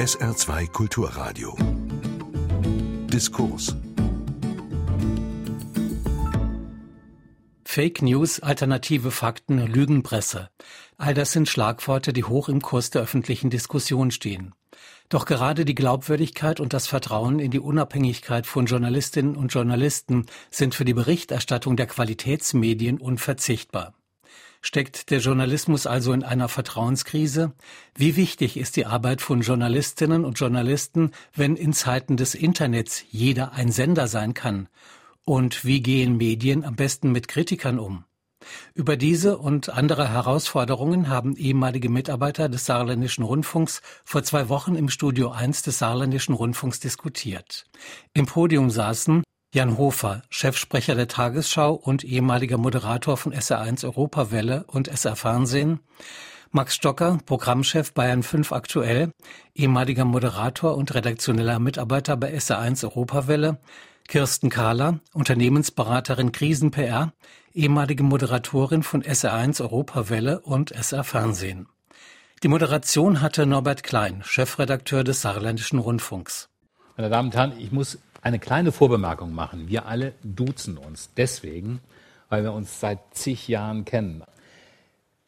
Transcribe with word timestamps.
SR2 0.00 0.68
Kulturradio. 0.68 1.54
Diskurs. 3.12 3.76
Fake 7.66 8.00
News, 8.00 8.40
alternative 8.40 9.10
Fakten, 9.10 9.58
Lügenpresse. 9.58 10.48
All 10.96 11.12
das 11.12 11.32
sind 11.32 11.50
Schlagworte, 11.50 12.14
die 12.14 12.24
hoch 12.24 12.48
im 12.48 12.62
Kurs 12.62 12.88
der 12.88 13.02
öffentlichen 13.02 13.50
Diskussion 13.50 14.10
stehen. 14.10 14.54
Doch 15.10 15.26
gerade 15.26 15.66
die 15.66 15.74
Glaubwürdigkeit 15.74 16.60
und 16.60 16.72
das 16.72 16.86
Vertrauen 16.86 17.38
in 17.38 17.50
die 17.50 17.60
Unabhängigkeit 17.60 18.46
von 18.46 18.64
Journalistinnen 18.64 19.36
und 19.36 19.52
Journalisten 19.52 20.24
sind 20.50 20.74
für 20.74 20.86
die 20.86 20.94
Berichterstattung 20.94 21.76
der 21.76 21.88
Qualitätsmedien 21.88 22.98
unverzichtbar. 22.98 23.92
Steckt 24.62 25.10
der 25.10 25.20
Journalismus 25.20 25.86
also 25.86 26.12
in 26.12 26.22
einer 26.22 26.48
Vertrauenskrise? 26.48 27.52
Wie 27.94 28.16
wichtig 28.16 28.58
ist 28.58 28.76
die 28.76 28.84
Arbeit 28.84 29.22
von 29.22 29.40
Journalistinnen 29.40 30.24
und 30.24 30.38
Journalisten, 30.38 31.12
wenn 31.34 31.56
in 31.56 31.72
Zeiten 31.72 32.18
des 32.18 32.34
Internets 32.34 33.02
jeder 33.10 33.52
ein 33.52 33.72
Sender 33.72 34.06
sein 34.06 34.34
kann? 34.34 34.68
Und 35.24 35.64
wie 35.64 35.80
gehen 35.80 36.18
Medien 36.18 36.64
am 36.64 36.76
besten 36.76 37.10
mit 37.10 37.26
Kritikern 37.26 37.78
um? 37.78 38.04
Über 38.74 38.96
diese 38.96 39.38
und 39.38 39.70
andere 39.70 40.08
Herausforderungen 40.08 41.08
haben 41.08 41.36
ehemalige 41.36 41.88
Mitarbeiter 41.88 42.48
des 42.48 42.64
Saarländischen 42.66 43.24
Rundfunks 43.24 43.82
vor 44.04 44.22
zwei 44.22 44.48
Wochen 44.48 44.76
im 44.76 44.88
Studio 44.88 45.30
1 45.30 45.62
des 45.62 45.78
Saarländischen 45.78 46.34
Rundfunks 46.34 46.80
diskutiert. 46.80 47.66
Im 48.14 48.26
Podium 48.26 48.70
saßen 48.70 49.22
Jan 49.52 49.78
Hofer, 49.78 50.22
Chefsprecher 50.30 50.94
der 50.94 51.08
Tagesschau 51.08 51.74
und 51.74 52.04
ehemaliger 52.04 52.56
Moderator 52.56 53.16
von 53.16 53.34
SR1 53.34 53.84
Europawelle 53.84 54.62
und 54.68 54.86
SR 54.86 55.16
Fernsehen, 55.16 55.80
Max 56.52 56.76
Stocker, 56.76 57.18
Programmchef 57.26 57.92
Bayern 57.92 58.22
5 58.22 58.52
aktuell, 58.52 59.12
ehemaliger 59.52 60.04
Moderator 60.04 60.76
und 60.76 60.94
redaktioneller 60.94 61.58
Mitarbeiter 61.58 62.16
bei 62.16 62.32
SR1 62.32 62.84
Europawelle, 62.84 63.58
Kirsten 64.06 64.50
Kahler, 64.50 65.00
Unternehmensberaterin 65.14 66.30
Krisen-PR, 66.30 67.12
ehemalige 67.52 68.04
Moderatorin 68.04 68.84
von 68.84 69.02
SR1 69.02 69.60
Europawelle 69.62 70.42
und 70.42 70.70
SR 70.70 71.02
Fernsehen. 71.02 71.66
Die 72.44 72.48
Moderation 72.48 73.20
hatte 73.20 73.46
Norbert 73.46 73.82
Klein, 73.82 74.22
Chefredakteur 74.24 75.02
des 75.02 75.22
Saarländischen 75.22 75.80
Rundfunks. 75.80 76.48
Meine 76.96 77.10
Damen 77.10 77.28
und 77.28 77.34
Herren, 77.34 77.58
ich 77.58 77.72
muss 77.72 77.98
eine 78.22 78.38
kleine 78.38 78.72
Vorbemerkung 78.72 79.34
machen. 79.34 79.68
Wir 79.68 79.86
alle 79.86 80.14
duzen 80.22 80.78
uns 80.78 81.10
deswegen, 81.16 81.80
weil 82.28 82.42
wir 82.42 82.52
uns 82.52 82.80
seit 82.80 82.98
zig 83.12 83.48
Jahren 83.48 83.84
kennen. 83.84 84.22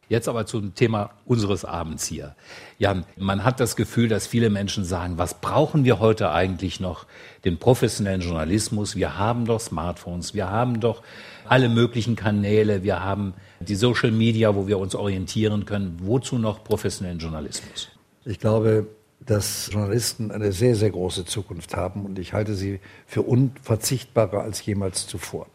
Jetzt 0.09 0.29
aber 0.29 0.45
zum 0.45 0.75
Thema 0.75 1.11
unseres 1.25 1.65
Abends 1.65 2.07
hier. 2.07 2.37
Jan, 2.79 3.07
man 3.17 3.45
hat 3.45 3.61
das 3.61 3.77
Gefühl, 3.77 4.09
dass 4.09 4.27
viele 4.27 4.51
Menschen 4.51 4.85
sagen, 4.85 5.17
was 5.17 5.41
brauchen 5.41 5.85
wir 5.85 6.01
heute 6.01 6.33
eigentlich 6.33 6.81
noch? 6.81 7.07
Den 7.47 7.59
professionellen 7.59 8.21
Journalismus. 8.21 8.95
Wir 8.95 9.17
haben 9.17 9.47
doch 9.47 9.59
Smartphones, 9.59 10.35
wir 10.35 10.51
haben 10.51 10.81
doch 10.81 11.03
alle 11.49 11.71
möglichen 11.71 12.15
Kanäle, 12.15 12.83
wir 12.83 13.03
haben 13.03 13.33
die 13.61 13.75
Social 13.75 14.11
Media, 14.11 14.55
wo 14.55 14.67
wir 14.67 14.79
uns 14.79 14.95
orientieren 14.95 15.65
können. 15.65 15.97
Wozu 16.03 16.37
noch 16.37 16.63
professionellen 16.63 17.19
Journalismus? 17.19 17.89
Ich 18.27 18.39
glaube, 18.39 18.89
dass 19.27 19.71
Journalisten 19.73 20.31
eine 20.31 20.53
sehr, 20.53 20.75
sehr 20.75 20.91
große 20.91 21.25
Zukunft 21.25 21.77
haben 21.77 22.05
und 22.05 22.19
ich 22.19 22.33
halte 22.33 22.55
sie 22.55 22.81
für 23.07 23.23
unverzichtbarer 23.23 24.43
als 24.43 24.65
jemals 24.65 25.07
zuvor. 25.07 25.47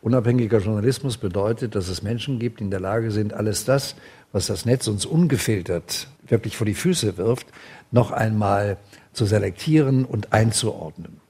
Unabhängiger 0.00 0.58
Journalismus 0.58 1.16
bedeutet, 1.16 1.74
dass 1.76 1.88
es 1.88 2.02
Menschen 2.02 2.38
gibt, 2.38 2.58
die 2.58 2.64
in 2.64 2.70
der 2.70 2.80
Lage 2.80 3.10
sind, 3.10 3.32
alles 3.32 3.64
das, 3.64 3.94
was 4.32 4.46
das 4.46 4.64
Netz 4.64 4.88
uns 4.88 5.06
ungefiltert 5.06 6.08
wirklich 6.26 6.56
vor 6.56 6.66
die 6.66 6.74
Füße 6.74 7.16
wirft, 7.16 7.46
noch 7.90 8.10
einmal 8.10 8.78
zu 9.12 9.26
selektieren 9.26 10.04
und 10.04 10.32
einzuordnen. 10.32 11.20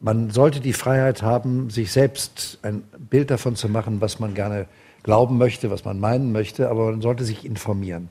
Man 0.00 0.30
sollte 0.30 0.60
die 0.60 0.72
Freiheit 0.72 1.22
haben, 1.22 1.70
sich 1.70 1.92
selbst 1.92 2.58
ein 2.62 2.82
Bild 2.98 3.30
davon 3.30 3.56
zu 3.56 3.68
machen, 3.68 4.00
was 4.00 4.18
man 4.18 4.34
gerne 4.34 4.66
glauben 5.02 5.38
möchte, 5.38 5.70
was 5.70 5.84
man 5.84 5.98
meinen 5.98 6.32
möchte, 6.32 6.68
aber 6.68 6.90
man 6.90 7.00
sollte 7.00 7.24
sich 7.24 7.44
informieren. 7.44 8.10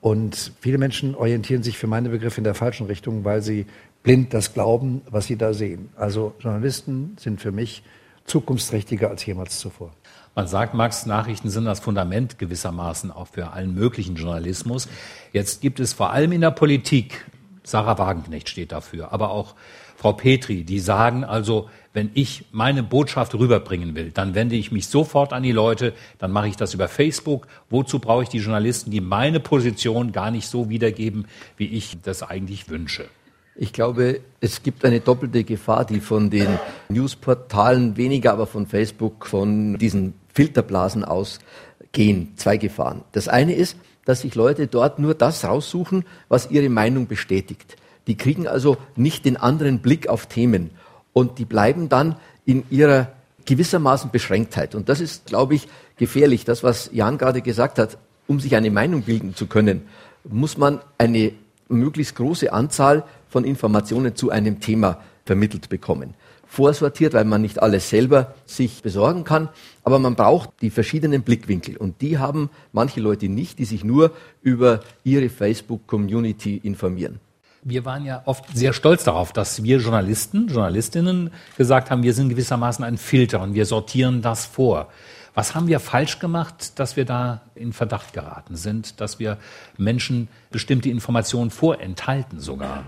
Und 0.00 0.52
viele 0.60 0.78
Menschen 0.78 1.14
orientieren 1.14 1.62
sich 1.62 1.76
für 1.76 1.86
meine 1.86 2.08
Begriffe 2.08 2.38
in 2.38 2.44
der 2.44 2.54
falschen 2.54 2.86
Richtung, 2.86 3.24
weil 3.24 3.42
sie 3.42 3.66
blind 4.02 4.32
das 4.32 4.54
glauben, 4.54 5.02
was 5.10 5.26
sie 5.26 5.36
da 5.36 5.52
sehen. 5.52 5.90
Also 5.96 6.34
Journalisten 6.40 7.16
sind 7.18 7.40
für 7.40 7.52
mich 7.52 7.82
zukunftsträchtiger 8.24 9.10
als 9.10 9.26
jemals 9.26 9.58
zuvor. 9.58 9.92
Man 10.34 10.46
sagt, 10.46 10.74
Max, 10.74 11.06
Nachrichten 11.06 11.50
sind 11.50 11.64
das 11.64 11.80
Fundament 11.80 12.38
gewissermaßen 12.38 13.10
auch 13.10 13.26
für 13.26 13.52
allen 13.52 13.74
möglichen 13.74 14.14
Journalismus. 14.14 14.88
Jetzt 15.32 15.60
gibt 15.60 15.80
es 15.80 15.92
vor 15.92 16.10
allem 16.10 16.32
in 16.32 16.40
der 16.40 16.52
Politik, 16.52 17.26
Sarah 17.64 17.98
Wagenknecht 17.98 18.48
steht 18.48 18.72
dafür, 18.72 19.12
aber 19.12 19.30
auch 19.30 19.54
Frau 19.96 20.12
Petri, 20.12 20.64
die 20.64 20.80
sagen 20.80 21.24
also, 21.24 21.68
wenn 21.92 22.10
ich 22.14 22.44
meine 22.52 22.82
Botschaft 22.82 23.34
rüberbringen 23.34 23.94
will, 23.96 24.12
dann 24.12 24.34
wende 24.34 24.54
ich 24.54 24.70
mich 24.70 24.86
sofort 24.86 25.32
an 25.32 25.42
die 25.42 25.52
Leute, 25.52 25.92
dann 26.18 26.30
mache 26.30 26.48
ich 26.48 26.56
das 26.56 26.72
über 26.72 26.88
Facebook. 26.88 27.48
Wozu 27.68 27.98
brauche 27.98 28.22
ich 28.22 28.28
die 28.28 28.38
Journalisten, 28.38 28.90
die 28.90 29.00
meine 29.00 29.40
Position 29.40 30.12
gar 30.12 30.30
nicht 30.30 30.46
so 30.46 30.68
wiedergeben, 30.68 31.26
wie 31.56 31.66
ich 31.66 31.98
das 32.02 32.22
eigentlich 32.22 32.68
wünsche? 32.68 33.08
Ich 33.56 33.72
glaube, 33.72 34.20
es 34.40 34.62
gibt 34.62 34.84
eine 34.84 35.00
doppelte 35.00 35.44
Gefahr, 35.44 35.84
die 35.84 36.00
von 36.00 36.30
den 36.30 36.48
Newsportalen 36.88 37.96
weniger, 37.96 38.32
aber 38.32 38.46
von 38.46 38.66
Facebook, 38.66 39.26
von 39.26 39.76
diesen 39.76 40.14
Filterblasen 40.32 41.04
ausgehen. 41.04 42.32
Zwei 42.36 42.56
Gefahren. 42.56 43.02
Das 43.12 43.26
eine 43.26 43.54
ist, 43.54 43.76
dass 44.04 44.20
sich 44.20 44.34
Leute 44.36 44.68
dort 44.68 44.98
nur 44.98 45.14
das 45.14 45.44
raussuchen, 45.44 46.04
was 46.28 46.50
ihre 46.50 46.68
Meinung 46.68 47.08
bestätigt. 47.08 47.76
Die 48.06 48.16
kriegen 48.16 48.46
also 48.46 48.76
nicht 48.96 49.24
den 49.24 49.36
anderen 49.36 49.80
Blick 49.80 50.08
auf 50.08 50.26
Themen 50.26 50.70
und 51.12 51.38
die 51.38 51.44
bleiben 51.44 51.88
dann 51.88 52.16
in 52.44 52.64
ihrer 52.70 53.08
gewissermaßen 53.44 54.10
Beschränktheit. 54.10 54.74
Und 54.74 54.88
das 54.88 55.00
ist, 55.00 55.26
glaube 55.26 55.54
ich, 55.54 55.68
gefährlich. 55.96 56.44
Das, 56.44 56.62
was 56.62 56.90
Jan 56.92 57.18
gerade 57.18 57.42
gesagt 57.42 57.78
hat, 57.78 57.98
um 58.26 58.40
sich 58.40 58.54
eine 58.54 58.70
Meinung 58.70 59.02
bilden 59.02 59.34
zu 59.34 59.46
können, 59.46 59.82
muss 60.24 60.56
man 60.56 60.80
eine 60.98 61.32
möglichst 61.68 62.16
große 62.16 62.52
Anzahl 62.52 63.04
von 63.28 63.44
Informationen 63.44 64.14
zu 64.14 64.30
einem 64.30 64.60
Thema 64.60 64.98
vermittelt 65.24 65.68
bekommen. 65.68 66.14
Vorsortiert, 66.46 67.14
weil 67.14 67.24
man 67.24 67.42
nicht 67.42 67.62
alles 67.62 67.90
selber 67.90 68.34
sich 68.44 68.82
besorgen 68.82 69.22
kann, 69.22 69.48
aber 69.84 70.00
man 70.00 70.16
braucht 70.16 70.50
die 70.62 70.70
verschiedenen 70.70 71.22
Blickwinkel 71.22 71.76
und 71.76 72.00
die 72.00 72.18
haben 72.18 72.50
manche 72.72 73.00
Leute 73.00 73.28
nicht, 73.28 73.60
die 73.60 73.64
sich 73.64 73.84
nur 73.84 74.10
über 74.42 74.80
ihre 75.04 75.28
Facebook-Community 75.28 76.56
informieren. 76.56 77.20
Wir 77.62 77.84
waren 77.84 78.06
ja 78.06 78.22
oft 78.24 78.44
sehr 78.56 78.72
stolz 78.72 79.04
darauf, 79.04 79.32
dass 79.32 79.62
wir 79.62 79.78
Journalisten, 79.78 80.48
Journalistinnen 80.48 81.30
gesagt 81.58 81.90
haben, 81.90 82.02
wir 82.02 82.14
sind 82.14 82.30
gewissermaßen 82.30 82.82
ein 82.84 82.96
Filter 82.96 83.42
und 83.42 83.52
wir 83.52 83.66
sortieren 83.66 84.22
das 84.22 84.46
vor. 84.46 84.88
Was 85.34 85.54
haben 85.54 85.68
wir 85.68 85.78
falsch 85.78 86.18
gemacht, 86.18 86.78
dass 86.78 86.96
wir 86.96 87.04
da 87.04 87.42
in 87.54 87.74
Verdacht 87.74 88.14
geraten 88.14 88.56
sind, 88.56 89.00
dass 89.00 89.18
wir 89.18 89.36
Menschen 89.76 90.28
bestimmte 90.50 90.88
Informationen 90.88 91.50
vorenthalten 91.50 92.40
sogar? 92.40 92.84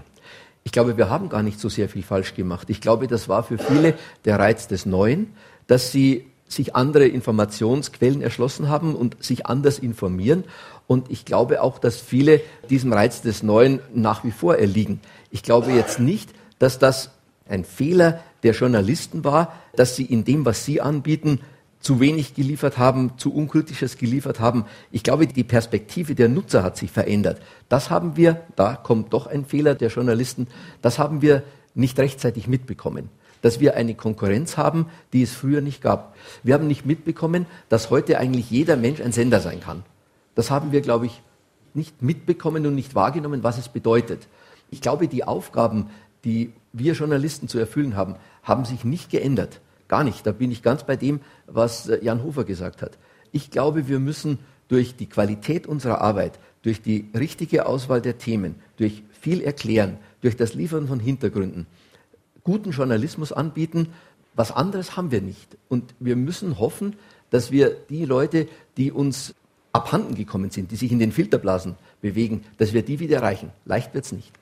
Ich 0.64 0.72
glaube, 0.72 0.96
wir 0.96 1.10
haben 1.10 1.28
gar 1.28 1.42
nicht 1.42 1.60
so 1.60 1.68
sehr 1.68 1.90
viel 1.90 2.02
falsch 2.02 2.34
gemacht. 2.34 2.70
Ich 2.70 2.80
glaube, 2.80 3.08
das 3.08 3.28
war 3.28 3.42
für 3.42 3.58
viele 3.58 3.94
der 4.24 4.38
Reiz 4.38 4.68
des 4.68 4.86
Neuen, 4.86 5.34
dass 5.66 5.92
sie 5.92 6.26
sich 6.52 6.76
andere 6.76 7.06
Informationsquellen 7.06 8.22
erschlossen 8.22 8.68
haben 8.68 8.94
und 8.94 9.22
sich 9.22 9.46
anders 9.46 9.78
informieren. 9.78 10.44
Und 10.92 11.10
ich 11.10 11.24
glaube 11.24 11.62
auch, 11.62 11.78
dass 11.78 11.96
viele 11.96 12.42
diesem 12.68 12.92
Reiz 12.92 13.22
des 13.22 13.42
Neuen 13.42 13.80
nach 13.94 14.24
wie 14.24 14.30
vor 14.30 14.56
erliegen. 14.56 15.00
Ich 15.30 15.42
glaube 15.42 15.72
jetzt 15.72 15.98
nicht, 15.98 16.28
dass 16.58 16.78
das 16.78 17.12
ein 17.48 17.64
Fehler 17.64 18.20
der 18.42 18.52
Journalisten 18.52 19.24
war, 19.24 19.54
dass 19.74 19.96
sie 19.96 20.04
in 20.04 20.26
dem, 20.26 20.44
was 20.44 20.66
sie 20.66 20.82
anbieten, 20.82 21.40
zu 21.80 21.98
wenig 21.98 22.34
geliefert 22.34 22.76
haben, 22.76 23.12
zu 23.16 23.32
unkritisches 23.32 23.96
geliefert 23.96 24.38
haben. 24.38 24.66
Ich 24.90 25.02
glaube, 25.02 25.26
die 25.26 25.44
Perspektive 25.44 26.14
der 26.14 26.28
Nutzer 26.28 26.62
hat 26.62 26.76
sich 26.76 26.90
verändert. 26.90 27.40
Das 27.70 27.88
haben 27.88 28.18
wir, 28.18 28.42
da 28.54 28.76
kommt 28.76 29.14
doch 29.14 29.26
ein 29.26 29.46
Fehler 29.46 29.74
der 29.74 29.88
Journalisten, 29.88 30.46
das 30.82 30.98
haben 30.98 31.22
wir 31.22 31.42
nicht 31.74 31.98
rechtzeitig 31.98 32.48
mitbekommen 32.48 33.08
dass 33.40 33.58
wir 33.58 33.74
eine 33.74 33.96
Konkurrenz 33.96 34.56
haben, 34.56 34.86
die 35.12 35.22
es 35.22 35.32
früher 35.32 35.62
nicht 35.62 35.82
gab. 35.82 36.14
Wir 36.44 36.54
haben 36.54 36.68
nicht 36.68 36.86
mitbekommen, 36.86 37.46
dass 37.68 37.90
heute 37.90 38.20
eigentlich 38.20 38.52
jeder 38.52 38.76
Mensch 38.76 39.00
ein 39.00 39.10
Sender 39.10 39.40
sein 39.40 39.58
kann. 39.58 39.82
Das 40.34 40.50
haben 40.50 40.72
wir, 40.72 40.80
glaube 40.80 41.06
ich, 41.06 41.22
nicht 41.74 42.02
mitbekommen 42.02 42.66
und 42.66 42.74
nicht 42.74 42.94
wahrgenommen, 42.94 43.42
was 43.42 43.58
es 43.58 43.68
bedeutet. 43.68 44.28
Ich 44.70 44.80
glaube, 44.80 45.08
die 45.08 45.24
Aufgaben, 45.24 45.90
die 46.24 46.52
wir 46.72 46.94
Journalisten 46.94 47.48
zu 47.48 47.58
erfüllen 47.58 47.96
haben, 47.96 48.16
haben 48.42 48.64
sich 48.64 48.84
nicht 48.84 49.10
geändert. 49.10 49.60
Gar 49.88 50.04
nicht. 50.04 50.26
Da 50.26 50.32
bin 50.32 50.50
ich 50.50 50.62
ganz 50.62 50.84
bei 50.84 50.96
dem, 50.96 51.20
was 51.46 51.88
äh, 51.88 52.02
Jan 52.02 52.22
Hofer 52.22 52.44
gesagt 52.44 52.82
hat. 52.82 52.98
Ich 53.30 53.50
glaube, 53.50 53.88
wir 53.88 53.98
müssen 53.98 54.38
durch 54.68 54.96
die 54.96 55.08
Qualität 55.08 55.66
unserer 55.66 56.00
Arbeit, 56.00 56.38
durch 56.62 56.80
die 56.80 57.10
richtige 57.14 57.66
Auswahl 57.66 58.00
der 58.00 58.18
Themen, 58.18 58.54
durch 58.76 59.02
viel 59.10 59.42
Erklären, 59.42 59.98
durch 60.22 60.36
das 60.36 60.54
Liefern 60.54 60.88
von 60.88 61.00
Hintergründen, 61.00 61.66
guten 62.42 62.70
Journalismus 62.70 63.32
anbieten. 63.32 63.88
Was 64.34 64.50
anderes 64.50 64.96
haben 64.96 65.10
wir 65.10 65.20
nicht. 65.20 65.58
Und 65.68 65.94
wir 66.00 66.16
müssen 66.16 66.58
hoffen, 66.58 66.96
dass 67.28 67.50
wir 67.50 67.76
die 67.90 68.06
Leute, 68.06 68.48
die 68.78 68.92
uns 68.92 69.34
abhanden 69.72 70.14
gekommen 70.14 70.50
sind, 70.50 70.70
die 70.70 70.76
sich 70.76 70.92
in 70.92 70.98
den 70.98 71.12
Filterblasen 71.12 71.76
bewegen, 72.00 72.44
dass 72.58 72.72
wir 72.72 72.82
die 72.82 73.00
wieder 73.00 73.16
erreichen. 73.16 73.50
Leicht 73.64 73.94
wird 73.94 74.04
es 74.04 74.12
nicht. 74.12 74.32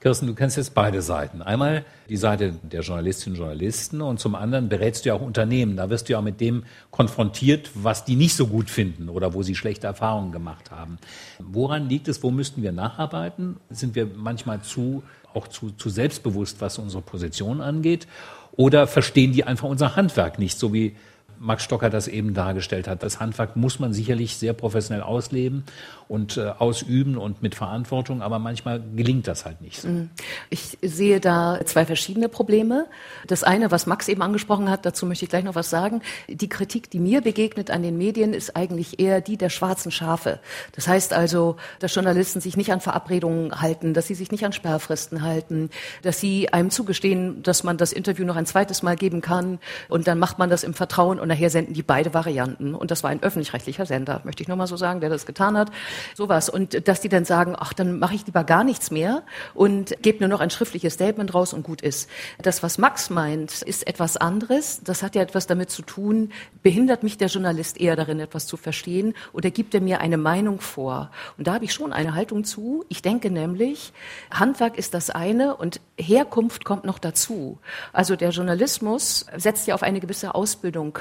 Kirsten, 0.00 0.28
du 0.28 0.34
kennst 0.34 0.56
jetzt 0.56 0.74
beide 0.74 1.02
Seiten. 1.02 1.42
Einmal 1.42 1.84
die 2.08 2.16
Seite 2.16 2.54
der 2.62 2.82
Journalistinnen 2.82 3.36
und 3.36 3.44
Journalisten 3.44 4.00
und 4.00 4.20
zum 4.20 4.36
anderen 4.36 4.68
berätst 4.68 5.04
du 5.04 5.08
ja 5.08 5.16
auch 5.16 5.20
Unternehmen. 5.20 5.76
Da 5.76 5.90
wirst 5.90 6.08
du 6.08 6.12
ja 6.12 6.20
auch 6.20 6.22
mit 6.22 6.40
dem 6.40 6.62
konfrontiert, 6.92 7.70
was 7.74 8.04
die 8.04 8.14
nicht 8.14 8.36
so 8.36 8.46
gut 8.46 8.70
finden 8.70 9.08
oder 9.08 9.34
wo 9.34 9.42
sie 9.42 9.56
schlechte 9.56 9.88
Erfahrungen 9.88 10.30
gemacht 10.30 10.70
haben. 10.70 10.98
Woran 11.40 11.88
liegt 11.88 12.06
es? 12.06 12.22
Wo 12.22 12.30
müssten 12.30 12.62
wir 12.62 12.70
nacharbeiten? 12.70 13.56
Sind 13.70 13.96
wir 13.96 14.06
manchmal 14.06 14.62
zu, 14.62 15.02
auch 15.34 15.48
zu, 15.48 15.72
zu 15.72 15.88
selbstbewusst, 15.88 16.60
was 16.60 16.78
unsere 16.78 17.02
Position 17.02 17.60
angeht? 17.60 18.06
Oder 18.52 18.86
verstehen 18.86 19.32
die 19.32 19.42
einfach 19.42 19.68
unser 19.68 19.96
Handwerk 19.96 20.38
nicht, 20.38 20.60
so 20.60 20.72
wie 20.72 20.94
Max 21.38 21.64
Stocker 21.64 21.90
das 21.90 22.08
eben 22.08 22.34
dargestellt 22.34 22.88
hat. 22.88 23.02
Das 23.02 23.20
Handwerk 23.20 23.56
muss 23.56 23.78
man 23.78 23.92
sicherlich 23.92 24.36
sehr 24.36 24.52
professionell 24.52 25.02
ausleben 25.02 25.64
und 26.08 26.38
äh, 26.38 26.52
ausüben 26.58 27.18
und 27.18 27.42
mit 27.42 27.54
Verantwortung, 27.54 28.22
aber 28.22 28.38
manchmal 28.38 28.82
gelingt 28.96 29.28
das 29.28 29.44
halt 29.44 29.60
nicht 29.60 29.80
so. 29.80 29.88
Mhm. 29.88 30.10
Ich 30.48 30.78
sehe 30.80 31.20
da 31.20 31.60
zwei 31.64 31.84
verschiedene 31.84 32.28
Probleme. 32.28 32.86
Das 33.26 33.44
eine, 33.44 33.70
was 33.70 33.86
Max 33.86 34.08
eben 34.08 34.22
angesprochen 34.22 34.70
hat, 34.70 34.86
dazu 34.86 35.04
möchte 35.04 35.26
ich 35.26 35.28
gleich 35.30 35.44
noch 35.44 35.54
was 35.54 35.68
sagen. 35.68 36.00
Die 36.28 36.48
Kritik, 36.48 36.90
die 36.90 36.98
mir 36.98 37.20
begegnet 37.20 37.70
an 37.70 37.82
den 37.82 37.98
Medien, 37.98 38.32
ist 38.32 38.56
eigentlich 38.56 38.98
eher 38.98 39.20
die 39.20 39.36
der 39.36 39.50
schwarzen 39.50 39.92
Schafe. 39.92 40.40
Das 40.72 40.88
heißt 40.88 41.12
also, 41.12 41.56
dass 41.78 41.94
Journalisten 41.94 42.40
sich 42.40 42.56
nicht 42.56 42.72
an 42.72 42.80
Verabredungen 42.80 43.60
halten, 43.60 43.92
dass 43.92 44.06
sie 44.06 44.14
sich 44.14 44.30
nicht 44.30 44.44
an 44.44 44.52
Sperrfristen 44.52 45.22
halten, 45.22 45.68
dass 46.02 46.20
sie 46.20 46.52
einem 46.52 46.70
zugestehen, 46.70 47.42
dass 47.42 47.64
man 47.64 47.76
das 47.76 47.92
Interview 47.92 48.24
noch 48.24 48.36
ein 48.36 48.46
zweites 48.46 48.82
Mal 48.82 48.96
geben 48.96 49.20
kann 49.20 49.58
und 49.88 50.06
dann 50.06 50.18
macht 50.18 50.38
man 50.38 50.48
das 50.48 50.64
im 50.64 50.72
Vertrauen 50.72 51.20
und 51.20 51.28
nachher 51.28 51.50
senden 51.50 51.74
die 51.74 51.82
beide 51.82 52.14
Varianten. 52.14 52.74
Und 52.74 52.90
das 52.90 53.02
war 53.02 53.10
ein 53.10 53.22
öffentlich-rechtlicher 53.22 53.84
Sender, 53.84 54.22
möchte 54.24 54.42
ich 54.42 54.48
nur 54.48 54.56
mal 54.56 54.66
so 54.66 54.76
sagen, 54.76 55.00
der 55.00 55.10
das 55.10 55.26
getan 55.26 55.58
hat. 55.58 55.70
Sowas. 56.14 56.48
Und 56.48 56.88
dass 56.88 57.00
die 57.00 57.08
dann 57.08 57.24
sagen, 57.24 57.54
ach, 57.58 57.72
dann 57.72 57.98
mache 57.98 58.14
ich 58.14 58.26
lieber 58.26 58.44
gar 58.44 58.64
nichts 58.64 58.90
mehr 58.90 59.22
und 59.54 59.96
gebe 60.02 60.20
nur 60.20 60.28
noch 60.28 60.40
ein 60.40 60.50
schriftliches 60.50 60.94
Statement 60.94 61.34
raus 61.34 61.52
und 61.52 61.62
gut 61.62 61.82
ist. 61.82 62.08
Das, 62.42 62.62
was 62.62 62.78
Max 62.78 63.10
meint, 63.10 63.62
ist 63.62 63.86
etwas 63.86 64.16
anderes. 64.16 64.80
Das 64.84 65.02
hat 65.02 65.14
ja 65.14 65.22
etwas 65.22 65.46
damit 65.46 65.70
zu 65.70 65.82
tun, 65.82 66.32
behindert 66.62 67.02
mich 67.02 67.18
der 67.18 67.28
Journalist 67.28 67.80
eher 67.80 67.96
darin, 67.96 68.20
etwas 68.20 68.46
zu 68.46 68.56
verstehen 68.56 69.14
oder 69.32 69.50
gibt 69.50 69.74
er 69.74 69.80
mir 69.80 70.00
eine 70.00 70.16
Meinung 70.16 70.60
vor? 70.60 71.10
Und 71.36 71.46
da 71.46 71.54
habe 71.54 71.64
ich 71.64 71.72
schon 71.72 71.92
eine 71.92 72.14
Haltung 72.14 72.44
zu. 72.44 72.84
Ich 72.88 73.02
denke 73.02 73.30
nämlich, 73.30 73.92
Handwerk 74.30 74.78
ist 74.78 74.94
das 74.94 75.10
eine 75.10 75.56
und 75.56 75.80
Herkunft 75.98 76.64
kommt 76.64 76.84
noch 76.84 76.98
dazu. 76.98 77.58
Also 77.92 78.16
der 78.16 78.30
Journalismus 78.30 79.26
setzt 79.36 79.66
ja 79.66 79.74
auf 79.74 79.82
eine 79.82 80.00
gewisse 80.00 80.34
Ausbildung 80.34 80.98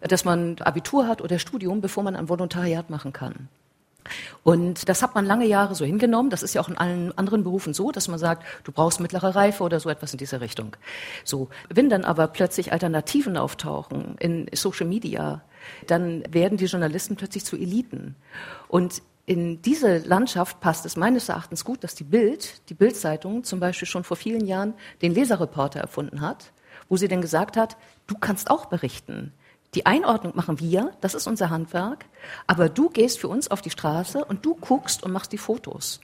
dass 0.00 0.24
man 0.24 0.56
Abitur 0.60 1.06
hat 1.06 1.20
oder 1.20 1.38
Studium, 1.38 1.80
bevor 1.80 2.02
man 2.02 2.16
ein 2.16 2.28
Volontariat 2.28 2.90
machen 2.90 3.12
kann. 3.12 3.48
Und 4.42 4.88
das 4.88 5.02
hat 5.02 5.14
man 5.14 5.24
lange 5.24 5.46
Jahre 5.46 5.74
so 5.74 5.84
hingenommen. 5.84 6.30
Das 6.30 6.42
ist 6.42 6.54
ja 6.54 6.60
auch 6.60 6.68
in 6.68 6.76
allen 6.76 7.16
anderen 7.16 7.44
Berufen 7.44 7.74
so, 7.74 7.90
dass 7.90 8.08
man 8.08 8.18
sagt, 8.18 8.44
du 8.64 8.72
brauchst 8.72 9.00
mittlere 9.00 9.34
Reife 9.34 9.62
oder 9.62 9.80
so 9.80 9.88
etwas 9.88 10.12
in 10.12 10.18
diese 10.18 10.40
Richtung. 10.40 10.76
So. 11.24 11.48
Wenn 11.68 11.88
dann 11.88 12.04
aber 12.04 12.28
plötzlich 12.28 12.72
Alternativen 12.72 13.36
auftauchen 13.36 14.16
in 14.18 14.46
Social 14.52 14.86
Media, 14.86 15.42
dann 15.86 16.22
werden 16.30 16.58
die 16.58 16.66
Journalisten 16.66 17.16
plötzlich 17.16 17.44
zu 17.44 17.56
Eliten. 17.56 18.16
Und 18.68 19.02
in 19.26 19.62
diese 19.62 19.98
Landschaft 19.98 20.60
passt 20.60 20.84
es 20.84 20.96
meines 20.96 21.28
Erachtens 21.28 21.64
gut, 21.64 21.82
dass 21.82 21.94
die 21.94 22.04
Bild, 22.04 22.68
die 22.68 22.74
Bildzeitung 22.74 23.44
zum 23.44 23.58
Beispiel 23.58 23.88
schon 23.88 24.04
vor 24.04 24.18
vielen 24.18 24.46
Jahren 24.46 24.74
den 25.00 25.14
Leserreporter 25.14 25.80
erfunden 25.80 26.20
hat, 26.20 26.52
wo 26.88 26.96
sie 26.98 27.08
dann 27.08 27.22
gesagt 27.22 27.56
hat, 27.56 27.76
du 28.06 28.16
kannst 28.18 28.50
auch 28.50 28.66
berichten. 28.66 29.32
Die 29.74 29.86
Einordnung 29.86 30.34
machen 30.36 30.60
wir, 30.60 30.92
das 31.00 31.14
ist 31.14 31.26
unser 31.26 31.50
Handwerk, 31.50 32.04
aber 32.46 32.68
du 32.68 32.88
gehst 32.88 33.18
für 33.18 33.28
uns 33.28 33.50
auf 33.50 33.60
die 33.60 33.70
Straße 33.70 34.24
und 34.24 34.44
du 34.44 34.54
guckst 34.54 35.02
und 35.02 35.12
machst 35.12 35.32
die 35.32 35.38
Fotos. 35.38 36.00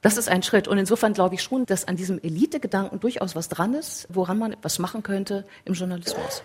Das 0.00 0.16
ist 0.16 0.28
ein 0.28 0.44
Schritt. 0.44 0.68
Und 0.68 0.78
insofern 0.78 1.12
glaube 1.12 1.34
ich 1.34 1.42
schon, 1.42 1.66
dass 1.66 1.86
an 1.86 1.96
diesem 1.96 2.20
Elite-Gedanken 2.20 3.00
durchaus 3.00 3.34
was 3.34 3.48
dran 3.48 3.74
ist, 3.74 4.06
woran 4.10 4.38
man 4.38 4.52
etwas 4.52 4.78
machen 4.78 5.02
könnte 5.02 5.44
im 5.64 5.74
Journalismus. 5.74 6.42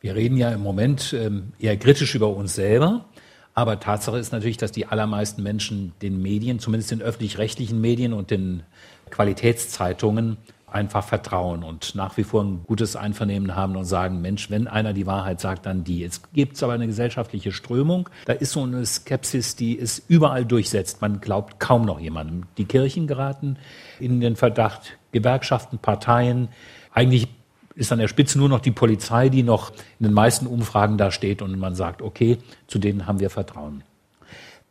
Wir 0.00 0.14
reden 0.14 0.36
ja 0.36 0.50
im 0.50 0.60
Moment 0.60 1.12
ähm, 1.12 1.52
eher 1.58 1.76
kritisch 1.76 2.14
über 2.14 2.28
uns 2.28 2.54
selber. 2.54 3.06
Aber 3.54 3.80
Tatsache 3.80 4.18
ist 4.18 4.32
natürlich, 4.32 4.56
dass 4.56 4.72
die 4.72 4.86
allermeisten 4.86 5.42
Menschen 5.42 5.92
den 6.02 6.20
Medien, 6.20 6.58
zumindest 6.58 6.90
den 6.90 7.02
öffentlich-rechtlichen 7.02 7.80
Medien 7.80 8.12
und 8.12 8.30
den 8.30 8.64
Qualitätszeitungen, 9.10 10.36
einfach 10.74 11.04
vertrauen 11.04 11.62
und 11.62 11.94
nach 11.94 12.16
wie 12.16 12.24
vor 12.24 12.42
ein 12.42 12.64
gutes 12.66 12.96
Einvernehmen 12.96 13.54
haben 13.54 13.76
und 13.76 13.84
sagen, 13.84 14.20
Mensch, 14.20 14.50
wenn 14.50 14.66
einer 14.66 14.92
die 14.92 15.06
Wahrheit 15.06 15.40
sagt, 15.40 15.66
dann 15.66 15.84
die. 15.84 16.00
Jetzt 16.00 16.32
gibt 16.34 16.56
es 16.56 16.62
aber 16.62 16.72
eine 16.72 16.86
gesellschaftliche 16.86 17.52
Strömung. 17.52 18.08
Da 18.26 18.32
ist 18.32 18.52
so 18.52 18.62
eine 18.62 18.84
Skepsis, 18.84 19.54
die 19.56 19.78
es 19.78 20.02
überall 20.08 20.44
durchsetzt. 20.44 21.00
Man 21.00 21.20
glaubt 21.20 21.60
kaum 21.60 21.84
noch 21.84 22.00
jemandem. 22.00 22.44
Die 22.58 22.64
Kirchen 22.64 23.06
geraten 23.06 23.56
in 24.00 24.20
den 24.20 24.36
Verdacht, 24.36 24.98
Gewerkschaften, 25.12 25.78
Parteien. 25.78 26.48
Eigentlich 26.92 27.28
ist 27.76 27.92
an 27.92 27.98
der 28.00 28.08
Spitze 28.08 28.38
nur 28.38 28.48
noch 28.48 28.60
die 28.60 28.72
Polizei, 28.72 29.28
die 29.28 29.42
noch 29.42 29.70
in 30.00 30.06
den 30.06 30.12
meisten 30.12 30.46
Umfragen 30.46 30.98
da 30.98 31.10
steht 31.10 31.40
und 31.40 31.58
man 31.58 31.74
sagt, 31.74 32.02
okay, 32.02 32.38
zu 32.66 32.78
denen 32.78 33.06
haben 33.06 33.20
wir 33.20 33.30
Vertrauen. 33.30 33.84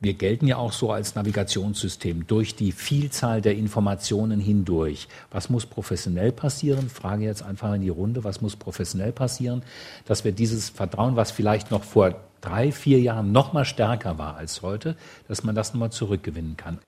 Wir 0.03 0.15
gelten 0.15 0.47
ja 0.47 0.57
auch 0.57 0.73
so 0.73 0.91
als 0.91 1.15
Navigationssystem 1.15 2.27
durch 2.27 2.55
die 2.55 2.73
Vielzahl 2.73 3.39
der 3.39 3.55
Informationen 3.55 4.41
hindurch. 4.41 5.07
Was 5.31 5.49
muss 5.49 5.65
professionell 5.65 6.33
passieren? 6.33 6.89
Frage 6.89 7.23
jetzt 7.23 7.41
einfach 7.41 7.73
in 7.73 7.81
die 7.81 7.87
Runde. 7.89 8.25
Was 8.25 8.41
muss 8.41 8.57
professionell 8.57 9.13
passieren, 9.13 9.63
dass 10.05 10.25
wir 10.25 10.33
dieses 10.33 10.67
Vertrauen, 10.67 11.15
was 11.15 11.31
vielleicht 11.31 11.71
noch 11.71 11.85
vor 11.85 12.15
drei, 12.41 12.73
vier 12.73 12.99
Jahren 12.99 13.31
noch 13.31 13.53
mal 13.53 13.63
stärker 13.63 14.17
war 14.17 14.35
als 14.35 14.61
heute, 14.61 14.97
dass 15.29 15.45
man 15.45 15.55
das 15.55 15.73
nochmal 15.73 15.93
zurückgewinnen 15.93 16.57
kann? 16.57 16.79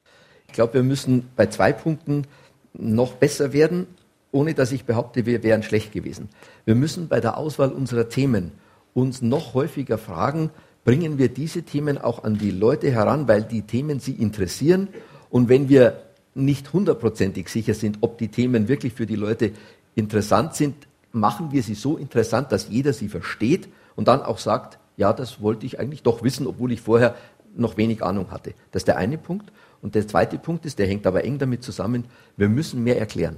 Ich 0.47 0.53
glaube, 0.53 0.73
wir 0.73 0.83
müssen 0.83 1.29
bei 1.37 1.45
zwei 1.45 1.71
Punkten 1.71 2.27
noch 2.73 3.13
besser 3.13 3.53
werden, 3.53 3.87
ohne 4.33 4.55
dass 4.55 4.73
ich 4.73 4.83
behaupte, 4.83 5.25
wir 5.25 5.41
wären 5.41 5.63
schlecht 5.63 5.93
gewesen. 5.93 6.27
Wir 6.65 6.75
müssen 6.75 7.07
bei 7.07 7.21
der 7.21 7.37
Auswahl 7.37 7.71
unserer 7.71 8.09
Themen 8.09 8.51
uns 8.93 9.21
noch 9.21 9.53
häufiger 9.53 9.97
fragen, 9.97 10.49
bringen 10.85 11.17
wir 11.17 11.27
diese 11.27 11.63
Themen 11.63 11.97
auch 11.97 12.23
an 12.23 12.37
die 12.37 12.51
Leute 12.51 12.89
heran, 12.89 13.27
weil 13.27 13.41
die 13.41 13.63
Themen 13.63 13.99
sie 13.99 14.13
interessieren. 14.13 14.87
Und 15.29 15.49
wenn 15.49 15.67
wir 15.67 16.03
nicht 16.35 16.71
hundertprozentig 16.71 17.49
sicher 17.49 17.73
sind, 17.73 17.97
ob 18.01 18.17
die 18.19 18.29
Themen 18.29 18.69
wirklich 18.69 18.93
für 18.93 19.05
die 19.05 19.15
Leute 19.15 19.51
interessant 19.95 20.53
sind, 20.53 20.75
machen 21.11 21.51
wir 21.51 21.63
sie 21.63 21.73
so 21.73 21.97
interessant, 21.97 22.51
dass 22.51 22.69
jeder 22.69 22.93
sie 22.93 23.09
versteht 23.09 23.67
und 23.95 24.07
dann 24.07 24.21
auch 24.21 24.37
sagt, 24.37 24.77
ja, 24.95 25.11
das 25.11 25.41
wollte 25.41 25.65
ich 25.65 25.79
eigentlich 25.79 26.03
doch 26.03 26.23
wissen, 26.23 26.45
obwohl 26.45 26.71
ich 26.71 26.81
vorher 26.81 27.15
noch 27.55 27.77
wenig 27.77 28.03
Ahnung 28.03 28.31
hatte. 28.31 28.53
Das 28.71 28.81
ist 28.81 28.87
der 28.87 28.97
eine 28.97 29.17
Punkt. 29.17 29.51
Und 29.81 29.95
der 29.95 30.07
zweite 30.07 30.37
Punkt 30.37 30.65
ist, 30.65 30.77
der 30.77 30.87
hängt 30.87 31.07
aber 31.07 31.23
eng 31.23 31.39
damit 31.39 31.63
zusammen, 31.63 32.05
wir 32.37 32.49
müssen 32.49 32.83
mehr 32.83 32.99
erklären. 32.99 33.37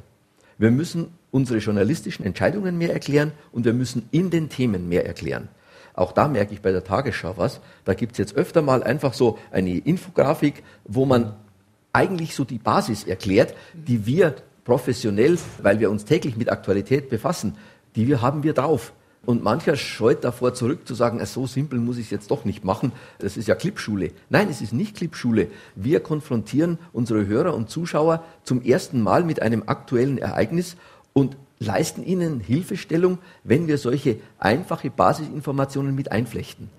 Wir 0.58 0.72
müssen 0.72 1.08
unsere 1.32 1.60
journalistischen 1.60 2.26
Entscheidungen 2.26 2.78
mehr 2.78 2.94
erklären 2.94 3.32
und 3.52 3.64
wir 3.64 3.74
müssen 3.74 4.10
in 4.12 4.32
den 4.32 4.50
Themen 4.50 4.90
mehr 4.90 5.06
erklären. 5.06 5.50
Auch 5.98 6.12
da 6.12 6.28
merke 6.28 6.54
ich 6.54 6.62
bei 6.62 6.72
der 6.72 6.84
Tagesschau 6.84 7.34
was. 7.38 7.60
Da 7.84 7.96
gibt 7.96 8.14
es 8.14 8.18
jetzt 8.20 8.36
öfter 8.36 8.62
mal 8.62 8.84
einfach 8.84 9.14
so 9.14 9.40
eine 9.52 9.80
Infografik, 9.80 10.64
wo 10.86 11.06
man 11.06 11.34
eigentlich 11.92 12.36
so 12.36 12.44
die 12.44 12.60
Basis 12.60 13.04
erklärt, 13.04 13.56
die 13.74 14.06
wir 14.06 14.36
professionell, 14.64 15.40
weil 15.64 15.80
wir 15.80 15.90
uns 15.90 16.06
täglich 16.06 16.38
mit 16.38 16.52
Aktualität 16.52 17.10
befassen, 17.10 17.58
die 17.96 18.08
wir 18.08 18.22
haben 18.22 18.44
wir 18.44 18.54
drauf. 18.54 18.94
Und 19.26 19.44
mancher 19.44 19.76
scheut 19.76 20.24
davor 20.24 20.54
zurück 20.54 20.88
zu 20.88 20.94
sagen, 20.94 21.20
so 21.26 21.48
simpel 21.48 21.80
muss 21.80 21.98
ich 21.98 22.06
es 22.06 22.12
jetzt 22.12 22.30
doch 22.30 22.46
nicht 22.46 22.64
machen. 22.64 22.92
Das 23.18 23.36
ist 23.36 23.48
ja 23.48 23.56
Clipschule. 23.56 24.12
Nein, 24.30 24.50
es 24.52 24.62
ist 24.62 24.74
nicht 24.74 24.96
Clipschule. 24.96 25.48
Wir 25.76 26.00
konfrontieren 26.00 26.78
unsere 26.94 27.26
Hörer 27.26 27.56
und 27.56 27.72
Zuschauer 27.72 28.24
zum 28.44 28.62
ersten 28.62 29.02
Mal 29.02 29.24
mit 29.24 29.42
einem 29.42 29.64
aktuellen 29.66 30.20
Ereignis 30.20 30.78
und 31.14 31.38
leisten 31.60 32.04
ihnen 32.04 32.40
Hilfestellung, 32.40 33.20
wenn 33.44 33.68
wir 33.68 33.78
solche 33.78 34.18
einfache 34.40 34.90
Basisinformationen 34.90 35.96
mit 35.96 36.12
einflechten. 36.12 36.70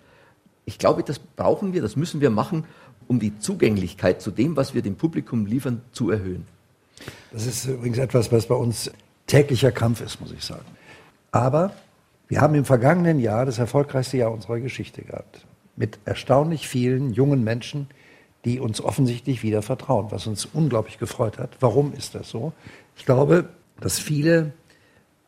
Ich 0.65 0.79
glaube, 0.79 1.03
das 1.03 1.19
brauchen 1.19 1.73
wir, 1.73 1.83
das 1.83 1.97
müssen 1.97 2.21
wir 2.21 2.31
machen, 2.31 2.65
um 3.07 3.19
die 3.19 3.39
Zugänglichkeit 3.39 4.21
zu 4.21 4.31
dem, 4.31 4.57
was 4.57 4.75
wir 4.75 4.83
dem 4.83 4.97
Publikum 4.97 5.47
liefern, 5.47 5.81
zu 5.93 6.11
erhöhen. 6.11 6.47
Das 7.33 7.47
ist 7.47 7.65
übrigens 7.67 7.99
etwas, 7.99 8.31
was 8.33 8.47
bei 8.47 8.55
uns 8.55 8.91
täglicher 9.27 9.73
Kampf 9.73 10.01
ist, 10.01 10.21
muss 10.21 10.33
ich 10.33 10.45
sagen. 10.45 10.65
Aber 11.31 11.73
wir 12.29 12.41
haben 12.41 12.55
im 12.55 12.65
vergangenen 12.65 13.19
Jahr 13.19 13.47
das 13.47 13.59
erfolgreichste 13.59 14.19
Jahr 14.19 14.33
unserer 14.33 14.61
Geschichte 14.61 15.03
gehabt. 15.03 15.47
Mit 15.77 15.99
erstaunlich 16.05 16.69
vielen 16.69 17.13
jungen 17.13 17.45
Menschen, 17.45 17.89
die 18.45 18.61
uns 18.61 18.81
offensichtlich 18.81 19.43
wieder 19.43 19.63
vertrauen, 19.63 20.09
was 20.11 20.27
uns 20.27 20.45
unglaublich 20.45 20.99
gefreut 20.99 21.39
hat. 21.39 21.57
Warum 21.61 21.93
ist 21.95 22.15
das 22.15 22.29
so? 22.29 22.53
Ich 22.97 23.05
glaube, 23.07 23.49
dass 23.81 23.99
viele 23.99 24.53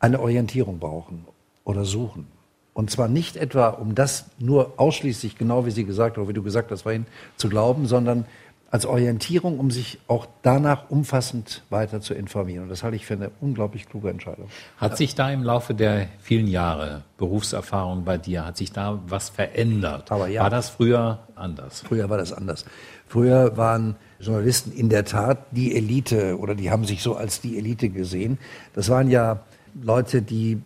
eine 0.00 0.20
Orientierung 0.20 0.78
brauchen 0.78 1.26
oder 1.64 1.84
suchen. 1.84 2.26
Und 2.72 2.90
zwar 2.90 3.08
nicht 3.08 3.36
etwa, 3.36 3.68
um 3.68 3.94
das 3.94 4.26
nur 4.38 4.74
ausschließlich, 4.78 5.36
genau 5.36 5.66
wie 5.66 5.70
Sie 5.70 5.84
gesagt 5.84 6.18
oder 6.18 6.28
wie 6.28 6.32
du 6.32 6.42
gesagt 6.42 6.70
hast 6.70 6.82
vorhin, 6.82 7.06
zu 7.36 7.48
glauben, 7.48 7.86
sondern 7.86 8.24
als 8.70 8.86
Orientierung, 8.86 9.58
um 9.58 9.72
sich 9.72 9.98
auch 10.06 10.26
danach 10.42 10.90
umfassend 10.90 11.64
weiter 11.70 12.00
zu 12.00 12.14
informieren. 12.14 12.62
Und 12.62 12.68
das 12.68 12.84
halte 12.84 12.94
ich 12.94 13.04
für 13.04 13.14
eine 13.14 13.32
unglaublich 13.40 13.88
kluge 13.88 14.10
Entscheidung. 14.10 14.48
Hat 14.76 14.96
sich 14.96 15.16
da 15.16 15.30
im 15.30 15.42
Laufe 15.42 15.74
der 15.74 16.06
vielen 16.20 16.46
Jahre 16.46 17.02
Berufserfahrung 17.18 18.04
bei 18.04 18.16
dir, 18.16 18.46
hat 18.46 18.56
sich 18.56 18.70
da 18.70 19.00
was 19.08 19.28
verändert? 19.28 20.12
Aber 20.12 20.28
ja. 20.28 20.44
War 20.44 20.50
das 20.50 20.68
früher 20.68 21.18
anders? 21.34 21.80
Früher 21.80 22.08
war 22.08 22.18
das 22.18 22.32
anders. 22.32 22.64
Früher 23.08 23.56
waren 23.56 23.96
Journalisten 24.20 24.70
in 24.70 24.88
der 24.88 25.04
Tat 25.04 25.46
die 25.50 25.74
Elite 25.74 26.38
oder 26.38 26.54
die 26.54 26.70
haben 26.70 26.84
sich 26.84 27.02
so 27.02 27.16
als 27.16 27.40
die 27.40 27.58
Elite 27.58 27.88
gesehen. 27.88 28.38
Das 28.72 28.88
waren 28.88 29.10
ja 29.10 29.40
Leute, 29.80 30.22
die 30.22 30.60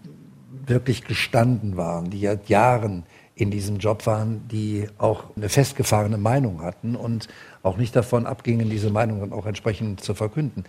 wirklich 0.67 1.05
gestanden 1.05 1.77
waren, 1.77 2.11
die 2.11 2.21
ja 2.21 2.37
Jahren 2.47 3.05
in 3.37 3.51
diesem 3.51 3.79
Job 3.79 4.07
waren, 4.07 4.47
die 4.49 4.87
auch 4.99 5.25
eine 5.37 5.49
festgefahrene 5.49 6.19
Meinung 6.19 6.63
hatten 6.63 6.95
und 6.95 7.29
auch 7.63 7.77
nicht 7.77 7.97
davon 7.97 8.27
abgingen, 8.27 8.71
diese 8.71 8.91
Meinung 8.91 9.21
dann 9.21 9.33
auch 9.33 9.47
entsprechend 9.47 10.01
zu 10.01 10.15
verkünden. 10.15 10.65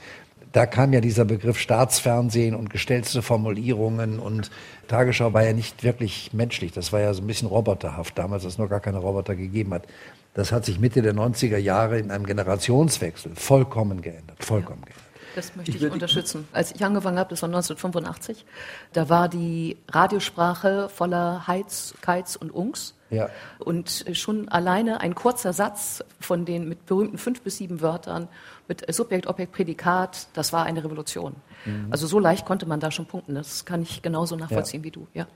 Da 0.52 0.66
kam 0.66 0.94
ja 0.94 1.02
dieser 1.02 1.26
Begriff 1.26 1.60
Staatsfernsehen 1.60 2.56
und 2.56 2.70
gestellte 2.70 3.22
Formulierungen 3.22 4.20
und 4.20 4.52
Tagesschau 4.88 5.34
war 5.34 5.44
ja 5.44 5.54
nicht 5.54 5.84
wirklich 5.84 6.32
menschlich. 6.34 6.72
Das 6.72 6.94
war 6.94 7.02
ja 7.02 7.14
so 7.14 7.22
ein 7.22 7.28
bisschen 7.28 7.50
roboterhaft 7.50 8.18
damals, 8.18 8.46
als 8.46 8.54
es 8.54 8.58
noch 8.58 8.70
gar 8.70 8.80
keine 8.80 9.00
Roboter 9.00 9.36
gegeben 9.36 9.74
hat. 9.74 9.86
Das 10.34 10.52
hat 10.52 10.66
sich 10.66 10.80
Mitte 10.80 11.02
der 11.02 11.14
90er 11.14 11.58
Jahre 11.58 12.00
in 12.00 12.10
einem 12.10 12.26
Generationswechsel 12.26 13.34
vollkommen 13.36 14.02
geändert. 14.02 14.44
Vollkommen 14.44 14.82
ja. 14.82 14.94
geändert. 14.94 15.05
Das 15.36 15.56
möchte 15.56 15.72
ich, 15.72 15.84
ich 15.84 15.92
unterstützen. 15.92 16.48
Als 16.54 16.74
ich 16.74 16.84
angefangen 16.84 17.20
habe, 17.20 17.30
das 17.30 17.42
war 17.42 17.50
1985, 17.50 18.46
da 18.94 19.10
war 19.10 19.30
die 19.30 19.78
Radiosprache 19.90 20.90
voller 20.90 21.48
Heiz, 21.48 21.94
Keiz 22.02 22.36
und 22.36 22.52
Ungs. 22.52 22.94
Ja. 23.12 23.30
Und 23.60 24.06
schon 24.14 24.50
alleine 24.50 25.00
ein 25.00 25.14
kurzer 25.14 25.54
Satz 25.54 26.04
von 26.20 26.46
den 26.46 26.68
mit 26.68 26.86
berühmten 26.86 27.18
fünf 27.18 27.42
bis 27.42 27.58
sieben 27.58 27.82
Wörtern 27.82 28.28
mit 28.68 28.92
Subjekt, 28.94 29.28
Objekt, 29.28 29.52
Prädikat, 29.52 30.28
das 30.34 30.52
war 30.54 30.66
eine 30.66 30.84
Revolution. 30.84 31.36
Mhm. 31.66 31.88
Also 31.92 32.08
so 32.08 32.20
leicht 32.20 32.46
konnte 32.46 32.66
man 32.66 32.80
da 32.80 32.90
schon 32.90 33.06
punkten. 33.06 33.36
Das 33.36 33.66
kann 33.66 33.82
ich 33.82 34.02
genauso 34.02 34.36
nachvollziehen 34.36 34.82
ja. 34.82 34.86
wie 34.86 34.92
du. 34.92 35.08
Ja. 35.14 35.28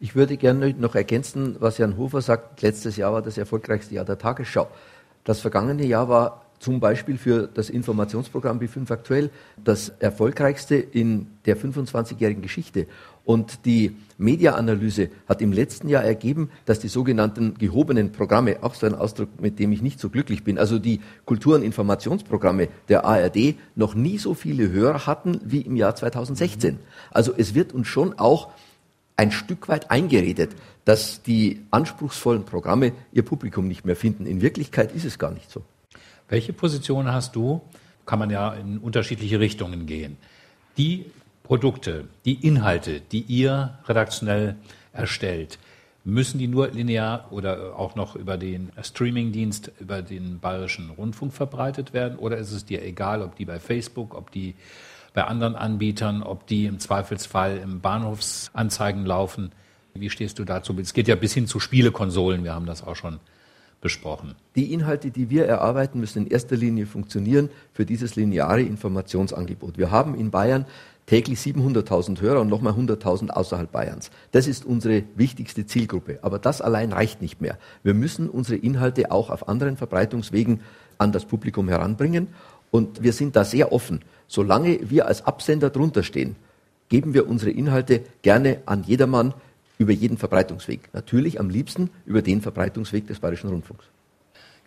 Ich 0.00 0.16
würde 0.16 0.36
gerne 0.36 0.74
noch 0.74 0.94
ergänzen, 0.94 1.56
was 1.60 1.78
Jan 1.78 1.96
Hofer 1.96 2.20
sagt. 2.20 2.62
Letztes 2.62 2.96
Jahr 2.96 3.12
war 3.12 3.22
das 3.22 3.38
erfolgreichste 3.38 3.94
Jahr 3.94 4.04
der 4.04 4.18
Tagesschau. 4.18 4.68
Das 5.22 5.40
vergangene 5.40 5.84
Jahr 5.84 6.08
war 6.08 6.43
zum 6.64 6.80
Beispiel 6.80 7.18
für 7.18 7.46
das 7.46 7.68
Informationsprogramm 7.68 8.58
B5 8.58 8.90
aktuell 8.90 9.28
das 9.62 9.90
erfolgreichste 9.98 10.76
in 10.76 11.26
der 11.44 11.58
25-jährigen 11.58 12.42
Geschichte. 12.42 12.86
Und 13.22 13.66
die 13.66 13.94
Mediaanalyse 14.16 15.10
hat 15.28 15.42
im 15.42 15.52
letzten 15.52 15.90
Jahr 15.90 16.02
ergeben, 16.02 16.48
dass 16.64 16.78
die 16.78 16.88
sogenannten 16.88 17.58
gehobenen 17.58 18.12
Programme, 18.12 18.62
auch 18.62 18.74
so 18.74 18.86
ein 18.86 18.94
Ausdruck, 18.94 19.28
mit 19.38 19.58
dem 19.58 19.72
ich 19.72 19.82
nicht 19.82 20.00
so 20.00 20.08
glücklich 20.08 20.42
bin, 20.42 20.58
also 20.58 20.78
die 20.78 21.00
Kultur- 21.26 21.56
und 21.56 21.62
Informationsprogramme 21.62 22.68
der 22.88 23.04
ARD 23.04 23.56
noch 23.76 23.94
nie 23.94 24.16
so 24.16 24.32
viele 24.32 24.70
Hörer 24.72 25.06
hatten 25.06 25.40
wie 25.44 25.60
im 25.60 25.76
Jahr 25.76 25.94
2016. 25.94 26.78
Also 27.10 27.34
es 27.36 27.54
wird 27.54 27.74
uns 27.74 27.88
schon 27.88 28.18
auch 28.18 28.48
ein 29.18 29.32
Stück 29.32 29.68
weit 29.68 29.90
eingeredet, 29.90 30.52
dass 30.86 31.22
die 31.22 31.60
anspruchsvollen 31.70 32.44
Programme 32.44 32.92
ihr 33.12 33.22
Publikum 33.22 33.68
nicht 33.68 33.84
mehr 33.84 33.96
finden. 33.96 34.24
In 34.24 34.40
Wirklichkeit 34.40 34.94
ist 34.94 35.04
es 35.04 35.18
gar 35.18 35.30
nicht 35.30 35.50
so. 35.50 35.62
Welche 36.28 36.52
Position 36.52 37.12
hast 37.12 37.36
du? 37.36 37.60
Kann 38.06 38.18
man 38.18 38.30
ja 38.30 38.52
in 38.52 38.78
unterschiedliche 38.78 39.40
Richtungen 39.40 39.86
gehen. 39.86 40.16
Die 40.76 41.06
Produkte, 41.42 42.06
die 42.24 42.46
Inhalte, 42.46 43.00
die 43.00 43.20
ihr 43.20 43.78
redaktionell 43.86 44.56
erstellt, 44.92 45.58
müssen 46.04 46.38
die 46.38 46.48
nur 46.48 46.68
linear 46.68 47.32
oder 47.32 47.76
auch 47.76 47.94
noch 47.94 48.14
über 48.14 48.36
den 48.36 48.70
Streamingdienst, 48.80 49.72
über 49.80 50.02
den 50.02 50.38
Bayerischen 50.38 50.90
Rundfunk 50.90 51.32
verbreitet 51.32 51.92
werden? 51.92 52.18
Oder 52.18 52.36
ist 52.36 52.52
es 52.52 52.64
dir 52.64 52.82
egal, 52.82 53.22
ob 53.22 53.36
die 53.36 53.44
bei 53.44 53.58
Facebook, 53.58 54.14
ob 54.14 54.30
die 54.30 54.54
bei 55.14 55.24
anderen 55.24 55.56
Anbietern, 55.56 56.22
ob 56.22 56.46
die 56.46 56.66
im 56.66 56.78
Zweifelsfall 56.78 57.58
im 57.58 57.80
Bahnhofsanzeigen 57.80 59.06
laufen? 59.06 59.52
Wie 59.94 60.10
stehst 60.10 60.38
du 60.38 60.44
dazu? 60.44 60.76
Es 60.78 60.92
geht 60.92 61.08
ja 61.08 61.14
bis 61.14 61.32
hin 61.32 61.46
zu 61.46 61.60
Spielekonsolen. 61.60 62.44
Wir 62.44 62.54
haben 62.54 62.66
das 62.66 62.82
auch 62.82 62.96
schon 62.96 63.20
besprochen. 63.84 64.34
Die 64.56 64.72
Inhalte, 64.72 65.10
die 65.10 65.28
wir 65.28 65.44
erarbeiten, 65.44 66.00
müssen 66.00 66.24
in 66.24 66.30
erster 66.30 66.56
Linie 66.56 66.86
funktionieren 66.86 67.50
für 67.74 67.84
dieses 67.84 68.16
lineare 68.16 68.62
Informationsangebot. 68.62 69.76
Wir 69.76 69.90
haben 69.90 70.14
in 70.14 70.30
Bayern 70.30 70.64
täglich 71.04 71.38
700.000 71.40 72.22
Hörer 72.22 72.40
und 72.40 72.48
nochmal 72.48 72.72
100.000 72.72 73.28
außerhalb 73.28 73.70
Bayerns. 73.70 74.10
Das 74.32 74.46
ist 74.46 74.64
unsere 74.64 75.02
wichtigste 75.16 75.66
Zielgruppe. 75.66 76.18
Aber 76.22 76.38
das 76.38 76.62
allein 76.62 76.92
reicht 76.92 77.20
nicht 77.20 77.42
mehr. 77.42 77.58
Wir 77.82 77.92
müssen 77.92 78.30
unsere 78.30 78.56
Inhalte 78.56 79.12
auch 79.12 79.28
auf 79.28 79.50
anderen 79.50 79.76
Verbreitungswegen 79.76 80.60
an 80.96 81.12
das 81.12 81.26
Publikum 81.26 81.68
heranbringen. 81.68 82.28
Und 82.70 83.02
wir 83.02 83.12
sind 83.12 83.36
da 83.36 83.44
sehr 83.44 83.70
offen. 83.70 84.00
Solange 84.28 84.90
wir 84.90 85.06
als 85.08 85.26
Absender 85.26 85.68
drunter 85.68 86.02
stehen, 86.04 86.36
geben 86.88 87.12
wir 87.12 87.28
unsere 87.28 87.50
Inhalte 87.50 88.00
gerne 88.22 88.62
an 88.64 88.82
jedermann, 88.82 89.34
über 89.78 89.92
jeden 89.92 90.18
Verbreitungsweg. 90.18 90.88
Natürlich 90.92 91.40
am 91.40 91.50
liebsten 91.50 91.90
über 92.06 92.22
den 92.22 92.40
Verbreitungsweg 92.40 93.06
des 93.06 93.20
Bayerischen 93.20 93.50
Rundfunks. 93.50 93.84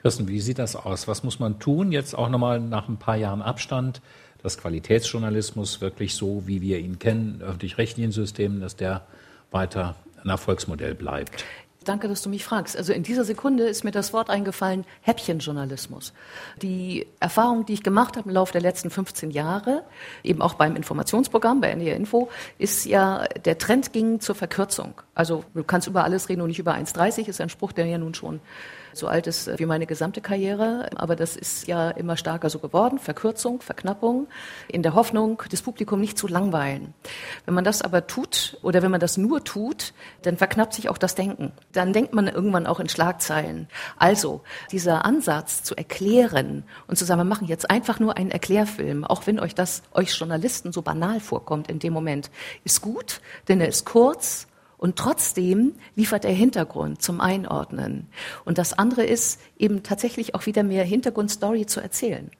Kirsten, 0.02 0.28
wie 0.28 0.40
sieht 0.40 0.60
das 0.60 0.76
aus? 0.76 1.08
Was 1.08 1.24
muss 1.24 1.40
man 1.40 1.60
tun, 1.60 1.92
jetzt 1.92 2.16
auch 2.16 2.30
nochmal 2.30 2.60
nach 2.60 2.88
ein 2.88 2.98
paar 2.98 3.16
Jahren 3.16 3.42
Abstand, 3.42 4.02
dass 4.44 4.58
Qualitätsjournalismus 4.58 5.82
wirklich 5.82 6.14
so, 6.14 6.44
wie 6.46 6.62
wir 6.62 6.80
ihn 6.80 7.00
kennen, 7.00 7.42
öffentlich-rechtlichen 7.42 8.12
Systemen, 8.12 8.60
dass 8.60 8.76
der 8.76 9.06
weiter 9.52 9.96
ein 10.24 10.30
Erfolgsmodell 10.30 10.94
bleibt? 10.94 11.44
Danke, 11.88 12.10
dass 12.10 12.22
du 12.22 12.29
mich 12.29 12.44
fragst. 12.44 12.75
Also 12.75 12.91
in 12.91 13.03
dieser 13.03 13.24
Sekunde 13.24 13.63
ist 13.63 13.86
mir 13.86 13.91
das 13.91 14.12
Wort 14.12 14.29
eingefallen, 14.29 14.84
Häppchenjournalismus. 15.01 16.12
Die 16.62 17.08
Erfahrung, 17.22 17.65
die 17.65 17.74
ich 17.74 17.84
gemacht 17.84 18.17
habe 18.17 18.27
im 18.27 18.36
Laufe 18.36 18.51
der 18.51 18.62
letzten 18.62 18.89
15 18.89 19.32
Jahre, 19.32 19.84
eben 20.22 20.41
auch 20.41 20.56
beim 20.56 20.75
Informationsprogramm 20.75 21.62
bei 21.62 21.70
NDR 21.70 21.96
Info, 21.96 22.29
ist 22.58 22.86
ja, 22.86 23.25
der 23.46 23.58
Trend 23.58 23.94
ging 23.94 24.20
zur 24.20 24.36
Verkürzung. 24.36 25.01
Also 25.15 25.46
du 25.53 25.63
kannst 25.63 25.88
über 25.88 26.03
alles 26.03 26.27
reden 26.27 26.41
und 26.41 26.50
nicht 26.50 26.60
über 26.60 26.74
1,30, 26.74 27.29
ist 27.29 27.39
ein 27.39 27.50
Spruch, 27.50 27.72
der 27.72 27.86
ja 27.86 27.98
nun 27.98 28.13
schon 28.13 28.41
so 28.98 29.08
alt 29.08 29.27
ist 29.27 29.60
wie 29.60 29.65
meine 29.65 29.86
gesamte 29.86 30.22
Karriere. 30.22 30.89
Aber 30.96 31.15
das 31.15 31.36
ist 31.36 31.67
ja 31.67 31.89
immer 31.91 32.17
stärker 32.17 32.50
so 32.50 32.60
geworden. 32.60 33.00
Verkürzung, 33.00 33.62
Verknappung, 33.62 34.27
in 34.67 34.84
der 34.84 34.96
Hoffnung, 34.96 35.44
das 35.50 35.62
Publikum 35.62 36.01
nicht 36.01 36.17
zu 36.17 36.27
langweilen. 36.27 36.94
Wenn 37.46 37.53
man 37.53 37.63
das 37.63 37.82
aber 37.82 38.08
tut 38.08 38.58
oder 38.63 38.82
wenn 38.82 38.91
man 38.91 39.00
das 39.00 39.17
nur 39.17 39.44
tut, 39.44 39.94
dann 40.24 40.38
verknappt 40.38 40.74
sich 40.74 40.89
auch 40.89 40.98
das 40.98 41.15
Denken. 41.15 41.51
Dann 41.77 41.93
denkt 41.93 42.12
man 42.12 42.27
irgendwann 42.27 42.65
auch 42.65 42.79
in 42.79 42.89
Schlagzeilen. 42.89 43.67
Also 43.98 44.41
dieser 44.72 45.05
Ansatz 45.05 45.62
zu 45.62 45.75
erklären 45.75 46.63
und 46.88 46.98
zu 46.98 47.05
sagen, 47.05 47.19
wir 47.19 47.25
machen 47.25 47.48
jetzt 47.48 47.69
einfach 47.69 48.00
nur 48.00 48.17
einen 48.17 48.31
Erklärfilm, 48.31 49.03
auch 49.03 49.27
wenn 49.27 49.39
euch 49.39 49.53
das 49.53 49.84
euch 49.91 50.17
Journalisten 50.17 50.74
so 50.74 50.81
banal 50.81 51.19
vorkommt 51.19 51.69
in 51.69 51.77
dem 51.77 51.93
Moment, 51.93 52.31
ist 52.63 52.81
gut, 52.81 53.22
denn 53.48 53.62
er 53.62 53.67
ist 53.67 53.86
kurz 53.86 54.48
und 54.79 54.96
trotzdem 54.96 55.75
liefert 55.96 56.25
er 56.25 56.34
Hintergrund 56.34 57.03
zum 57.03 57.22
Einordnen. 57.22 58.07
Und 58.43 58.57
das 58.57 58.74
andere 58.74 59.03
ist 59.03 59.39
eben 59.60 59.84
tatsächlich 59.84 60.34
auch 60.34 60.48
wieder 60.48 60.63
mehr 60.63 60.84
Hintergrundstory 60.84 61.67
zu 61.67 61.79
erzählen. 61.79 62.31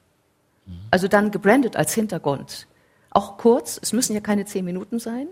Also 0.90 1.06
dann 1.06 1.30
gebrandet 1.30 1.76
als 1.76 1.94
Hintergrund. 1.94 2.66
Auch 3.10 3.38
kurz, 3.38 3.78
es 3.80 3.92
müssen 3.92 4.14
ja 4.14 4.20
keine 4.20 4.46
zehn 4.46 4.64
Minuten 4.64 4.98
sein, 4.98 5.28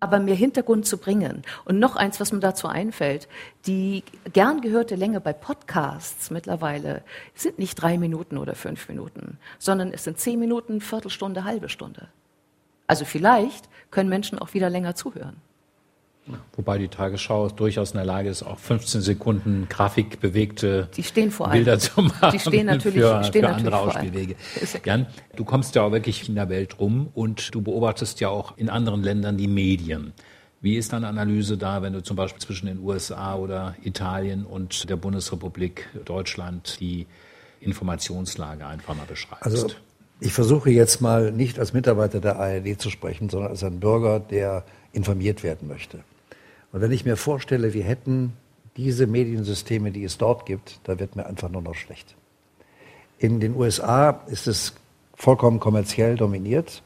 aber 0.00 0.18
mehr 0.18 0.34
Hintergrund 0.34 0.86
zu 0.86 0.98
bringen. 0.98 1.42
Und 1.64 1.78
noch 1.78 1.96
eins, 1.96 2.20
was 2.20 2.32
mir 2.32 2.40
dazu 2.40 2.68
einfällt, 2.68 3.28
die 3.66 4.04
gern 4.32 4.60
gehörte 4.60 4.94
Länge 4.94 5.20
bei 5.20 5.32
Podcasts 5.32 6.30
mittlerweile 6.30 7.02
sind 7.34 7.58
nicht 7.58 7.74
drei 7.74 7.98
Minuten 7.98 8.38
oder 8.38 8.54
fünf 8.54 8.88
Minuten, 8.88 9.38
sondern 9.58 9.92
es 9.92 10.04
sind 10.04 10.18
zehn 10.18 10.38
Minuten, 10.38 10.80
Viertelstunde, 10.80 11.44
halbe 11.44 11.68
Stunde. 11.68 12.08
Also 12.86 13.04
vielleicht 13.04 13.68
können 13.90 14.08
Menschen 14.08 14.38
auch 14.38 14.54
wieder 14.54 14.70
länger 14.70 14.94
zuhören. 14.94 15.36
Wobei 16.56 16.78
die 16.78 16.88
Tagesschau 16.88 17.50
durchaus 17.50 17.90
in 17.90 17.98
der 17.98 18.06
Lage 18.06 18.30
ist, 18.30 18.42
auch 18.42 18.58
15 18.58 19.02
Sekunden 19.02 19.66
grafikbewegte 19.68 20.88
Bilder 21.50 21.78
zu 21.78 22.00
machen 22.00 22.30
die 22.32 22.38
stehen 22.38 22.66
natürlich, 22.66 23.02
für, 23.02 23.24
stehen 23.24 23.42
für 23.42 23.50
natürlich 23.50 23.74
andere 23.74 23.76
Ausspielwege. 23.78 24.36
Jan, 24.84 25.06
du 25.36 25.44
kommst 25.44 25.74
ja 25.74 25.82
auch 25.82 25.92
wirklich 25.92 26.26
in 26.28 26.34
der 26.34 26.48
Welt 26.48 26.78
rum 26.78 27.10
und 27.12 27.54
du 27.54 27.60
beobachtest 27.60 28.20
ja 28.20 28.30
auch 28.30 28.56
in 28.56 28.70
anderen 28.70 29.02
Ländern 29.02 29.36
die 29.36 29.48
Medien. 29.48 30.14
Wie 30.62 30.76
ist 30.76 30.94
deine 30.94 31.08
Analyse 31.08 31.58
da, 31.58 31.82
wenn 31.82 31.92
du 31.92 32.02
zum 32.02 32.16
Beispiel 32.16 32.40
zwischen 32.40 32.66
den 32.66 32.78
USA 32.80 33.36
oder 33.36 33.74
Italien 33.82 34.46
und 34.46 34.88
der 34.88 34.96
Bundesrepublik 34.96 35.90
Deutschland 36.06 36.80
die 36.80 37.06
Informationslage 37.60 38.66
einfach 38.66 38.96
mal 38.96 39.06
beschreibst? 39.06 39.44
Also 39.44 39.66
ich 40.20 40.32
versuche 40.32 40.70
jetzt 40.70 41.02
mal 41.02 41.32
nicht 41.32 41.58
als 41.58 41.74
Mitarbeiter 41.74 42.18
der 42.20 42.38
ARD 42.38 42.80
zu 42.80 42.88
sprechen, 42.88 43.28
sondern 43.28 43.50
als 43.50 43.62
ein 43.62 43.78
Bürger, 43.78 44.20
der 44.20 44.64
informiert 44.92 45.42
werden 45.42 45.68
möchte. 45.68 45.98
Und 46.74 46.80
wenn 46.80 46.90
ich 46.90 47.04
mir 47.04 47.16
vorstelle, 47.16 47.72
wir 47.72 47.84
hätten 47.84 48.32
diese 48.76 49.06
Mediensysteme, 49.06 49.92
die 49.92 50.02
es 50.02 50.18
dort 50.18 50.44
gibt, 50.44 50.80
da 50.82 50.98
wird 50.98 51.14
mir 51.14 51.24
einfach 51.24 51.48
nur 51.48 51.62
noch 51.62 51.76
schlecht. 51.76 52.16
In 53.16 53.38
den 53.38 53.54
USA 53.54 54.22
ist 54.26 54.48
es 54.48 54.74
vollkommen 55.14 55.60
kommerziell 55.60 56.16
dominiert. 56.16 56.82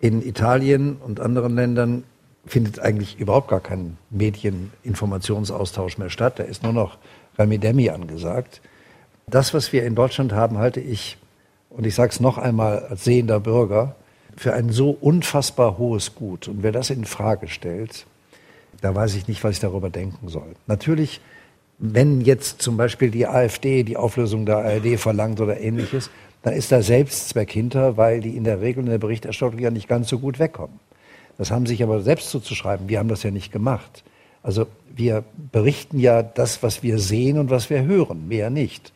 In 0.00 0.26
Italien 0.26 0.96
und 0.96 1.20
anderen 1.20 1.54
Ländern 1.54 2.02
findet 2.44 2.80
eigentlich 2.80 3.20
überhaupt 3.20 3.46
gar 3.46 3.60
kein 3.60 3.96
Medieninformationsaustausch 4.10 5.96
mehr 5.96 6.10
statt. 6.10 6.40
Da 6.40 6.42
ist 6.42 6.64
nur 6.64 6.72
noch 6.72 6.98
Rami 7.38 7.58
Demi 7.58 7.90
angesagt. 7.90 8.60
Das, 9.28 9.54
was 9.54 9.72
wir 9.72 9.84
in 9.84 9.94
Deutschland 9.94 10.32
haben, 10.32 10.58
halte 10.58 10.80
ich, 10.80 11.16
und 11.68 11.86
ich 11.86 11.94
sage 11.94 12.10
es 12.10 12.18
noch 12.18 12.38
einmal 12.38 12.86
als 12.86 13.04
sehender 13.04 13.38
Bürger, 13.38 13.94
für 14.36 14.52
ein 14.52 14.70
so 14.70 14.90
unfassbar 14.90 15.78
hohes 15.78 16.16
Gut. 16.16 16.48
Und 16.48 16.64
wer 16.64 16.72
das 16.72 16.90
in 16.90 17.04
Frage 17.04 17.46
stellt, 17.46 18.06
da 18.80 18.94
weiß 18.94 19.14
ich 19.14 19.28
nicht, 19.28 19.42
was 19.44 19.52
ich 19.52 19.60
darüber 19.60 19.90
denken 19.90 20.28
soll. 20.28 20.54
Natürlich, 20.66 21.20
wenn 21.78 22.20
jetzt 22.20 22.62
zum 22.62 22.76
Beispiel 22.76 23.10
die 23.10 23.26
AfD 23.26 23.82
die 23.82 23.96
Auflösung 23.96 24.46
der 24.46 24.58
ARD 24.58 24.98
verlangt 24.98 25.40
oder 25.40 25.60
ähnliches, 25.60 26.10
dann 26.42 26.54
ist 26.54 26.72
da 26.72 26.82
Selbstzweck 26.82 27.50
hinter, 27.50 27.96
weil 27.96 28.20
die 28.20 28.36
in 28.36 28.44
der 28.44 28.60
Regel 28.60 28.84
in 28.84 28.90
der 28.90 28.98
Berichterstattung 28.98 29.58
ja 29.58 29.70
nicht 29.70 29.88
ganz 29.88 30.08
so 30.08 30.18
gut 30.18 30.38
wegkommen. 30.38 30.80
Das 31.38 31.50
haben 31.50 31.66
sich 31.66 31.82
aber 31.82 32.02
selbst 32.02 32.30
zuzuschreiben. 32.30 32.88
Wir 32.88 32.98
haben 32.98 33.08
das 33.08 33.22
ja 33.22 33.30
nicht 33.30 33.52
gemacht. 33.52 34.04
Also 34.42 34.66
wir 34.94 35.24
berichten 35.52 35.98
ja 35.98 36.22
das, 36.22 36.62
was 36.62 36.82
wir 36.82 36.98
sehen 36.98 37.38
und 37.38 37.50
was 37.50 37.70
wir 37.70 37.82
hören, 37.84 38.28
mehr 38.28 38.50
nicht. 38.50 38.92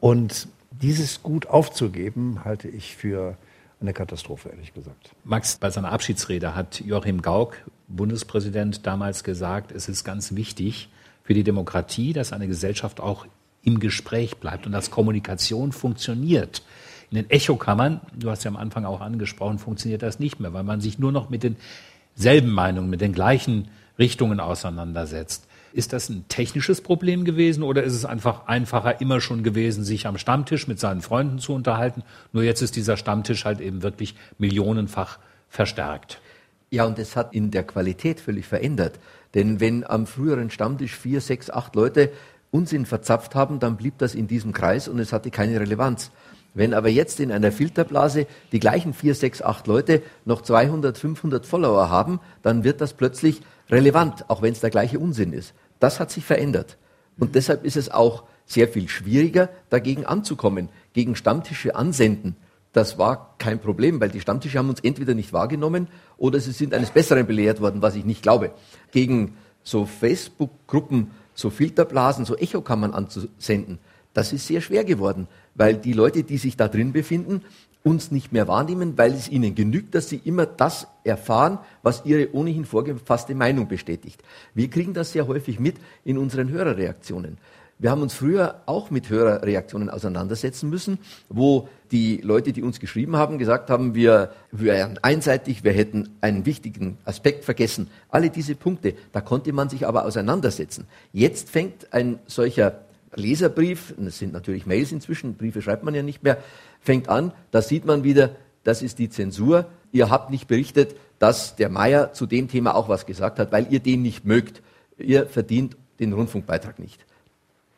Und 0.00 0.48
dieses 0.70 1.22
Gut 1.22 1.46
aufzugeben, 1.46 2.44
halte 2.44 2.68
ich 2.68 2.96
für 2.96 3.36
eine 3.80 3.92
Katastrophe, 3.92 4.50
ehrlich 4.50 4.74
gesagt. 4.74 5.10
Max, 5.24 5.56
bei 5.56 5.70
seiner 5.70 5.92
Abschiedsrede 5.92 6.54
hat 6.54 6.80
Joachim 6.80 7.22
Gauck, 7.22 7.56
Bundespräsident, 7.88 8.86
damals 8.86 9.24
gesagt, 9.24 9.72
es 9.72 9.88
ist 9.88 10.04
ganz 10.04 10.34
wichtig 10.34 10.88
für 11.24 11.34
die 11.34 11.44
Demokratie, 11.44 12.12
dass 12.12 12.32
eine 12.32 12.46
Gesellschaft 12.46 13.00
auch 13.00 13.26
im 13.62 13.80
Gespräch 13.80 14.36
bleibt 14.36 14.66
und 14.66 14.72
dass 14.72 14.90
Kommunikation 14.90 15.72
funktioniert. 15.72 16.62
In 17.10 17.16
den 17.16 17.30
Echokammern, 17.30 18.00
du 18.14 18.30
hast 18.30 18.44
ja 18.44 18.50
am 18.50 18.56
Anfang 18.56 18.84
auch 18.84 19.00
angesprochen, 19.00 19.58
funktioniert 19.58 20.02
das 20.02 20.20
nicht 20.20 20.40
mehr, 20.40 20.52
weil 20.52 20.64
man 20.64 20.80
sich 20.80 20.98
nur 20.98 21.12
noch 21.12 21.30
mit 21.30 21.42
denselben 21.42 22.50
Meinungen, 22.50 22.90
mit 22.90 23.00
den 23.00 23.12
gleichen 23.12 23.68
Richtungen 23.98 24.40
auseinandersetzt. 24.40 25.46
Ist 25.72 25.92
das 25.92 26.08
ein 26.08 26.24
technisches 26.28 26.80
Problem 26.80 27.24
gewesen 27.24 27.62
oder 27.62 27.82
ist 27.82 27.94
es 27.94 28.04
einfach 28.04 28.46
einfacher 28.46 29.00
immer 29.00 29.20
schon 29.20 29.42
gewesen, 29.42 29.84
sich 29.84 30.06
am 30.06 30.18
Stammtisch 30.18 30.66
mit 30.66 30.80
seinen 30.80 31.02
Freunden 31.02 31.38
zu 31.38 31.52
unterhalten? 31.52 32.02
Nur 32.32 32.42
jetzt 32.42 32.62
ist 32.62 32.76
dieser 32.76 32.96
Stammtisch 32.96 33.44
halt 33.44 33.60
eben 33.60 33.82
wirklich 33.82 34.14
millionenfach 34.38 35.18
verstärkt. 35.48 36.20
Ja, 36.70 36.84
und 36.84 36.98
es 36.98 37.16
hat 37.16 37.34
in 37.34 37.50
der 37.50 37.64
Qualität 37.64 38.20
völlig 38.20 38.46
verändert. 38.46 38.98
Denn 39.34 39.60
wenn 39.60 39.84
am 39.84 40.06
früheren 40.06 40.50
Stammtisch 40.50 40.96
vier, 40.96 41.20
sechs, 41.20 41.50
acht 41.50 41.74
Leute 41.74 42.10
Unsinn 42.50 42.86
verzapft 42.86 43.34
haben, 43.34 43.58
dann 43.58 43.76
blieb 43.76 43.98
das 43.98 44.14
in 44.14 44.26
diesem 44.26 44.52
Kreis 44.52 44.88
und 44.88 44.98
es 44.98 45.12
hatte 45.12 45.30
keine 45.30 45.60
Relevanz. 45.60 46.10
Wenn 46.54 46.74
aber 46.74 46.88
jetzt 46.88 47.20
in 47.20 47.30
einer 47.30 47.52
Filterblase 47.52 48.26
die 48.52 48.58
gleichen 48.58 48.94
vier, 48.94 49.14
sechs, 49.14 49.42
acht 49.42 49.66
Leute 49.66 50.02
noch 50.24 50.42
200, 50.42 50.96
500 50.96 51.46
Follower 51.46 51.90
haben, 51.90 52.20
dann 52.42 52.64
wird 52.64 52.80
das 52.80 52.94
plötzlich 52.94 53.42
relevant, 53.70 54.28
auch 54.28 54.42
wenn 54.42 54.52
es 54.52 54.60
der 54.60 54.70
gleiche 54.70 54.98
Unsinn 54.98 55.32
ist. 55.32 55.54
Das 55.78 56.00
hat 56.00 56.10
sich 56.10 56.24
verändert. 56.24 56.78
Und 57.18 57.34
deshalb 57.34 57.64
ist 57.64 57.76
es 57.76 57.90
auch 57.90 58.24
sehr 58.46 58.66
viel 58.66 58.88
schwieriger, 58.88 59.50
dagegen 59.68 60.06
anzukommen. 60.06 60.70
Gegen 60.94 61.16
Stammtische 61.16 61.76
ansenden, 61.76 62.34
das 62.72 62.98
war 62.98 63.34
kein 63.38 63.60
Problem, 63.60 64.00
weil 64.00 64.10
die 64.10 64.20
Stammtische 64.20 64.58
haben 64.58 64.68
uns 64.68 64.80
entweder 64.80 65.14
nicht 65.14 65.32
wahrgenommen 65.32 65.88
oder 66.16 66.38
sie 66.40 66.52
sind 66.52 66.74
eines 66.74 66.90
Besseren 66.90 67.26
belehrt 67.26 67.60
worden, 67.60 67.82
was 67.82 67.94
ich 67.94 68.04
nicht 68.04 68.22
glaube. 68.22 68.50
Gegen 68.92 69.36
so 69.62 69.86
Facebook-Gruppen, 69.86 71.10
so 71.34 71.50
Filterblasen, 71.50 72.24
so 72.24 72.36
Echokammern 72.36 72.92
anzusenden, 72.92 73.78
das 74.14 74.32
ist 74.32 74.46
sehr 74.46 74.60
schwer 74.60 74.84
geworden, 74.84 75.28
weil 75.54 75.76
die 75.76 75.92
Leute, 75.92 76.24
die 76.24 76.38
sich 76.38 76.56
da 76.56 76.68
drin 76.68 76.92
befinden, 76.92 77.42
uns 77.84 78.10
nicht 78.10 78.32
mehr 78.32 78.48
wahrnehmen, 78.48 78.98
weil 78.98 79.12
es 79.12 79.28
ihnen 79.28 79.54
genügt, 79.54 79.94
dass 79.94 80.08
sie 80.08 80.20
immer 80.24 80.46
das 80.46 80.88
erfahren, 81.04 81.58
was 81.82 82.02
ihre 82.04 82.34
ohnehin 82.34 82.64
vorgefasste 82.64 83.34
Meinung 83.34 83.68
bestätigt. 83.68 84.22
Wir 84.54 84.68
kriegen 84.68 84.94
das 84.94 85.12
sehr 85.12 85.26
häufig 85.26 85.60
mit 85.60 85.76
in 86.04 86.18
unseren 86.18 86.50
Hörerreaktionen. 86.50 87.38
Wir 87.78 87.92
haben 87.92 88.02
uns 88.02 88.14
früher 88.14 88.62
auch 88.66 88.90
mit 88.90 89.08
Hörerreaktionen 89.08 89.88
auseinandersetzen 89.88 90.68
müssen, 90.68 90.98
wo 91.28 91.68
die 91.92 92.18
Leute, 92.18 92.52
die 92.52 92.62
uns 92.62 92.80
geschrieben 92.80 93.16
haben, 93.16 93.38
gesagt 93.38 93.70
haben, 93.70 93.94
wir 93.94 94.32
wären 94.52 94.98
einseitig, 95.02 95.64
wir 95.64 95.72
hätten 95.72 96.10
einen 96.20 96.46
wichtigen 96.46 96.98
Aspekt 97.04 97.44
vergessen. 97.44 97.88
Alle 98.10 98.30
diese 98.30 98.54
Punkte, 98.54 98.94
da 99.12 99.20
konnte 99.20 99.52
man 99.52 99.68
sich 99.68 99.86
aber 99.86 100.04
auseinandersetzen. 100.04 100.86
Jetzt 101.12 101.50
fängt 101.50 101.92
ein 101.92 102.18
solcher 102.26 102.80
Leserbrief, 103.14 103.94
das 103.96 104.18
sind 104.18 104.32
natürlich 104.32 104.66
Mails 104.66 104.92
inzwischen, 104.92 105.34
Briefe 105.34 105.62
schreibt 105.62 105.84
man 105.84 105.94
ja 105.94 106.02
nicht 106.02 106.22
mehr, 106.22 106.38
fängt 106.80 107.08
an, 107.08 107.32
da 107.50 107.62
sieht 107.62 107.84
man 107.84 108.04
wieder, 108.04 108.30
das 108.64 108.82
ist 108.82 108.98
die 108.98 109.08
Zensur. 109.08 109.66
Ihr 109.92 110.10
habt 110.10 110.30
nicht 110.30 110.46
berichtet, 110.46 110.94
dass 111.18 111.56
der 111.56 111.70
Meier 111.70 112.12
zu 112.12 112.26
dem 112.26 112.48
Thema 112.48 112.74
auch 112.74 112.88
was 112.88 113.06
gesagt 113.06 113.38
hat, 113.38 113.50
weil 113.52 113.66
ihr 113.70 113.80
den 113.80 114.02
nicht 114.02 114.24
mögt. 114.24 114.62
Ihr 114.98 115.26
verdient 115.26 115.76
den 115.98 116.12
Rundfunkbeitrag 116.12 116.78
nicht. 116.78 117.04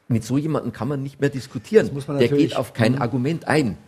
Mit 0.08 0.24
so 0.24 0.36
jemandem 0.36 0.72
kann 0.72 0.88
man 0.88 1.02
nicht 1.02 1.20
mehr 1.20 1.30
diskutieren. 1.30 1.90
Der 2.18 2.28
geht 2.28 2.56
auf 2.56 2.72
kein 2.72 2.94
mhm. 2.94 3.02
Argument 3.02 3.46
ein. 3.46 3.78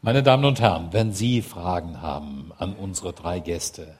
Meine 0.00 0.22
Damen 0.22 0.44
und 0.44 0.60
Herren, 0.60 0.92
wenn 0.92 1.12
Sie 1.12 1.42
Fragen 1.42 2.00
haben 2.00 2.52
an 2.56 2.74
unsere 2.74 3.12
drei 3.12 3.40
Gäste, 3.40 3.98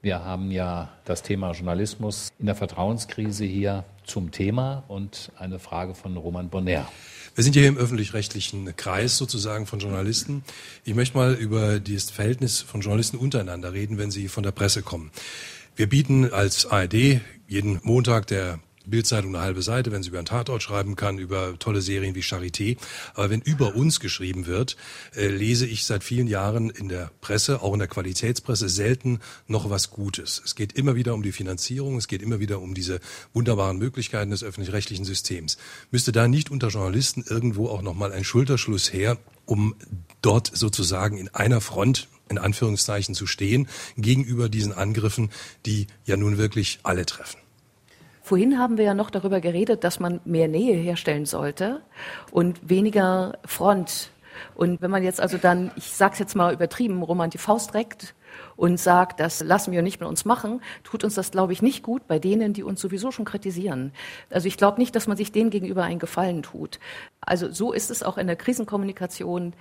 wir 0.00 0.24
haben 0.24 0.52
ja 0.52 0.92
das 1.04 1.22
Thema 1.22 1.50
Journalismus 1.50 2.28
in 2.38 2.46
der 2.46 2.54
Vertrauenskrise 2.54 3.44
hier 3.44 3.84
zum 4.04 4.30
Thema 4.30 4.84
und 4.86 5.32
eine 5.36 5.58
Frage 5.58 5.96
von 5.96 6.16
Roman 6.16 6.48
Bonner. 6.48 6.88
Wir 7.34 7.42
sind 7.42 7.54
hier 7.54 7.66
im 7.66 7.76
öffentlich-rechtlichen 7.76 8.76
Kreis 8.76 9.18
sozusagen 9.18 9.66
von 9.66 9.80
Journalisten. 9.80 10.44
Ich 10.84 10.94
möchte 10.94 11.16
mal 11.16 11.34
über 11.34 11.80
das 11.80 12.10
Verhältnis 12.10 12.62
von 12.62 12.80
Journalisten 12.80 13.16
untereinander 13.16 13.72
reden, 13.72 13.98
wenn 13.98 14.12
sie 14.12 14.28
von 14.28 14.44
der 14.44 14.52
Presse 14.52 14.82
kommen. 14.82 15.10
Wir 15.74 15.88
bieten 15.88 16.32
als 16.32 16.66
ARD 16.66 17.20
jeden 17.48 17.80
Montag 17.82 18.28
der 18.28 18.60
Bildzeitung 18.86 19.34
eine 19.34 19.44
halbe 19.44 19.62
Seite, 19.62 19.92
wenn 19.92 20.02
sie 20.02 20.08
über 20.08 20.18
einen 20.18 20.26
Tatort 20.26 20.62
schreiben 20.62 20.96
kann, 20.96 21.18
über 21.18 21.58
tolle 21.58 21.82
Serien 21.82 22.14
wie 22.14 22.20
Charité. 22.20 22.76
Aber 23.14 23.30
wenn 23.30 23.40
über 23.40 23.74
uns 23.74 24.00
geschrieben 24.00 24.46
wird, 24.46 24.76
äh, 25.14 25.28
lese 25.28 25.66
ich 25.66 25.84
seit 25.84 26.04
vielen 26.04 26.26
Jahren 26.26 26.70
in 26.70 26.88
der 26.88 27.10
Presse, 27.20 27.62
auch 27.62 27.72
in 27.72 27.78
der 27.78 27.88
Qualitätspresse, 27.88 28.68
selten 28.68 29.20
noch 29.46 29.70
was 29.70 29.90
Gutes. 29.90 30.42
Es 30.44 30.54
geht 30.54 30.72
immer 30.72 30.94
wieder 30.94 31.14
um 31.14 31.22
die 31.22 31.32
Finanzierung, 31.32 31.96
es 31.96 32.08
geht 32.08 32.22
immer 32.22 32.40
wieder 32.40 32.60
um 32.60 32.74
diese 32.74 33.00
wunderbaren 33.32 33.78
Möglichkeiten 33.78 34.30
des 34.30 34.42
öffentlich-rechtlichen 34.42 35.04
Systems. 35.04 35.58
Müsste 35.90 36.12
da 36.12 36.28
nicht 36.28 36.50
unter 36.50 36.68
Journalisten 36.68 37.24
irgendwo 37.28 37.68
auch 37.68 37.82
nochmal 37.82 38.12
ein 38.12 38.24
Schulterschluss 38.24 38.92
her, 38.92 39.18
um 39.46 39.74
dort 40.22 40.50
sozusagen 40.54 41.18
in 41.18 41.28
einer 41.28 41.60
Front 41.60 42.08
in 42.32 42.38
Anführungszeichen 42.38 43.14
zu 43.14 43.26
stehen, 43.26 43.68
gegenüber 43.96 44.48
diesen 44.48 44.72
Angriffen, 44.72 45.30
die 45.66 45.86
ja 46.04 46.16
nun 46.16 46.38
wirklich 46.38 46.80
alle 46.82 47.06
treffen? 47.06 47.41
Vorhin 48.32 48.58
haben 48.58 48.78
wir 48.78 48.86
ja 48.86 48.94
noch 48.94 49.10
darüber 49.10 49.42
geredet, 49.42 49.84
dass 49.84 50.00
man 50.00 50.22
mehr 50.24 50.48
Nähe 50.48 50.74
herstellen 50.74 51.26
sollte 51.26 51.82
und 52.30 52.66
weniger 52.66 53.36
Front. 53.44 54.08
Und 54.54 54.80
wenn 54.80 54.90
man 54.90 55.02
jetzt 55.02 55.20
also 55.20 55.36
dann, 55.36 55.70
ich 55.76 55.92
sage 55.92 56.14
es 56.14 56.18
jetzt 56.18 56.34
mal 56.34 56.54
übertrieben, 56.54 57.02
Roman 57.02 57.28
die 57.28 57.36
Faust 57.36 57.74
reckt 57.74 58.14
und 58.56 58.80
sagt, 58.80 59.20
das 59.20 59.42
lassen 59.42 59.70
wir 59.70 59.82
nicht 59.82 60.00
mit 60.00 60.08
uns 60.08 60.24
machen, 60.24 60.62
tut 60.82 61.04
uns 61.04 61.14
das, 61.14 61.30
glaube 61.30 61.52
ich, 61.52 61.60
nicht 61.60 61.82
gut 61.82 62.06
bei 62.06 62.18
denen, 62.18 62.54
die 62.54 62.62
uns 62.62 62.80
sowieso 62.80 63.10
schon 63.10 63.26
kritisieren. 63.26 63.92
Also 64.30 64.48
ich 64.48 64.56
glaube 64.56 64.80
nicht, 64.80 64.96
dass 64.96 65.06
man 65.06 65.18
sich 65.18 65.30
denen 65.30 65.50
gegenüber 65.50 65.82
einen 65.82 65.98
Gefallen 65.98 66.42
tut. 66.42 66.78
Also 67.20 67.52
so 67.52 67.74
ist 67.74 67.90
es 67.90 68.02
auch 68.02 68.16
in 68.16 68.28
der 68.28 68.36
Krisenkommunikation. 68.36 69.52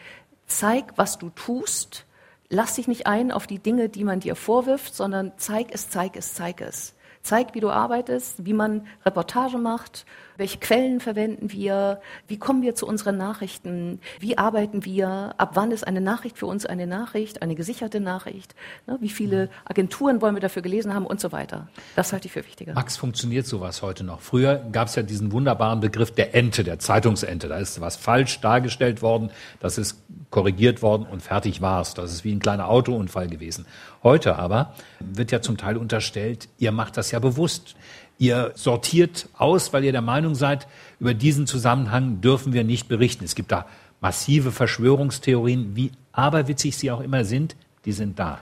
Zeig, 0.48 0.94
was 0.96 1.18
du 1.18 1.30
tust. 1.32 2.06
Lass 2.48 2.76
dich 2.76 2.88
nicht 2.88 3.06
ein 3.06 3.34
auf 3.34 3.48
die 3.48 3.60
Dinge, 3.60 3.90
die 3.90 4.06
man 4.06 4.22
dir 4.22 4.38
vorwirft, 4.38 4.96
sondern 4.96 5.34
zeig 5.36 5.74
es, 5.74 5.90
zeig 5.90 6.16
es, 6.16 6.36
zeig 6.36 6.62
es. 6.62 6.96
Zeig, 7.24 7.54
wie 7.54 7.60
du 7.60 7.70
arbeitest, 7.70 8.46
wie 8.46 8.54
man 8.54 8.88
Reportage 9.06 9.58
macht, 9.58 10.06
welche 10.42 10.58
Quellen 10.58 11.00
verwenden 11.00 11.52
wir, 11.52 12.02
wie 12.28 12.40
kommen 12.40 12.64
wir 12.64 12.74
zu 12.74 12.88
unseren 12.88 13.16
Nachrichten, 13.16 14.00
wie 14.20 14.40
arbeiten 14.40 14.84
wir, 14.84 15.36
ab 15.38 15.52
wann 15.54 15.70
ist 15.70 15.86
eine 15.86 16.02
Nachricht 16.02 16.40
für 16.40 16.48
uns 16.48 16.66
eine 16.66 16.88
Nachricht, 16.88 17.44
eine 17.44 17.54
gesicherte 17.54 18.00
Nachricht, 18.00 18.56
ne, 18.88 18.98
wie 19.02 19.10
viele 19.10 19.50
Agenturen 19.66 20.20
wollen 20.20 20.36
wir 20.36 20.42
dafür 20.42 20.64
gelesen 20.64 20.96
haben 20.96 21.06
und 21.06 21.22
so 21.22 21.32
weiter. 21.32 21.68
Das 21.96 22.12
halte 22.12 22.26
ich 22.26 22.32
für 22.32 22.44
wichtiger. 22.44 22.74
Max, 22.74 22.98
funktioniert 22.98 23.46
sowas 23.46 23.84
heute 23.84 24.04
noch? 24.04 24.22
Früher 24.22 24.56
gab 24.72 24.88
es 24.88 24.96
ja 24.96 25.04
diesen 25.04 25.32
wunderbaren 25.32 25.80
Begriff 25.80 26.10
der 26.10 26.34
Ente, 26.34 26.64
der 26.64 26.80
Zeitungsente. 26.80 27.48
Da 27.48 27.58
ist 27.58 27.80
was 27.80 27.96
falsch 27.96 28.42
dargestellt 28.42 29.04
worden, 29.04 29.30
das 29.60 29.78
ist 29.78 30.02
korrigiert 30.32 30.82
worden 30.82 31.06
und 31.06 31.22
fertig 31.22 31.62
war's. 31.62 31.94
Das 31.94 32.12
ist 32.12 32.24
wie 32.24 32.34
ein 32.34 32.40
kleiner 32.40 32.68
Autounfall 32.68 33.28
gewesen. 33.28 33.68
Heute 34.02 34.38
aber 34.38 34.74
wird 35.00 35.32
ja 35.32 35.42
zum 35.42 35.58
Teil 35.58 35.78
unterstellt, 35.78 36.50
ihr 36.58 36.72
macht 36.72 36.98
das 36.98 37.12
ja 37.12 37.20
bewusst. 37.20 37.76
Ihr 38.22 38.52
sortiert 38.54 39.28
aus, 39.36 39.74
weil 39.74 39.84
ihr 39.84 39.94
der 39.94 40.04
Meinung 40.04 40.36
seid, 40.36 40.68
über 41.00 41.16
diesen 41.16 41.48
Zusammenhang 41.48 42.22
dürfen 42.22 42.54
wir 42.54 42.64
nicht 42.64 42.88
berichten. 42.88 43.26
Es 43.26 43.34
gibt 43.34 43.52
da 43.52 43.66
massive 44.00 44.52
Verschwörungstheorien, 44.52 45.76
wie 45.76 45.92
aberwitzig 46.12 46.78
sie 46.78 46.92
auch 46.92 47.02
immer 47.02 47.26
sind, 47.26 47.56
die 47.84 47.94
sind 47.94 48.20
da. 48.20 48.38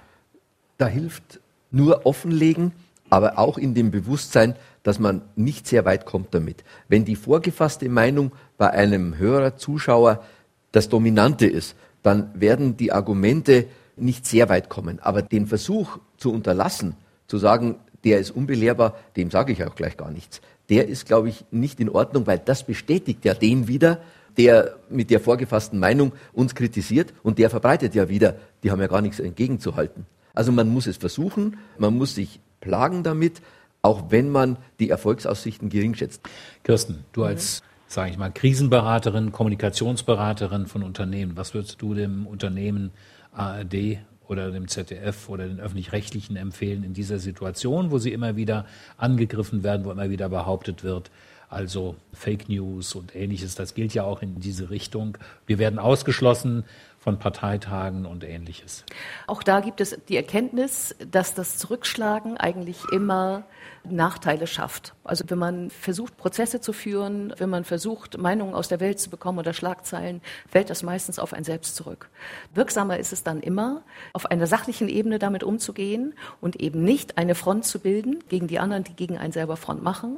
Da 0.78 0.88
hilft 0.88 1.40
nur 1.72 2.06
offenlegen, 2.06 2.74
aber 3.10 3.40
auch 3.40 3.58
in 3.58 3.74
dem 3.74 3.90
Bewusstsein, 3.90 4.58
dass 4.84 5.00
man 5.00 5.22
nicht 5.38 5.66
sehr 5.66 5.86
weit 5.86 6.06
kommt 6.06 6.34
damit. 6.34 6.66
Wenn 6.90 7.06
die 7.06 7.16
vorgefasste 7.16 7.88
Meinung 7.88 8.34
bei 8.58 8.72
einem 8.72 9.18
Hörer, 9.18 9.56
Zuschauer 9.56 10.26
das 10.74 10.90
Dominante 10.90 11.46
ist, 11.48 11.78
dann 12.04 12.32
werden 12.34 12.76
die 12.76 12.92
Argumente 12.92 13.66
nicht 13.96 14.26
sehr 14.26 14.50
weit 14.50 14.68
kommen. 14.68 15.00
Aber 15.00 15.22
den 15.22 15.48
Versuch 15.48 16.00
zu 16.18 16.34
unterlassen, 16.34 16.98
zu 17.28 17.38
sagen, 17.38 17.78
der 18.04 18.20
ist 18.20 18.32
unbelehrbar, 18.32 18.98
dem 19.16 19.32
sage 19.32 19.54
ich 19.54 19.64
auch 19.64 19.76
gleich 19.76 19.98
gar 19.98 20.12
nichts. 20.12 20.42
Der 20.70 20.88
ist, 20.88 21.06
glaube 21.06 21.30
ich, 21.30 21.46
nicht 21.52 21.80
in 21.80 21.90
Ordnung, 21.90 22.28
weil 22.28 22.40
das 22.40 22.64
bestätigt 22.64 23.26
ja 23.26 23.34
den 23.34 23.68
wieder, 23.68 24.02
der 24.38 24.76
mit 24.90 25.10
der 25.10 25.20
vorgefassten 25.20 25.80
Meinung 25.80 26.14
uns 26.34 26.56
kritisiert 26.56 27.14
und 27.24 27.40
der 27.40 27.50
verbreitet 27.50 27.96
ja 27.96 28.10
wieder, 28.10 28.36
die 28.64 28.72
haben 28.72 28.80
ja 28.80 28.88
gar 28.88 29.02
nichts 29.02 29.20
entgegenzuhalten. 29.20 30.06
Also 30.34 30.52
man 30.52 30.70
muss 30.70 30.88
es 30.88 30.98
versuchen, 30.98 31.58
man 31.78 31.98
muss 31.98 32.16
sich 32.16 32.40
plagen 32.62 33.04
damit, 33.04 33.42
auch 33.82 34.12
wenn 34.12 34.30
man 34.30 34.58
die 34.80 34.90
Erfolgsaussichten 34.90 35.70
gering 35.70 35.96
schätzt. 35.96 36.22
Kirsten, 36.64 37.04
du 37.14 37.24
als, 37.24 37.64
sage 37.88 38.12
ich 38.12 38.18
mal, 38.18 38.32
Krisenberaterin, 38.32 39.32
Kommunikationsberaterin 39.32 40.68
von 40.68 40.84
Unternehmen, 40.84 41.36
was 41.36 41.54
würdest 41.54 41.82
du 41.82 41.94
dem 41.94 42.28
Unternehmen 42.28 42.92
ARD 43.32 44.00
oder 44.30 44.52
dem 44.52 44.68
ZDF 44.68 45.28
oder 45.28 45.48
den 45.48 45.60
öffentlich-rechtlichen 45.60 46.38
empfehlen 46.38 46.84
in 46.84 46.94
dieser 46.94 47.20
Situation, 47.20 47.92
wo 47.92 47.98
sie 47.98 48.14
immer 48.14 48.36
wieder 48.36 48.66
angegriffen 48.98 49.64
werden, 49.64 49.86
wo 49.86 49.92
immer 49.92 50.10
wieder 50.10 50.30
behauptet 50.30 50.84
wird, 50.84 51.12
also 51.50 51.96
Fake 52.14 52.48
News 52.48 52.94
und 52.94 53.16
ähnliches, 53.16 53.56
das 53.56 53.74
gilt 53.74 53.94
ja 53.96 54.04
auch 54.04 54.22
in 54.22 54.40
diese 54.40 54.70
Richtung. 54.70 55.18
Wir 55.48 55.58
werden 55.58 55.80
ausgeschlossen 55.80 56.64
von 57.00 57.18
Parteitagen 57.18 58.06
und 58.06 58.24
ähnliches. 58.24 58.86
Auch 59.26 59.42
da 59.42 59.62
gibt 59.62 59.82
es 59.82 59.98
die 60.10 60.16
Erkenntnis, 60.16 60.96
dass 61.10 61.34
das 61.34 61.58
Zurückschlagen 61.58 62.38
eigentlich 62.38 62.84
immer 62.92 63.46
Nachteile 63.92 64.48
schafft. 64.48 64.94
Also 65.04 65.24
wenn 65.28 65.38
man 65.38 65.70
versucht, 65.70 66.18
Prozesse 66.18 66.62
zu 66.62 66.74
führen, 66.74 67.34
wenn 67.38 67.50
man 67.50 67.64
versucht, 67.64 68.18
Meinungen 68.18 68.54
aus 68.54 68.68
der 68.68 68.80
Welt 68.80 69.00
zu 69.00 69.10
bekommen 69.10 69.40
oder 69.40 69.54
Schlagzeilen, 69.54 70.22
fällt 70.48 70.70
das 70.70 70.84
meistens 70.84 71.20
auf 71.20 71.34
ein 71.34 71.44
Selbst 71.44 71.76
zurück. 71.76 72.10
Wirksamer 72.54 72.98
ist 72.98 73.14
es 73.14 73.24
dann 73.24 73.42
immer, 73.42 73.84
auf 74.14 74.26
einer 74.28 74.48
sachlichen 74.48 74.90
Ebene 74.90 75.20
damit 75.20 75.44
umzugehen 75.44 76.14
und 76.42 76.58
eben 76.58 76.84
nicht 76.84 77.18
eine 77.18 77.36
Front 77.36 77.66
zu 77.66 77.80
bilden 77.80 78.24
gegen 78.30 78.48
die 78.48 78.60
anderen, 78.60 78.84
die 78.84 78.94
gegen 78.94 79.18
einen 79.18 79.34
selber 79.34 79.58
Front 79.58 79.84
machen, 79.84 80.18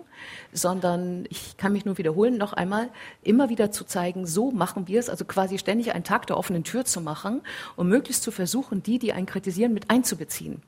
sondern 0.52 1.26
ich 1.30 1.58
kann 1.58 1.74
mich 1.74 1.86
nur 1.86 1.98
wiederholen, 1.98 2.38
noch 2.38 2.54
einmal, 2.54 2.90
immer 3.24 3.50
wieder 3.50 3.72
zu 3.72 3.84
zeigen, 3.84 4.28
so 4.28 4.52
machen 4.52 4.88
wir 4.88 5.00
es, 5.00 5.10
also 5.10 5.26
quasi 5.26 5.58
ständig 5.58 5.94
einen 5.94 6.04
Tag 6.04 6.28
der 6.28 6.38
offenen 6.38 6.64
Tür 6.64 6.86
zu 6.86 7.02
machen 7.02 7.42
und 7.76 7.88
möglichst 7.88 8.24
zu 8.24 8.32
versuchen, 8.32 8.84
die, 8.84 9.00
die 9.00 9.14
einen 9.14 9.26
kritisieren, 9.26 9.74
mit 9.74 9.90
einzubeziehen. 9.90 10.62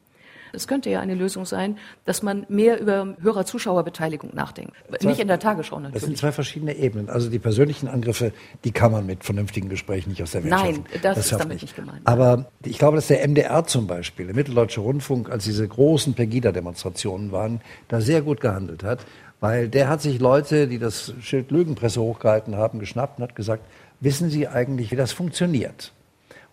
Es 0.54 0.68
könnte 0.68 0.90
ja 0.90 1.00
eine 1.00 1.16
Lösung 1.16 1.46
sein, 1.46 1.78
dass 2.06 2.22
man 2.22 2.46
mehr 2.48 2.80
über 2.80 3.16
Hörer-Zuschauerbeteiligung 3.22 4.32
nachdenkt. 4.34 4.74
Zwei, 5.00 5.10
Nicht 5.10 5.20
in 5.20 5.28
der 5.28 5.40
Tagesschau 5.40 5.78
natürlich. 5.80 5.94
Das 5.96 6.04
sind 6.04 6.18
zwei 6.18 6.32
verschiedene 6.32 6.76
Ebenen. 6.76 7.10
Also 7.10 7.30
die 7.30 7.40
persönlichen 7.40 7.88
Angriffe, 7.88 8.34
die 8.64 8.72
kann 8.72 8.92
man 8.92 9.06
mit 9.06 9.24
vernünftigen 9.24 9.68
Gesprächen 9.68 10.12
nicht 10.12 10.22
aus 10.22 10.32
der 10.32 10.44
Welt 10.44 10.52
Nein, 10.52 10.76
schaffen. 10.76 10.86
das, 11.02 11.16
das 11.16 11.32
ist 11.32 11.40
damit 11.40 11.62
nicht 11.62 11.76
gemeint. 11.76 12.02
Aber 12.06 12.46
ich 12.64 12.78
glaube, 12.78 12.98
dass 12.98 13.08
der 13.08 13.28
MDR 13.28 13.66
zum 13.66 13.88
Beispiel, 13.88 14.28
der 14.28 14.36
Mitteldeutsche 14.36 14.82
Rundfunk, 14.82 15.30
als 15.30 15.44
diese 15.44 15.68
großen 15.68 16.14
Pegida-Demonstrationen 16.14 17.32
waren, 17.32 17.62
da 17.88 18.00
sehr 18.00 18.22
gut 18.22 18.40
gehandelt 18.40 18.84
hat. 18.84 19.06
Weil 19.40 19.68
der 19.68 19.90
hat 19.90 20.02
sich 20.02 20.20
Leute, 20.20 20.68
die 20.68 20.80
das 20.80 21.14
Schild 21.20 21.52
Lügenpresse 21.52 22.00
hochgehalten 22.00 22.56
haben, 22.56 22.80
geschnappt 22.80 23.18
und 23.20 23.24
hat 23.24 23.36
gesagt, 23.36 23.66
wissen 24.00 24.30
Sie 24.30 24.48
eigentlich, 24.48 24.92
wie 24.92 24.96
das 24.96 25.12
funktioniert? 25.12 25.92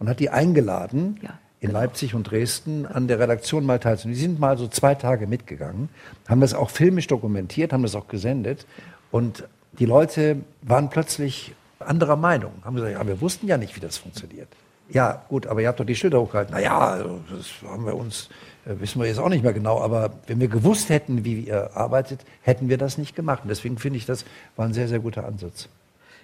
Und 0.01 0.09
hat 0.09 0.19
die 0.19 0.31
eingeladen, 0.31 1.21
ja 1.23 1.39
in 1.61 1.69
genau. 1.69 1.81
Leipzig 1.81 2.15
und 2.15 2.31
Dresden 2.31 2.87
an 2.87 3.07
der 3.07 3.19
Redaktion 3.19 3.67
mal 3.67 3.79
teilzunehmen. 3.79 4.17
Die 4.17 4.23
sind 4.23 4.41
mal 4.41 4.57
so 4.57 4.67
zwei 4.67 4.95
Tage 4.95 5.27
mitgegangen, 5.27 5.89
haben 6.29 6.41
das 6.41 6.55
auch 6.55 6.71
filmisch 6.71 7.07
dokumentiert, 7.07 7.73
haben 7.73 7.83
das 7.83 7.95
auch 7.95 8.09
gesendet 8.09 8.67
und 9.11 9.45
die 9.79 9.87
Leute 9.87 10.39
waren 10.63 10.91
plötzlich 10.91 11.55
anderer 11.79 12.17
Meinung. 12.17 12.53
Haben 12.65 12.77
gesagt, 12.77 12.93
ja, 12.93 13.07
wir 13.07 13.21
wussten 13.21 13.47
ja 13.47 13.57
nicht, 13.57 13.77
wie 13.77 13.81
das 13.81 13.99
funktioniert. 13.99 14.49
Ja, 14.89 15.23
gut, 15.29 15.47
aber 15.47 15.63
ihr 15.63 15.69
habt 15.69 15.79
doch 15.79 15.85
die 15.85 15.95
Schilder 15.95 16.21
hochgehalten. 16.21 16.53
Na 16.55 16.61
ja, 16.61 16.99
das 17.31 17.71
haben 17.71 17.87
wir 17.87 17.95
uns, 17.95 18.29
äh, 18.67 18.75
wissen 18.81 19.01
wir 19.01 19.07
jetzt 19.07 19.21
auch 19.21 19.29
nicht 19.29 19.45
mehr 19.45 19.53
genau. 19.53 19.81
Aber 19.81 20.11
wenn 20.27 20.41
wir 20.41 20.49
gewusst 20.49 20.89
hätten, 20.89 21.25
wie 21.25 21.43
ihr 21.43 21.77
arbeitet, 21.77 22.25
hätten 22.43 22.69
wir 22.69 22.77
das 22.77 22.99
nicht 22.99 23.15
gemacht. 23.15 23.43
Und 23.45 23.49
deswegen 23.49 23.79
finde 23.79 23.99
ich, 23.99 24.07
das 24.07 24.25
war 24.57 24.67
ein 24.67 24.75
sehr, 24.75 24.89
sehr 24.89 24.99
guter 24.99 25.25
Ansatz. 25.25 25.69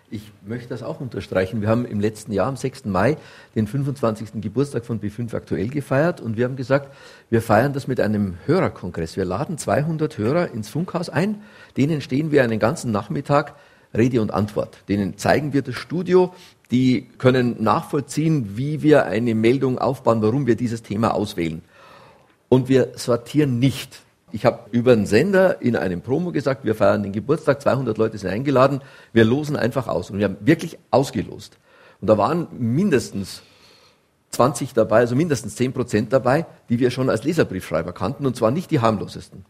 Ich 0.09 0.31
möchte 0.47 0.69
das 0.69 0.85
auch 0.85 1.01
unterstreichen. 1.01 1.63
Wir 1.63 1.69
haben 1.69 1.85
im 1.85 1.99
letzten 1.99 2.31
Jahr, 2.31 2.47
am 2.47 2.57
6. 2.57 2.85
Mai, 2.85 3.17
den 3.57 3.67
25. 3.67 4.41
Geburtstag 4.41 4.87
von 4.87 5.01
B5 5.01 5.35
aktuell 5.35 5.69
gefeiert 5.69 6.21
und 6.21 6.37
wir 6.37 6.45
haben 6.45 6.55
gesagt, 6.55 6.95
wir 7.29 7.43
feiern 7.43 7.73
das 7.73 7.89
mit 7.89 7.99
einem 7.99 8.37
Hörerkongress. 8.47 9.17
Wir 9.17 9.25
laden 9.25 9.59
200 9.59 10.17
Hörer 10.17 10.53
ins 10.53 10.69
Funkhaus 10.69 11.09
ein, 11.09 11.43
denen 11.77 12.01
stehen 12.01 12.31
wir 12.31 12.45
einen 12.45 12.61
ganzen 12.61 12.93
Nachmittag 12.93 13.57
Rede 13.97 14.21
und 14.21 14.33
Antwort. 14.33 14.79
Denen 14.89 15.19
zeigen 15.19 15.53
wir 15.53 15.63
das 15.63 15.75
Studio, 15.75 16.33
die 16.71 17.09
können 17.19 17.63
nachvollziehen, 17.63 18.57
wie 18.57 18.83
wir 18.83 19.07
eine 19.07 19.35
Meldung 19.35 19.79
aufbauen, 19.79 20.23
warum 20.23 20.47
wir 20.47 20.55
dieses 20.55 20.85
Thema 20.85 21.15
auswählen. 21.15 21.63
Und 22.49 22.69
wir 22.69 22.93
sortieren 22.95 23.59
nicht 23.59 24.06
ich 24.33 24.45
habe 24.45 24.69
über 24.73 24.93
einen 24.93 25.07
Sender 25.07 25.63
in 25.63 25.77
einem 25.77 26.03
Promo 26.03 26.33
gesagt, 26.33 26.65
wir 26.65 26.75
feiern 26.75 27.03
den 27.03 27.13
Geburtstag, 27.13 27.63
200 27.63 27.97
Leute 27.97 28.19
sind 28.19 28.31
eingeladen, 28.31 28.81
wir 29.13 29.25
losen 29.25 29.57
einfach 29.57 29.87
aus. 29.87 30.11
Und 30.11 30.19
wir 30.19 30.25
haben 30.25 30.37
wirklich 30.41 30.79
ausgelost. 30.91 31.59
Und 32.01 32.09
da 32.09 32.19
waren 32.19 32.49
mindestens 32.59 33.43
20 34.31 34.75
dabei, 34.75 34.99
also 34.99 35.15
mindestens 35.17 35.55
10 35.57 35.73
Prozent 35.73 36.13
dabei, 36.13 36.47
die 36.69 36.79
wir 36.79 36.91
schon 36.91 37.09
als 37.09 37.25
Leserbriefschreiber 37.25 37.93
kannten, 37.93 38.27
und 38.27 38.37
zwar 38.37 38.51
nicht 38.51 38.71
die 38.71 38.81
harmlosesten. 38.81 39.45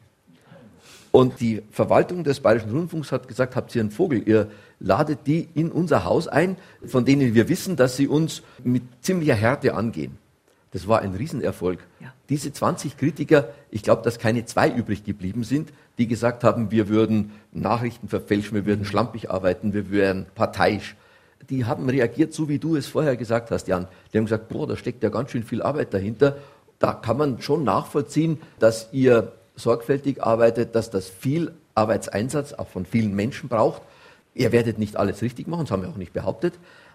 Und 1.10 1.40
die 1.40 1.62
Verwaltung 1.70 2.24
des 2.24 2.40
Bayerischen 2.40 2.70
Rundfunks 2.70 3.10
hat 3.10 3.26
gesagt, 3.26 3.56
habt 3.56 3.74
ihr 3.74 3.80
einen 3.80 3.90
Vogel, 3.90 4.28
ihr 4.28 4.50
ladet 4.78 5.20
die 5.26 5.48
in 5.54 5.72
unser 5.72 6.04
Haus 6.04 6.28
ein, 6.28 6.58
von 6.84 7.06
denen 7.06 7.34
wir 7.34 7.48
wissen, 7.48 7.76
dass 7.76 7.96
sie 7.96 8.06
uns 8.06 8.42
mit 8.62 8.82
ziemlicher 9.00 9.34
Härte 9.34 9.74
angehen. 9.74 10.18
Das 10.76 10.86
war 10.86 11.00
ein 11.00 11.14
Riesenerfolg. 11.14 11.78
Ja. 12.00 12.12
Diese 12.28 12.52
20 12.52 12.98
Kritiker, 12.98 13.48
ich 13.70 13.82
glaube, 13.82 14.02
dass 14.02 14.18
keine 14.18 14.44
zwei 14.44 14.68
übrig 14.68 15.04
geblieben 15.04 15.42
sind, 15.42 15.72
die 15.96 16.06
gesagt 16.06 16.44
haben, 16.44 16.70
wir 16.70 16.90
würden 16.90 17.32
Nachrichten 17.50 18.08
verfälschen, 18.08 18.54
wir 18.54 18.66
würden 18.66 18.84
schlampig 18.84 19.30
arbeiten, 19.30 19.72
wir 19.72 19.90
wären 19.90 20.26
parteiisch. 20.34 20.94
Die 21.48 21.64
haben 21.64 21.88
reagiert, 21.88 22.34
so 22.34 22.50
wie 22.50 22.58
du 22.58 22.76
es 22.76 22.88
vorher 22.88 23.16
gesagt 23.16 23.50
hast, 23.50 23.68
Jan. 23.68 23.88
Die 24.12 24.18
haben 24.18 24.26
gesagt, 24.26 24.50
boah, 24.50 24.66
da 24.66 24.76
steckt 24.76 25.02
ja 25.02 25.08
ganz 25.08 25.30
schön 25.30 25.44
viel 25.44 25.62
Arbeit 25.62 25.94
dahinter. 25.94 26.36
Da 26.78 26.92
kann 26.92 27.16
man 27.16 27.40
schon 27.40 27.64
nachvollziehen, 27.64 28.38
dass 28.58 28.90
ihr 28.92 29.32
sorgfältig 29.54 30.22
arbeitet, 30.22 30.74
dass 30.74 30.90
das 30.90 31.08
viel 31.08 31.52
Arbeitseinsatz 31.74 32.52
auch 32.52 32.68
von 32.68 32.84
vielen 32.84 33.14
Menschen 33.14 33.48
braucht. 33.48 33.80
Ihr 34.34 34.52
werdet 34.52 34.78
nicht 34.78 34.96
alles 34.98 35.22
richtig 35.22 35.46
machen, 35.46 35.62
das 35.62 35.70
haben 35.70 35.80
wir 35.80 35.88
auch 35.88 35.96
nicht 35.96 36.12
behauptet. 36.12 36.52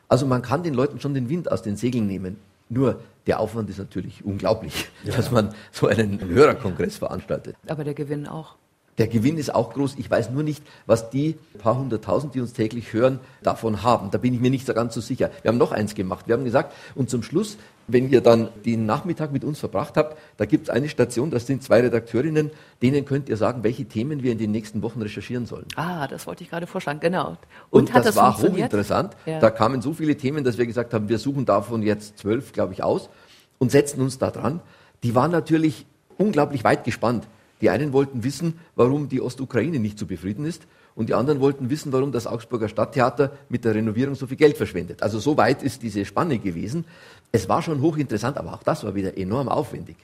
Also 0.08 0.28
man 0.28 0.44
kann 0.44 0.62
den 0.62 0.76
Leuten 0.76 1.00
schon 1.00 1.16
den 1.16 1.30
Wind 1.30 1.52
aus 1.52 1.64
den 1.64 1.78
Segeln 1.78 2.06
nehmen. 2.06 2.38
Nur 2.72 3.02
der 3.28 3.40
Aufwand 3.42 3.70
ist 3.70 3.80
natürlich 3.80 4.24
unglaublich, 4.24 4.90
ja. 5.04 5.14
dass 5.16 5.30
man 5.30 5.54
so 5.72 5.88
einen 5.88 6.22
Hörerkongress 6.22 6.98
veranstaltet. 6.98 7.56
Aber 7.68 7.84
der 7.84 7.94
Gewinn 7.94 8.28
auch. 8.28 8.56
Der 8.98 9.08
Gewinn 9.08 9.38
ist 9.38 9.54
auch 9.56 9.74
groß. 9.74 9.96
Ich 9.98 10.12
weiß 10.12 10.32
nur 10.32 10.44
nicht, 10.44 10.64
was 10.86 11.10
die 11.10 11.38
paar 11.60 11.78
hunderttausend, 11.78 12.36
die 12.36 12.42
uns 12.42 12.54
täglich 12.54 12.94
hören, 12.94 13.20
davon 13.42 13.84
haben. 13.84 14.12
Da 14.12 14.18
bin 14.18 14.34
ich 14.34 14.40
mir 14.40 14.52
nicht 14.52 14.66
so 14.68 14.74
ganz 14.74 14.94
so 14.94 15.02
sicher. 15.02 15.32
Wir 15.42 15.50
haben 15.50 15.58
noch 15.58 15.72
eins 15.72 15.96
gemacht. 15.96 16.28
Wir 16.28 16.36
haben 16.36 16.44
gesagt, 16.44 16.74
und 16.94 17.10
zum 17.10 17.24
Schluss, 17.24 17.58
wenn 17.88 18.10
ihr 18.10 18.22
dann 18.22 18.50
den 18.66 18.86
Nachmittag 18.86 19.32
mit 19.32 19.44
uns 19.44 19.60
verbracht 19.60 19.98
habt, 19.98 20.18
da 20.38 20.46
gibt 20.46 20.68
es 20.68 20.70
eine 20.70 20.90
Station, 20.90 21.32
das 21.32 21.48
sind 21.48 21.64
zwei 21.64 21.82
Redakteurinnen, 21.82 22.52
denen 22.82 23.06
könnt 23.06 23.30
ihr 23.30 23.38
sagen, 23.38 23.64
welche 23.64 23.86
Themen 23.86 24.24
wir 24.24 24.32
in 24.32 24.38
den 24.38 24.52
nächsten 24.52 24.82
Wochen 24.82 25.02
recherchieren 25.02 25.46
sollen. 25.46 25.66
Ah, 25.76 26.08
das 26.08 26.28
wollte 26.28 26.44
ich 26.44 26.50
gerade 26.50 26.68
vorschlagen, 26.68 27.00
genau. 27.00 27.38
Und, 27.70 27.90
und 27.90 27.96
das, 27.96 28.06
das 28.06 28.16
war 28.18 28.38
hochinteressant. 28.38 29.16
Ja. 29.26 29.40
Da 29.40 29.50
kamen 29.50 29.82
so 29.82 29.94
viele 29.94 30.16
Themen, 30.16 30.44
dass 30.44 30.58
wir 30.58 30.66
gesagt 30.66 30.94
haben, 30.94 31.10
wir 31.10 31.18
suchen 31.18 31.46
davon 31.46 31.82
jetzt 31.82 32.20
zwölf, 32.20 32.52
glaube 32.54 32.74
ich, 32.74 32.84
aus 32.84 33.10
und 33.58 33.72
setzen 33.72 34.02
uns 34.02 34.18
da 34.18 34.32
dran. 34.32 34.62
Die 35.04 35.16
waren 35.16 35.32
natürlich 35.32 35.86
unglaublich 36.18 36.64
weit 36.64 36.84
gespannt. 36.84 37.28
Die 37.62 37.70
einen 37.70 37.94
wollten 37.94 38.24
wissen, 38.24 38.56
warum 38.76 39.08
die 39.08 39.22
Ostukraine 39.22 39.80
nicht 39.80 39.98
zu 39.98 40.08
befrieden 40.08 40.46
ist 40.46 40.64
und 40.96 41.10
die 41.10 41.14
anderen 41.14 41.40
wollten 41.40 41.70
wissen, 41.70 41.92
warum 41.94 42.12
das 42.12 42.28
Augsburger 42.28 42.68
Stadttheater 42.68 43.32
mit 43.50 43.64
der 43.64 43.76
Renovierung 43.76 44.16
so 44.16 44.28
viel 44.28 44.38
Geld 44.38 44.58
verschwendet. 44.58 45.04
Also 45.04 45.20
so 45.20 45.38
weit 45.38 45.64
ist 45.64 45.84
diese 45.84 46.04
Spanne 46.06 46.40
gewesen. 46.40 46.86
Es 47.32 47.48
war 47.48 47.62
schon 47.62 47.82
hochinteressant, 47.82 48.38
aber 48.38 48.54
auch 48.54 48.64
das 48.64 48.84
war 48.84 48.96
wieder 48.96 49.18
enorm 49.18 49.48
aufwendig. 49.48 49.96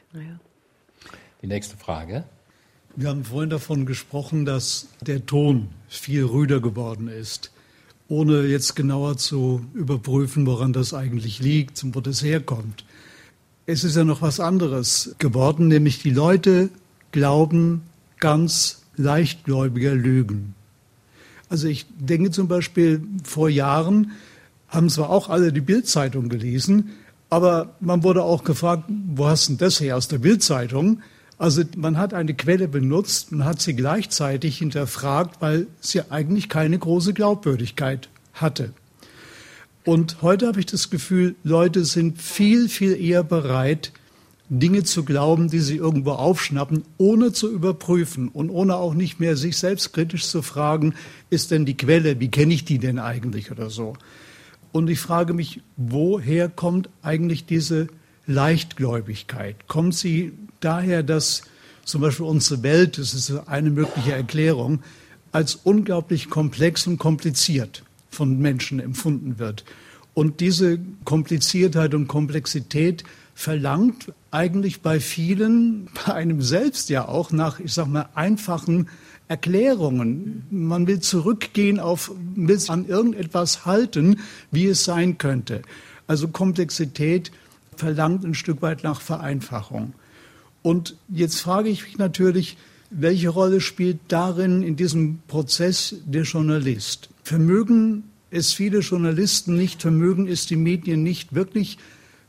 Die 1.42 1.48
nächste 1.48 1.78
Frage. 1.78 2.24
Wir 2.96 3.10
haben 3.10 3.26
vorhin 3.26 3.50
davon 3.50 3.86
gesprochen, 3.86 4.46
dass 4.46 4.88
der 5.02 5.26
Ton 5.26 5.70
viel 5.88 6.24
rüder 6.26 6.60
geworden 6.60 7.08
ist, 7.08 7.52
ohne 8.08 8.46
jetzt 8.46 8.76
genauer 8.76 9.18
zu 9.18 9.66
überprüfen, 9.74 10.48
woran 10.48 10.74
das 10.74 10.94
eigentlich 10.94 11.40
liegt 11.40 11.84
und 11.84 11.96
wo 11.96 12.02
das 12.02 12.24
herkommt. 12.24 12.86
Es 13.68 13.84
ist 13.84 13.98
ja 13.98 14.04
noch 14.04 14.22
was 14.22 14.40
anderes 14.40 15.16
geworden, 15.20 15.68
nämlich 15.68 16.02
die 16.02 16.10
Leute 16.10 16.70
glauben 17.12 17.82
ganz 18.20 18.82
leichtgläubiger 18.96 19.94
Lügen. 19.94 20.56
Also 21.50 21.68
ich 21.68 21.86
denke 21.98 22.32
zum 22.32 22.48
Beispiel, 22.48 23.02
vor 23.24 23.50
Jahren 23.50 24.12
haben 24.68 24.90
zwar 24.90 25.10
auch 25.10 25.30
alle 25.30 25.54
die 25.54 25.62
Bildzeitung 25.62 26.30
gelesen, 26.30 26.90
aber 27.30 27.76
man 27.80 28.04
wurde 28.04 28.24
auch 28.24 28.44
gefragt, 28.44 28.86
wo 28.88 29.28
hast 29.28 29.48
du 29.48 29.54
denn 29.54 29.60
das 29.60 29.80
her 29.80 29.98
aus 29.98 30.08
der 30.08 30.18
Bildzeitung? 30.18 31.02
Also 31.38 31.64
man 31.76 31.98
hat 31.98 32.14
eine 32.14 32.34
Quelle 32.34 32.68
benutzt 32.68 33.32
und 33.32 33.46
hat 33.46 33.62
sie 33.62 33.76
gleichzeitig 33.76 34.58
hinterfragt, 34.58 35.42
weil 35.42 35.68
sie 35.80 36.10
eigentlich 36.10 36.50
keine 36.50 36.80
große 36.80 37.14
Glaubwürdigkeit 37.14 38.10
hatte. 38.34 38.74
Und 39.86 40.22
heute 40.22 40.48
habe 40.48 40.60
ich 40.60 40.66
das 40.66 40.90
Gefühl, 40.90 41.36
Leute 41.44 41.86
sind 41.86 42.22
viel, 42.22 42.68
viel 42.68 43.00
eher 43.00 43.24
bereit, 43.24 43.94
Dinge 44.50 44.84
zu 44.84 45.04
glauben, 45.04 45.50
die 45.50 45.60
sie 45.60 45.76
irgendwo 45.76 46.12
aufschnappen, 46.12 46.84
ohne 46.98 47.34
zu 47.34 47.52
überprüfen 47.52 48.30
und 48.30 48.50
ohne 48.50 48.78
auch 48.78 48.94
nicht 48.94 49.20
mehr 49.20 49.36
sich 49.36 49.58
selbst 49.58 49.92
kritisch 49.94 50.26
zu 50.26 50.42
fragen, 50.42 50.94
ist 51.30 51.52
denn 51.52 51.66
die 51.66 51.76
Quelle, 51.76 52.20
wie 52.20 52.32
kenne 52.32 52.54
ich 52.54 52.64
die 52.64 52.80
denn 52.80 52.98
eigentlich 53.00 53.52
oder 53.52 53.70
so. 53.70 53.94
Und 54.72 54.90
ich 54.90 55.00
frage 55.00 55.34
mich, 55.34 55.62
woher 55.76 56.50
kommt 56.50 56.90
eigentlich 57.02 57.46
diese 57.46 57.88
Leichtgläubigkeit? 58.26 59.68
Kommt 59.68 59.96
sie 59.96 60.34
daher, 60.60 61.04
dass 61.04 61.44
zum 61.84 62.02
Beispiel 62.02 62.26
unsere 62.26 62.64
Welt, 62.64 62.98
das 62.98 63.14
ist 63.14 63.32
eine 63.48 63.70
mögliche 63.70 64.14
Erklärung, 64.14 64.80
als 65.32 65.56
unglaublich 65.56 66.30
komplex 66.30 66.88
und 66.88 66.98
kompliziert 66.98 67.84
von 68.10 68.40
Menschen 68.40 68.80
empfunden 68.80 69.40
wird. 69.40 69.66
Und 70.14 70.40
diese 70.40 70.80
Kompliziertheit 71.06 71.94
und 71.94 72.08
Komplexität 72.08 73.04
verlangt 73.38 74.12
eigentlich 74.32 74.82
bei 74.82 75.00
vielen, 75.00 75.90
bei 75.94 76.16
einem 76.16 76.42
selbst 76.42 76.90
ja 76.90 77.08
auch 77.08 77.32
nach, 77.32 77.60
ich 77.60 77.72
sag 77.72 77.86
mal, 77.86 78.10
einfachen 78.16 78.90
Erklärungen. 79.28 80.44
Man 80.50 80.88
will 80.88 81.02
zurückgehen 81.02 81.80
auf, 81.80 82.12
will 82.36 82.60
an 82.68 82.88
irgendetwas 82.88 83.68
halten, 83.68 84.22
wie 84.50 84.66
es 84.66 84.84
sein 84.86 85.20
könnte. 85.20 85.62
Also 86.08 86.30
Komplexität 86.30 87.32
verlangt 87.76 88.26
ein 88.26 88.34
Stück 88.34 88.64
weit 88.64 88.84
nach 88.84 89.02
Vereinfachung. 89.02 89.94
Und 90.64 90.98
jetzt 91.08 91.40
frage 91.40 91.70
ich 91.70 91.84
mich 91.84 92.00
natürlich, 92.00 92.58
welche 92.90 93.30
Rolle 93.30 93.62
spielt 93.62 94.00
darin 94.08 94.64
in 94.64 94.78
diesem 94.78 95.20
Prozess 95.28 95.96
der 96.06 96.24
Journalist? 96.24 97.10
Vermögen 97.22 98.06
es 98.32 98.54
viele 98.54 98.80
Journalisten 98.80 99.56
nicht, 99.56 99.84
vermögen 99.84 100.28
es 100.28 100.48
die 100.48 100.56
Medien 100.56 101.04
nicht, 101.04 101.36
wirklich 101.36 101.78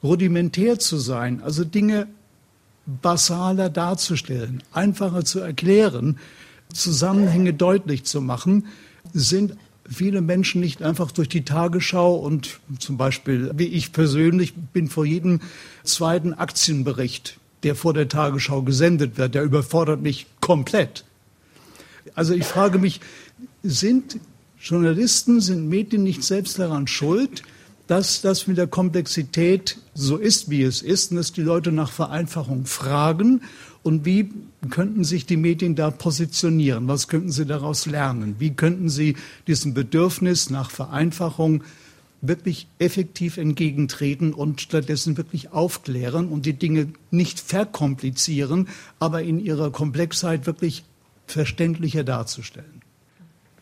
rudimentär 0.02 0.78
zu 0.78 0.96
sein, 0.98 1.42
also 1.42 1.64
Dinge 1.64 2.06
basaler 2.87 3.68
darzustellen, 3.68 4.62
einfacher 4.72 5.24
zu 5.24 5.40
erklären, 5.40 6.18
Zusammenhänge 6.72 7.54
deutlich 7.54 8.04
zu 8.04 8.20
machen, 8.20 8.66
sind 9.12 9.56
viele 9.88 10.20
Menschen 10.20 10.61
nicht 10.61 10.82
einfach 10.82 11.11
durch 11.11 11.28
die 11.28 11.44
Tagesschau 11.44 12.16
und 12.16 12.61
zum 12.78 12.96
Beispiel, 12.96 13.50
wie 13.54 13.66
ich 13.66 13.92
persönlich 13.92 14.54
bin 14.54 14.88
vor 14.88 15.04
jedem 15.04 15.40
zweiten 15.82 16.34
Aktienbericht, 16.34 17.38
der 17.62 17.74
vor 17.74 17.94
der 17.94 18.08
Tagesschau 18.08 18.62
gesendet 18.62 19.16
wird, 19.16 19.34
der 19.34 19.42
überfordert 19.42 20.02
mich 20.02 20.26
komplett. 20.40 21.04
Also 22.14 22.34
ich 22.34 22.44
frage 22.44 22.78
mich, 22.78 23.00
sind 23.62 24.18
Journalisten, 24.61 25.40
sind 25.40 25.68
Medien 25.68 26.02
nicht 26.02 26.22
selbst 26.22 26.58
daran 26.58 26.87
schuld, 26.87 27.42
dass 27.88 28.20
das 28.20 28.46
mit 28.46 28.59
der 28.59 28.68
Komplexität 28.68 29.79
so 29.94 30.16
ist, 30.16 30.51
wie 30.51 30.62
es 30.62 30.83
ist, 30.83 31.11
und 31.11 31.16
dass 31.16 31.33
die 31.33 31.42
Leute 31.42 31.72
nach 31.72 31.90
Vereinfachung 31.90 32.66
fragen 32.66 33.40
und 33.83 34.05
wie 34.05 34.31
könnten 34.70 35.03
sich 35.05 35.24
die 35.24 35.38
Medien 35.38 35.74
da 35.74 35.90
positionieren? 35.90 36.88
Was 36.88 37.09
könnten 37.09 37.33
sie 37.33 37.46
daraus 37.46 37.87
lernen? 37.87 38.37
Wie 38.38 38.51
könnten 38.51 38.90
sie 38.90 39.16
diesem 39.46 39.72
Bedürfnis 39.72 40.51
nach 40.51 40.70
Vereinfachung 40.70 41.64
wirklich 42.20 42.66
effektiv 42.79 43.38
entgegentreten 43.38 44.35
und 44.35 44.61
stattdessen 44.61 45.16
wirklich 45.16 45.53
aufklären 45.53 46.29
und 46.29 46.44
die 46.44 46.53
Dinge 46.53 46.88
nicht 47.11 47.40
verkomplizieren, 47.40 48.68
aber 48.98 49.22
in 49.22 49.40
ihrer 49.40 49.70
Komplexheit 49.70 50.46
wirklich 50.46 50.85
verständlicher 51.27 52.05
darzustellen? 52.05 52.83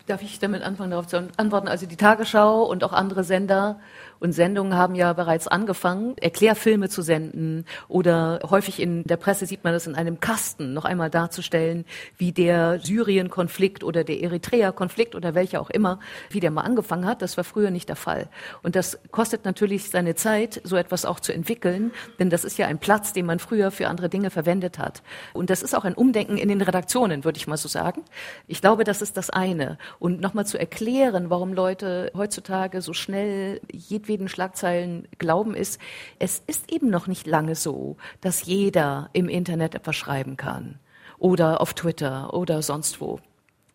Darf 0.07 0.21
ich 0.21 0.39
damit 0.39 0.61
anfangen, 0.61 0.91
darauf 0.91 1.07
zu 1.07 1.29
antworten? 1.37 1.67
Also 1.67 1.85
die 1.85 1.97
Tagesschau 1.97 2.63
und 2.63 2.83
auch 2.83 2.93
andere 2.93 3.23
Sender 3.23 3.79
und 4.19 4.33
Sendungen 4.33 4.75
haben 4.75 4.95
ja 4.95 5.13
bereits 5.13 5.47
angefangen, 5.47 6.17
Erklärfilme 6.17 6.89
zu 6.89 7.01
senden 7.01 7.65
oder 7.87 8.39
häufig 8.49 8.81
in 8.81 9.03
der 9.03 9.17
Presse 9.17 9.45
sieht 9.45 9.63
man 9.63 9.73
das 9.73 9.87
in 9.87 9.95
einem 9.95 10.19
Kasten 10.19 10.73
noch 10.73 10.85
einmal 10.85 11.09
darzustellen, 11.09 11.85
wie 12.17 12.31
der 12.31 12.79
Syrien-Konflikt 12.79 13.83
oder 13.83 14.03
der 14.03 14.21
Eritrea-Konflikt 14.21 15.15
oder 15.15 15.35
welcher 15.35 15.61
auch 15.61 15.69
immer, 15.69 15.99
wie 16.29 16.39
der 16.39 16.51
mal 16.51 16.61
angefangen 16.61 17.05
hat. 17.05 17.21
Das 17.21 17.37
war 17.37 17.43
früher 17.43 17.71
nicht 17.71 17.89
der 17.89 17.95
Fall. 17.95 18.29
Und 18.63 18.75
das 18.75 18.99
kostet 19.11 19.45
natürlich 19.45 19.89
seine 19.89 20.15
Zeit, 20.15 20.61
so 20.63 20.75
etwas 20.75 21.05
auch 21.05 21.19
zu 21.19 21.33
entwickeln, 21.33 21.91
denn 22.19 22.29
das 22.29 22.43
ist 22.43 22.57
ja 22.57 22.67
ein 22.67 22.79
Platz, 22.79 23.13
den 23.13 23.25
man 23.25 23.39
früher 23.39 23.71
für 23.71 23.87
andere 23.87 24.09
Dinge 24.09 24.29
verwendet 24.29 24.79
hat. 24.79 25.03
Und 25.33 25.49
das 25.49 25.61
ist 25.61 25.75
auch 25.75 25.85
ein 25.85 25.93
Umdenken 25.93 26.37
in 26.37 26.49
den 26.49 26.61
Redaktionen, 26.61 27.23
würde 27.23 27.37
ich 27.37 27.47
mal 27.47 27.57
so 27.57 27.67
sagen. 27.67 28.03
Ich 28.47 28.61
glaube, 28.61 28.83
das 28.83 29.01
ist 29.01 29.17
das 29.17 29.29
eine. 29.29 29.77
Und 29.99 30.21
nochmal 30.21 30.45
zu 30.45 30.57
erklären, 30.57 31.29
warum 31.29 31.53
Leute 31.53 32.11
heutzutage 32.15 32.81
so 32.81 32.93
schnell 32.93 33.61
jedweden 34.07 34.29
Schlagzeilen 34.29 35.07
glauben, 35.17 35.53
ist, 35.53 35.79
es 36.19 36.41
ist 36.47 36.71
eben 36.71 36.89
noch 36.89 37.07
nicht 37.07 37.27
lange 37.27 37.55
so, 37.55 37.97
dass 38.21 38.45
jeder 38.45 39.09
im 39.13 39.27
Internet 39.27 39.75
etwas 39.75 39.95
schreiben 39.95 40.37
kann 40.37 40.79
oder 41.17 41.61
auf 41.61 41.73
Twitter 41.73 42.33
oder 42.33 42.61
sonst 42.61 43.01
wo 43.01 43.19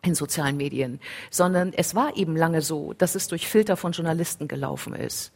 in 0.03 0.15
sozialen 0.15 0.57
Medien, 0.57 0.99
sondern 1.29 1.71
es 1.71 1.95
war 1.95 2.17
eben 2.17 2.35
lange 2.35 2.61
so, 2.61 2.93
dass 2.93 3.15
es 3.15 3.27
durch 3.27 3.47
Filter 3.47 3.77
von 3.77 3.93
Journalisten 3.93 4.47
gelaufen 4.47 4.93
ist. 4.93 5.31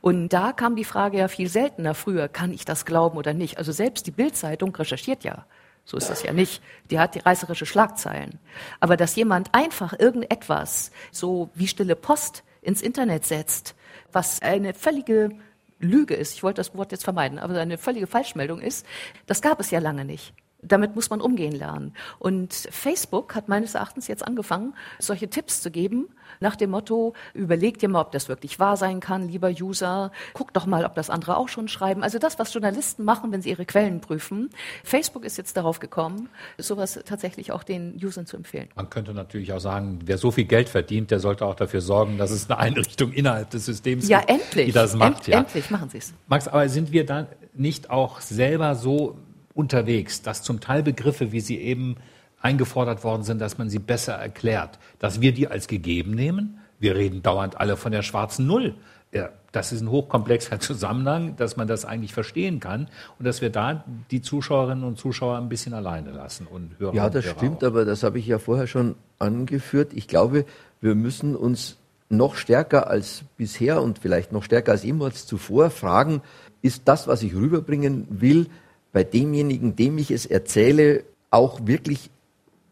Und 0.00 0.28
da 0.28 0.52
kam 0.52 0.76
die 0.76 0.84
Frage 0.84 1.18
ja 1.18 1.28
viel 1.28 1.48
seltener 1.48 1.94
früher, 1.94 2.28
kann 2.28 2.52
ich 2.52 2.64
das 2.64 2.84
glauben 2.84 3.16
oder 3.16 3.32
nicht? 3.32 3.58
Also 3.58 3.72
selbst 3.72 4.06
die 4.06 4.10
Bildzeitung 4.10 4.74
recherchiert 4.74 5.24
ja. 5.24 5.46
So 5.84 5.96
ist 5.96 6.10
das 6.10 6.22
ja 6.22 6.32
nicht. 6.32 6.62
Die 6.90 7.00
hat 7.00 7.14
die 7.14 7.20
reißerische 7.20 7.66
Schlagzeilen. 7.66 8.38
Aber 8.80 8.96
dass 8.96 9.16
jemand 9.16 9.52
einfach 9.54 9.98
irgendetwas, 9.98 10.92
so 11.10 11.50
wie 11.54 11.66
stille 11.66 11.96
Post, 11.96 12.44
ins 12.62 12.80
Internet 12.80 13.26
setzt, 13.26 13.74
was 14.12 14.40
eine 14.42 14.74
völlige 14.74 15.30
Lüge 15.78 16.14
ist, 16.14 16.34
ich 16.34 16.42
wollte 16.42 16.60
das 16.60 16.74
Wort 16.76 16.92
jetzt 16.92 17.04
vermeiden, 17.04 17.38
aber 17.38 17.58
eine 17.58 17.78
völlige 17.78 18.06
Falschmeldung 18.06 18.60
ist, 18.60 18.86
das 19.26 19.42
gab 19.42 19.60
es 19.60 19.70
ja 19.70 19.80
lange 19.80 20.04
nicht. 20.04 20.32
Damit 20.64 20.94
muss 20.94 21.10
man 21.10 21.20
umgehen 21.20 21.52
lernen. 21.52 21.92
Und 22.20 22.54
Facebook 22.54 23.34
hat 23.34 23.48
meines 23.48 23.74
Erachtens 23.74 24.06
jetzt 24.06 24.24
angefangen, 24.24 24.74
solche 25.00 25.28
Tipps 25.28 25.60
zu 25.60 25.72
geben, 25.72 26.08
nach 26.42 26.56
dem 26.56 26.70
Motto, 26.70 27.14
überleg 27.32 27.78
dir 27.78 27.88
mal, 27.88 28.02
ob 28.02 28.12
das 28.12 28.28
wirklich 28.28 28.58
wahr 28.58 28.76
sein 28.76 29.00
kann, 29.00 29.28
lieber 29.28 29.48
User. 29.48 30.12
Guck 30.34 30.52
doch 30.52 30.66
mal, 30.66 30.84
ob 30.84 30.94
das 30.94 31.08
andere 31.08 31.36
auch 31.36 31.48
schon 31.48 31.68
schreiben. 31.68 32.02
Also 32.02 32.18
das, 32.18 32.38
was 32.38 32.52
Journalisten 32.52 33.04
machen, 33.04 33.32
wenn 33.32 33.40
sie 33.40 33.50
ihre 33.50 33.64
Quellen 33.64 34.00
prüfen. 34.00 34.50
Facebook 34.84 35.24
ist 35.24 35.38
jetzt 35.38 35.56
darauf 35.56 35.80
gekommen, 35.80 36.28
sowas 36.58 37.00
tatsächlich 37.06 37.52
auch 37.52 37.62
den 37.62 37.98
Usern 38.02 38.26
zu 38.26 38.36
empfehlen. 38.36 38.68
Man 38.74 38.90
könnte 38.90 39.14
natürlich 39.14 39.52
auch 39.52 39.60
sagen, 39.60 40.00
wer 40.04 40.18
so 40.18 40.30
viel 40.30 40.44
Geld 40.44 40.68
verdient, 40.68 41.10
der 41.10 41.20
sollte 41.20 41.46
auch 41.46 41.54
dafür 41.54 41.80
sorgen, 41.80 42.18
dass 42.18 42.30
es 42.30 42.50
eine 42.50 42.58
Einrichtung 42.58 43.12
innerhalb 43.12 43.50
des 43.50 43.64
Systems 43.64 44.08
ja, 44.08 44.18
gibt, 44.18 44.30
endlich. 44.30 44.66
die 44.66 44.72
das 44.72 44.94
macht. 44.94 45.18
End, 45.18 45.26
ja. 45.28 45.38
Endlich 45.40 45.70
machen 45.70 45.88
sie 45.88 45.98
es. 45.98 46.12
Max, 46.26 46.48
aber 46.48 46.68
sind 46.68 46.92
wir 46.92 47.06
da 47.06 47.28
nicht 47.54 47.90
auch 47.90 48.20
selber 48.20 48.74
so 48.74 49.16
unterwegs, 49.54 50.22
dass 50.22 50.42
zum 50.42 50.60
Teil 50.60 50.82
Begriffe, 50.82 51.32
wie 51.32 51.40
sie 51.40 51.58
eben 51.58 51.96
eingefordert 52.42 53.04
worden 53.04 53.22
sind, 53.22 53.40
dass 53.40 53.58
man 53.58 53.70
sie 53.70 53.78
besser 53.78 54.14
erklärt, 54.14 54.78
dass 54.98 55.20
wir 55.20 55.32
die 55.32 55.48
als 55.48 55.68
gegeben 55.68 56.12
nehmen. 56.12 56.58
Wir 56.78 56.96
reden 56.96 57.22
dauernd 57.22 57.58
alle 57.58 57.76
von 57.76 57.92
der 57.92 58.02
schwarzen 58.02 58.46
Null. 58.46 58.74
Ja, 59.12 59.28
das 59.52 59.72
ist 59.72 59.82
ein 59.82 59.90
hochkomplexer 59.90 60.58
Zusammenhang, 60.60 61.36
dass 61.36 61.56
man 61.56 61.68
das 61.68 61.84
eigentlich 61.84 62.12
verstehen 62.12 62.60
kann 62.60 62.88
und 63.18 63.26
dass 63.26 63.40
wir 63.40 63.50
da 63.50 63.84
die 64.10 64.22
Zuschauerinnen 64.22 64.84
und 64.84 64.98
Zuschauer 64.98 65.36
ein 65.36 65.48
bisschen 65.48 65.74
alleine 65.74 66.10
lassen 66.10 66.46
und 66.46 66.78
hören. 66.78 66.96
Ja, 66.96 67.08
das 67.08 67.26
stimmt, 67.26 67.62
auch. 67.62 67.68
aber 67.68 67.84
das 67.84 68.02
habe 68.02 68.18
ich 68.18 68.26
ja 68.26 68.38
vorher 68.38 68.66
schon 68.66 68.96
angeführt. 69.18 69.92
Ich 69.94 70.08
glaube, 70.08 70.44
wir 70.80 70.94
müssen 70.94 71.36
uns 71.36 71.76
noch 72.08 72.34
stärker 72.34 72.88
als 72.88 73.24
bisher 73.36 73.82
und 73.82 73.98
vielleicht 73.98 74.32
noch 74.32 74.42
stärker 74.42 74.72
als 74.72 74.82
jemals 74.82 75.26
zuvor 75.26 75.70
fragen, 75.70 76.22
ist 76.60 76.82
das, 76.86 77.06
was 77.06 77.22
ich 77.22 77.34
rüberbringen 77.34 78.06
will, 78.10 78.46
bei 78.92 79.04
demjenigen, 79.04 79.74
dem 79.74 79.98
ich 79.98 80.10
es 80.10 80.26
erzähle, 80.26 81.04
auch 81.30 81.66
wirklich 81.66 82.10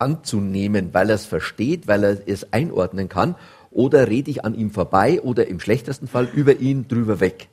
anzunehmen, 0.00 0.92
weil 0.92 1.10
er 1.10 1.16
es 1.16 1.26
versteht, 1.26 1.86
weil 1.86 2.04
er 2.04 2.18
es 2.26 2.52
einordnen 2.52 3.08
kann, 3.08 3.36
oder 3.70 4.08
rede 4.08 4.30
ich 4.30 4.44
an 4.44 4.54
ihm 4.54 4.70
vorbei 4.70 5.20
oder 5.20 5.46
im 5.46 5.60
schlechtesten 5.60 6.08
Fall 6.08 6.28
über 6.34 6.56
ihn 6.56 6.88
drüber 6.88 7.20
weg. 7.20 7.48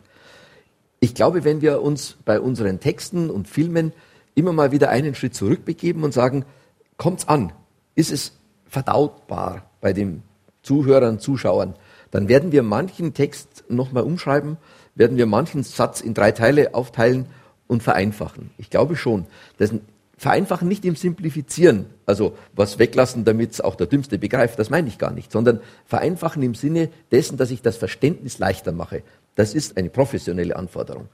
Ich 0.99 1.13
glaube, 1.13 1.43
wenn 1.43 1.61
wir 1.61 1.81
uns 1.81 2.17
bei 2.25 2.39
unseren 2.39 2.79
Texten 2.79 3.29
und 3.29 3.47
Filmen 3.47 3.93
immer 4.33 4.51
mal 4.51 4.71
wieder 4.71 4.89
einen 4.89 5.13
Schritt 5.13 5.35
zurückbegeben 5.35 6.03
und 6.03 6.13
sagen, 6.13 6.45
kommt's 6.97 7.27
an, 7.27 7.53
ist 7.93 8.11
es 8.11 8.33
verdautbar 8.65 9.69
bei 9.79 9.93
den 9.93 10.23
Zuhörern, 10.63 11.19
Zuschauern, 11.19 11.75
dann 12.11 12.27
werden 12.27 12.51
wir 12.51 12.63
manchen 12.63 13.13
Text 13.13 13.65
nochmal 13.69 14.03
umschreiben, 14.03 14.57
werden 14.95 15.17
wir 15.17 15.27
manchen 15.27 15.63
Satz 15.63 16.01
in 16.01 16.13
drei 16.13 16.31
Teile 16.31 16.73
aufteilen 16.73 17.27
und 17.67 17.83
vereinfachen. 17.83 18.49
Ich 18.57 18.69
glaube 18.69 18.95
schon. 18.95 19.27
Das 19.57 19.73
Vereinfachen 20.17 20.67
nicht 20.67 20.83
im 20.83 20.95
Simplifizieren, 20.95 21.85
also 22.07 22.35
was 22.53 22.79
weglassen, 22.79 23.23
damit 23.23 23.51
es 23.51 23.61
auch 23.61 23.75
der 23.75 23.85
Dümmste 23.85 24.17
begreift, 24.17 24.57
das 24.57 24.71
meine 24.71 24.87
ich 24.87 24.97
gar 24.97 25.11
nicht, 25.11 25.31
sondern 25.31 25.59
vereinfachen 25.85 26.41
im 26.41 26.55
Sinne 26.55 26.89
dessen, 27.11 27.37
dass 27.37 27.51
ich 27.51 27.61
das 27.61 27.77
Verständnis 27.77 28.39
leichter 28.39 28.71
mache. 28.71 29.03
Das 29.35 29.53
ist 29.53 29.77
eine 29.77 29.89
professionelle 29.89 30.55
Anforderung. 30.55 31.07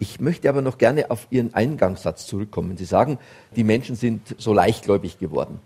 Ich 0.00 0.18
möchte 0.18 0.48
aber 0.48 0.62
noch 0.62 0.78
gerne 0.78 1.12
auf 1.12 1.28
Ihren 1.30 1.54
Eingangssatz 1.54 2.26
zurückkommen. 2.26 2.76
Sie 2.76 2.86
sagen, 2.86 3.18
die 3.54 3.64
Menschen 3.64 3.94
sind 3.94 4.34
so 4.38 4.52
leichtgläubig 4.52 5.18
geworden. 5.20 5.60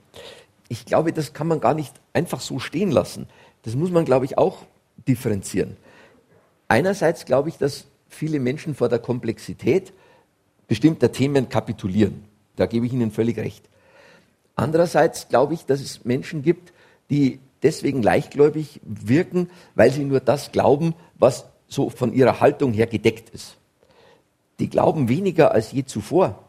Ich 0.68 0.84
glaube, 0.84 1.12
das 1.12 1.32
kann 1.32 1.46
man 1.46 1.60
gar 1.60 1.72
nicht 1.72 1.94
einfach 2.12 2.40
so 2.40 2.58
stehen 2.58 2.90
lassen. 2.90 3.28
Das 3.62 3.76
muss 3.76 3.90
man, 3.90 4.04
glaube 4.04 4.26
ich, 4.26 4.36
auch 4.36 4.58
differenzieren. 5.08 5.76
Einerseits 6.68 7.24
glaube 7.24 7.48
ich, 7.48 7.56
dass 7.56 7.86
viele 8.08 8.40
Menschen 8.40 8.74
vor 8.74 8.88
der 8.88 8.98
Komplexität 8.98 9.92
bestimmter 10.66 11.12
Themen 11.12 11.48
kapitulieren. 11.48 12.24
Da 12.56 12.66
gebe 12.66 12.86
ich 12.86 12.92
Ihnen 12.92 13.10
völlig 13.10 13.38
recht. 13.38 13.68
Andererseits 14.56 15.28
glaube 15.28 15.54
ich, 15.54 15.66
dass 15.66 15.80
es 15.80 16.04
Menschen 16.04 16.42
gibt, 16.42 16.72
die 17.10 17.40
deswegen 17.62 18.02
leichtgläubig 18.02 18.80
wirken, 18.84 19.50
weil 19.74 19.90
sie 19.90 20.04
nur 20.04 20.20
das 20.20 20.52
glauben, 20.52 20.94
was 21.18 21.46
so 21.66 21.90
von 21.90 22.12
ihrer 22.12 22.40
Haltung 22.40 22.72
her 22.72 22.86
gedeckt 22.86 23.30
ist. 23.30 23.56
Die 24.60 24.70
glauben 24.70 25.08
weniger 25.08 25.52
als 25.52 25.72
je 25.72 25.84
zuvor. 25.84 26.44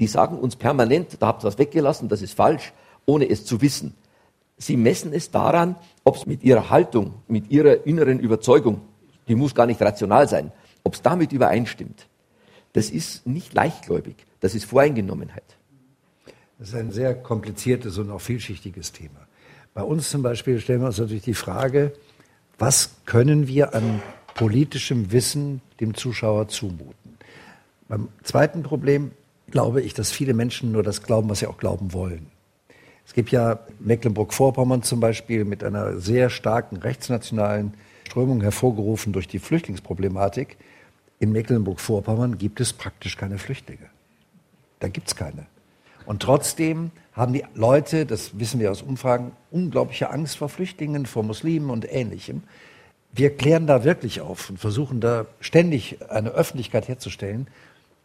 Die 0.00 0.08
sagen 0.08 0.38
uns 0.38 0.56
permanent, 0.56 1.18
da 1.20 1.28
habt 1.28 1.44
ihr 1.44 1.46
was 1.46 1.58
weggelassen, 1.58 2.08
das 2.08 2.22
ist 2.22 2.34
falsch, 2.34 2.72
ohne 3.06 3.28
es 3.28 3.44
zu 3.44 3.60
wissen. 3.60 3.94
Sie 4.56 4.76
messen 4.76 5.12
es 5.12 5.30
daran, 5.30 5.76
ob 6.02 6.16
es 6.16 6.26
mit 6.26 6.42
ihrer 6.42 6.70
Haltung, 6.70 7.14
mit 7.28 7.50
ihrer 7.50 7.86
inneren 7.86 8.18
Überzeugung, 8.18 8.80
die 9.28 9.34
muss 9.34 9.54
gar 9.54 9.66
nicht 9.66 9.80
rational 9.80 10.28
sein, 10.28 10.50
ob 10.82 10.94
es 10.94 11.02
damit 11.02 11.32
übereinstimmt. 11.32 12.06
Das 12.74 12.90
ist 12.90 13.26
nicht 13.26 13.54
leichtgläubig, 13.54 14.16
das 14.40 14.54
ist 14.54 14.66
Voreingenommenheit. 14.66 15.56
Das 16.58 16.68
ist 16.68 16.74
ein 16.74 16.92
sehr 16.92 17.14
kompliziertes 17.14 17.98
und 17.98 18.10
auch 18.10 18.20
vielschichtiges 18.20 18.92
Thema. 18.92 19.26
Bei 19.72 19.82
uns 19.82 20.10
zum 20.10 20.22
Beispiel 20.22 20.60
stellen 20.60 20.80
wir 20.80 20.86
uns 20.88 20.98
natürlich 20.98 21.24
die 21.24 21.34
Frage, 21.34 21.92
was 22.58 22.90
können 23.06 23.48
wir 23.48 23.74
an 23.74 24.02
politischem 24.34 25.10
Wissen 25.12 25.62
dem 25.80 25.94
Zuschauer 25.94 26.48
zumuten? 26.48 27.16
Beim 27.88 28.08
zweiten 28.22 28.62
Problem 28.62 29.12
glaube 29.50 29.80
ich, 29.80 29.94
dass 29.94 30.10
viele 30.10 30.34
Menschen 30.34 30.72
nur 30.72 30.82
das 30.82 31.02
glauben, 31.02 31.28
was 31.28 31.40
sie 31.40 31.46
auch 31.46 31.58
glauben 31.58 31.92
wollen. 31.92 32.26
Es 33.06 33.12
gibt 33.14 33.30
ja 33.30 33.60
Mecklenburg-Vorpommern 33.80 34.82
zum 34.82 34.98
Beispiel 35.00 35.44
mit 35.44 35.62
einer 35.62 35.98
sehr 36.00 36.30
starken 36.30 36.76
rechtsnationalen 36.78 37.74
Strömung 38.06 38.40
hervorgerufen 38.40 39.12
durch 39.12 39.28
die 39.28 39.38
Flüchtlingsproblematik. 39.38 40.56
In 41.18 41.32
Mecklenburg-Vorpommern 41.32 42.38
gibt 42.38 42.60
es 42.60 42.72
praktisch 42.72 43.16
keine 43.16 43.38
Flüchtlinge. 43.38 43.88
Da 44.80 44.88
gibt 44.88 45.08
es 45.08 45.16
keine. 45.16 45.46
Und 46.06 46.22
trotzdem 46.22 46.90
haben 47.12 47.32
die 47.32 47.44
Leute, 47.54 48.04
das 48.04 48.38
wissen 48.38 48.60
wir 48.60 48.70
aus 48.70 48.82
Umfragen, 48.82 49.32
unglaubliche 49.50 50.10
Angst 50.10 50.36
vor 50.36 50.48
Flüchtlingen, 50.48 51.06
vor 51.06 51.22
Muslimen 51.22 51.70
und 51.70 51.90
Ähnlichem. 51.90 52.42
Wir 53.12 53.34
klären 53.36 53.66
da 53.66 53.84
wirklich 53.84 54.20
auf 54.20 54.50
und 54.50 54.58
versuchen 54.58 55.00
da 55.00 55.26
ständig 55.40 55.98
eine 56.10 56.30
Öffentlichkeit 56.30 56.88
herzustellen. 56.88 57.46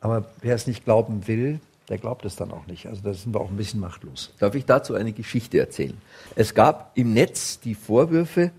Aber 0.01 0.29
wer 0.41 0.55
es 0.55 0.67
nicht 0.67 0.85
glauben 0.85 1.27
will, 1.27 1.59
der 1.89 1.97
glaubt 1.97 2.23
es 2.25 2.35
dann 2.35 2.51
auch 2.51 2.67
nicht. 2.67 2.85
Also 2.85 3.01
da 3.01 3.13
sind 3.13 3.33
wir 3.33 3.41
auch 3.41 3.49
ein 3.49 3.57
bisschen 3.57 3.79
machtlos. 3.79 4.31
Darf 4.39 4.53
ich 4.53 4.65
dazu 4.65 4.93
eine 4.93 5.11
Geschichte 5.11 5.59
erzählen? 5.59 5.97
Es 6.35 6.53
gab 6.53 6.91
im 6.93 7.13
Netz 7.13 7.59
die 7.59 7.73
Vorwürfe, 7.73 8.51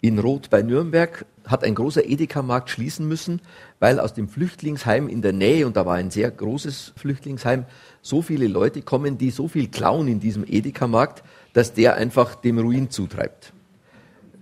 in 0.00 0.18
Roth 0.18 0.48
bei 0.48 0.62
Nürnberg 0.62 1.26
hat 1.50 1.64
ein 1.64 1.74
großer 1.74 2.04
Edeka-Markt 2.04 2.70
schließen 2.70 3.06
müssen, 3.08 3.40
weil 3.78 3.98
aus 3.98 4.14
dem 4.14 4.28
Flüchtlingsheim 4.28 5.08
in 5.08 5.22
der 5.22 5.32
Nähe, 5.32 5.66
und 5.66 5.76
da 5.76 5.84
war 5.84 5.96
ein 5.96 6.10
sehr 6.10 6.30
großes 6.30 6.92
Flüchtlingsheim, 6.96 7.64
so 8.02 8.22
viele 8.22 8.46
Leute 8.46 8.82
kommen, 8.82 9.18
die 9.18 9.30
so 9.30 9.48
viel 9.48 9.68
klauen 9.68 10.08
in 10.08 10.20
diesem 10.20 10.44
Edeka-Markt, 10.46 11.22
dass 11.52 11.74
der 11.74 11.96
einfach 11.96 12.34
dem 12.34 12.58
Ruin 12.58 12.90
zutreibt. 12.90 13.52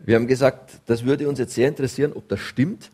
Wir 0.05 0.17
haben 0.17 0.27
gesagt, 0.27 0.81
das 0.87 1.05
würde 1.05 1.29
uns 1.29 1.39
jetzt 1.39 1.55
sehr 1.55 1.69
interessieren, 1.69 2.13
ob 2.15 2.29
das 2.29 2.41
stimmt. 2.41 2.91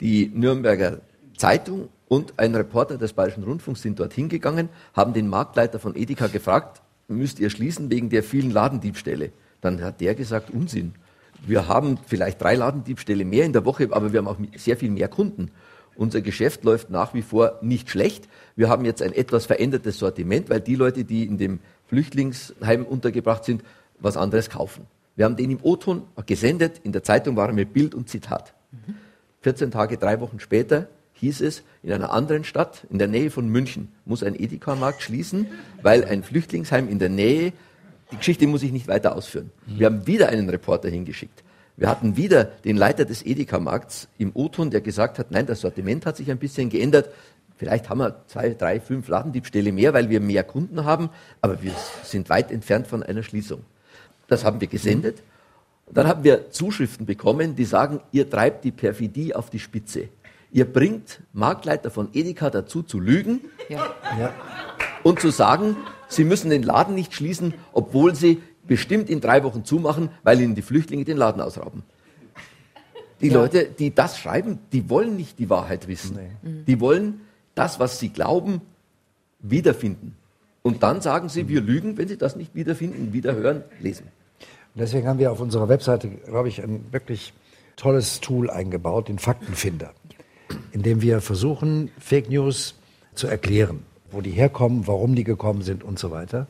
Die 0.00 0.30
Nürnberger 0.34 1.00
Zeitung 1.36 1.88
und 2.08 2.34
ein 2.38 2.54
Reporter 2.54 2.96
des 2.96 3.12
Bayerischen 3.12 3.44
Rundfunks 3.44 3.82
sind 3.82 3.98
dorthin 3.98 4.28
gegangen, 4.28 4.68
haben 4.92 5.12
den 5.12 5.28
Marktleiter 5.28 5.78
von 5.78 5.96
Edeka 5.96 6.26
gefragt, 6.28 6.82
müsst 7.08 7.38
ihr 7.38 7.50
schließen 7.50 7.90
wegen 7.90 8.08
der 8.08 8.22
vielen 8.22 8.50
Ladendiebstähle? 8.50 9.32
Dann 9.60 9.82
hat 9.82 10.00
der 10.00 10.14
gesagt, 10.14 10.50
Unsinn. 10.50 10.94
Wir 11.46 11.68
haben 11.68 11.98
vielleicht 12.06 12.40
drei 12.40 12.54
Ladendiebstähle 12.54 13.24
mehr 13.24 13.44
in 13.44 13.52
der 13.52 13.64
Woche, 13.64 13.88
aber 13.90 14.12
wir 14.12 14.18
haben 14.18 14.28
auch 14.28 14.38
sehr 14.56 14.76
viel 14.76 14.90
mehr 14.90 15.08
Kunden. 15.08 15.50
Unser 15.96 16.22
Geschäft 16.22 16.64
läuft 16.64 16.90
nach 16.90 17.14
wie 17.14 17.22
vor 17.22 17.58
nicht 17.62 17.90
schlecht. 17.90 18.28
Wir 18.56 18.68
haben 18.68 18.84
jetzt 18.84 19.02
ein 19.02 19.12
etwas 19.12 19.46
verändertes 19.46 19.98
Sortiment, 19.98 20.50
weil 20.50 20.60
die 20.60 20.74
Leute, 20.74 21.04
die 21.04 21.24
in 21.24 21.38
dem 21.38 21.60
Flüchtlingsheim 21.86 22.84
untergebracht 22.84 23.44
sind, 23.44 23.62
was 24.00 24.16
anderes 24.16 24.50
kaufen. 24.50 24.86
Wir 25.16 25.24
haben 25.24 25.36
den 25.36 25.50
im 25.50 25.58
O-Ton 25.62 26.02
gesendet, 26.26 26.80
in 26.82 26.92
der 26.92 27.04
Zeitung 27.04 27.36
war 27.36 27.48
er 27.48 27.54
mit 27.54 27.72
Bild 27.72 27.94
und 27.94 28.08
Zitat. 28.08 28.54
14 29.42 29.70
Tage, 29.70 29.98
drei 29.98 30.20
Wochen 30.20 30.40
später 30.40 30.88
hieß 31.12 31.42
es, 31.42 31.62
in 31.82 31.92
einer 31.92 32.12
anderen 32.12 32.42
Stadt, 32.42 32.86
in 32.90 32.98
der 32.98 33.06
Nähe 33.06 33.30
von 33.30 33.48
München, 33.48 33.92
muss 34.04 34.24
ein 34.24 34.34
Edeka-Markt 34.34 35.02
schließen, 35.02 35.46
weil 35.82 36.04
ein 36.04 36.24
Flüchtlingsheim 36.24 36.88
in 36.88 36.98
der 36.98 37.10
Nähe, 37.10 37.52
die 38.14 38.18
Geschichte 38.18 38.46
muss 38.46 38.62
ich 38.62 38.70
nicht 38.70 38.86
weiter 38.86 39.16
ausführen. 39.16 39.50
Wir 39.66 39.86
haben 39.86 40.06
wieder 40.06 40.28
einen 40.28 40.48
Reporter 40.48 40.88
hingeschickt. 40.88 41.42
Wir 41.76 41.88
hatten 41.88 42.16
wieder 42.16 42.44
den 42.44 42.76
Leiter 42.76 43.04
des 43.04 43.26
Edeka-Markts 43.26 44.06
im 44.18 44.30
O-Ton, 44.34 44.70
der 44.70 44.80
gesagt 44.80 45.18
hat, 45.18 45.32
nein, 45.32 45.46
das 45.46 45.62
Sortiment 45.62 46.06
hat 46.06 46.16
sich 46.16 46.30
ein 46.30 46.38
bisschen 46.38 46.70
geändert. 46.70 47.10
Vielleicht 47.56 47.90
haben 47.90 47.98
wir 47.98 48.22
zwei, 48.28 48.50
drei, 48.50 48.78
fünf 48.78 49.08
Ladendiebstähle 49.08 49.72
mehr, 49.72 49.92
weil 49.94 50.10
wir 50.10 50.20
mehr 50.20 50.44
Kunden 50.44 50.84
haben, 50.84 51.10
aber 51.40 51.60
wir 51.60 51.72
sind 52.04 52.28
weit 52.28 52.52
entfernt 52.52 52.86
von 52.86 53.02
einer 53.02 53.24
Schließung. 53.24 53.62
Das 54.28 54.44
haben 54.44 54.60
wir 54.60 54.68
gesendet. 54.68 55.22
Dann 55.92 56.06
haben 56.06 56.22
wir 56.22 56.52
Zuschriften 56.52 57.06
bekommen, 57.06 57.56
die 57.56 57.64
sagen, 57.64 58.00
ihr 58.12 58.30
treibt 58.30 58.64
die 58.64 58.70
Perfidie 58.72 59.34
auf 59.34 59.50
die 59.50 59.58
Spitze. 59.58 60.08
Ihr 60.52 60.72
bringt 60.72 61.20
Marktleiter 61.32 61.90
von 61.90 62.10
Edeka 62.12 62.48
dazu 62.48 62.84
zu 62.84 63.00
lügen 63.00 63.40
ja. 63.68 63.92
Ja. 64.16 64.32
und 65.02 65.18
zu 65.18 65.30
sagen, 65.30 65.76
sie 66.14 66.24
müssen 66.24 66.50
den 66.50 66.62
Laden 66.62 66.94
nicht 66.94 67.14
schließen, 67.14 67.54
obwohl 67.72 68.14
sie 68.14 68.40
bestimmt 68.66 69.10
in 69.10 69.20
drei 69.20 69.44
Wochen 69.44 69.64
zumachen, 69.64 70.10
weil 70.22 70.40
ihnen 70.40 70.54
die 70.54 70.62
Flüchtlinge 70.62 71.04
den 71.04 71.16
Laden 71.16 71.40
ausrauben. 71.40 71.82
Die 73.20 73.28
ja. 73.28 73.34
Leute, 73.34 73.64
die 73.64 73.94
das 73.94 74.18
schreiben, 74.18 74.58
die 74.72 74.90
wollen 74.90 75.16
nicht 75.16 75.38
die 75.38 75.48
Wahrheit 75.50 75.88
wissen. 75.88 76.16
Nee. 76.16 76.50
Mhm. 76.50 76.64
Die 76.66 76.80
wollen 76.80 77.20
das, 77.54 77.78
was 77.78 77.98
sie 77.98 78.08
glauben, 78.08 78.60
wiederfinden. 79.40 80.16
Und 80.62 80.82
dann 80.82 81.00
sagen 81.00 81.28
sie, 81.28 81.48
wir 81.48 81.60
lügen, 81.60 81.98
wenn 81.98 82.08
sie 82.08 82.16
das 82.16 82.36
nicht 82.36 82.54
wiederfinden, 82.54 83.12
wieder 83.12 83.34
hören, 83.34 83.62
lesen. 83.80 84.06
Und 84.74 84.80
deswegen 84.80 85.06
haben 85.06 85.18
wir 85.18 85.30
auf 85.30 85.40
unserer 85.40 85.68
Webseite, 85.68 86.08
glaube 86.08 86.48
ich, 86.48 86.62
ein 86.62 86.86
wirklich 86.90 87.32
tolles 87.76 88.20
Tool 88.20 88.50
eingebaut, 88.50 89.08
den 89.08 89.18
Faktenfinder, 89.18 89.92
in 90.72 90.82
dem 90.82 91.02
wir 91.02 91.20
versuchen, 91.20 91.90
Fake 91.98 92.30
News 92.30 92.74
zu 93.14 93.26
erklären, 93.26 93.84
wo 94.14 94.20
die 94.20 94.30
herkommen, 94.30 94.86
warum 94.86 95.14
die 95.14 95.24
gekommen 95.24 95.62
sind 95.62 95.84
und 95.84 95.98
so 95.98 96.10
weiter. 96.10 96.46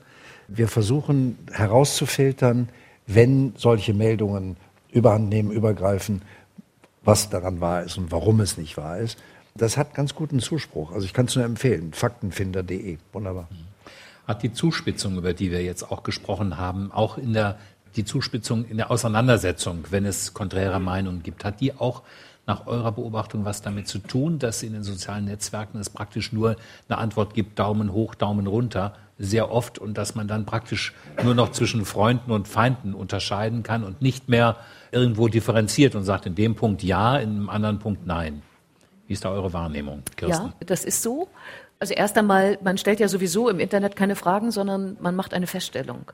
Wir 0.49 0.69
versuchen 0.69 1.39
herauszufiltern, 1.53 2.69
wenn 3.07 3.55
solche 3.57 3.95
Meldungen 3.95 4.57
überhand 4.91 5.29
nehmen, 5.29 5.51
übergreifen, 5.51 6.23
was 7.03 7.31
daran 7.31 7.61
wahr 7.61 7.83
ist 7.83 7.99
und 7.99 8.13
warum 8.13 8.41
es 8.41 8.57
nicht 8.57 8.77
wahr 8.77 8.99
ist. 8.99 9.19
Das 9.55 9.77
hat 9.77 9.95
ganz 9.95 10.15
guten 10.15 10.41
Zuspruch. 10.41 10.93
Also 10.93 11.07
ich 11.07 11.13
kann 11.13 11.27
es 11.27 11.37
nur 11.37 11.45
empfehlen. 11.45 11.93
Faktenfinder.de. 11.93 12.99
Wunderbar. 13.13 13.49
Hat 14.27 14.43
die 14.43 14.53
Zuspitzung, 14.53 15.17
über 15.19 15.35
die 15.35 15.51
wir 15.51 15.63
jetzt 15.63 15.91
auch 15.91 16.03
gesprochen 16.03 16.57
haben, 16.59 16.91
auch 16.91 17.19
in 17.19 17.35
der 17.35 17.59
die 17.97 18.05
Zuspitzung 18.05 18.65
in 18.65 18.77
der 18.77 18.91
Auseinandersetzung, 18.91 19.85
wenn 19.91 20.05
es 20.05 20.35
konträre 20.35 20.81
Meinungen 20.81 21.23
gibt, 21.23 21.45
hat 21.45 21.61
die 21.61 21.73
auch 21.75 22.03
nach 22.47 22.67
eurer 22.67 22.93
Beobachtung 22.93 23.45
was 23.45 23.63
damit 23.63 23.89
zu 23.89 23.99
tun, 23.99 24.39
dass 24.39 24.63
in 24.63 24.73
den 24.73 24.83
sozialen 24.83 25.25
Netzwerken 25.25 25.79
es 25.79 25.91
praktisch 25.91 26.33
nur 26.33 26.57
eine 26.89 26.99
Antwort 26.99 27.35
gibt, 27.35 27.59
Daumen 27.59 27.93
hoch, 27.93 28.15
Daumen 28.15 28.47
runter, 28.47 28.95
sehr 29.19 29.51
oft 29.51 29.79
und 29.79 29.97
dass 29.97 30.15
man 30.15 30.29
dann 30.29 30.45
praktisch 30.45 30.93
nur 31.23 31.35
noch 31.35 31.53
zwischen 31.53 31.85
Freunden 31.85 32.31
und 32.33 32.49
Feinden 32.49 32.95
unterscheiden 32.95 33.63
kann 33.63 33.85
und 33.85 34.03
nicht 34.03 34.29
mehr 34.29 34.57
irgendwo 34.91 35.29
differenziert 35.29 35.95
und 35.95 36.05
sagt 36.05 36.27
in 36.27 36.35
dem 36.35 36.55
Punkt 36.57 36.83
ja, 36.83 37.17
in 37.17 37.31
einem 37.31 37.51
anderen 37.51 37.79
Punkt 37.79 38.07
nein. 38.07 38.43
Wie 39.07 39.13
ist 39.13 39.25
da 39.25 39.31
eure 39.31 39.53
Wahrnehmung, 39.53 40.03
Kirsten? 40.17 40.47
Ja, 40.47 40.67
das 40.67 40.85
ist 40.85 41.03
so. 41.03 41.29
Also 41.79 41.95
erst 41.95 42.17
einmal, 42.17 42.59
man 42.63 42.79
stellt 42.79 43.01
ja 43.01 43.09
sowieso 43.09 43.49
im 43.49 43.61
Internet 43.61 43.97
keine 43.97 44.17
Fragen, 44.17 44.51
sondern 44.51 44.97
man 45.01 45.15
macht 45.15 45.35
eine 45.35 45.47
Feststellung 45.47 46.11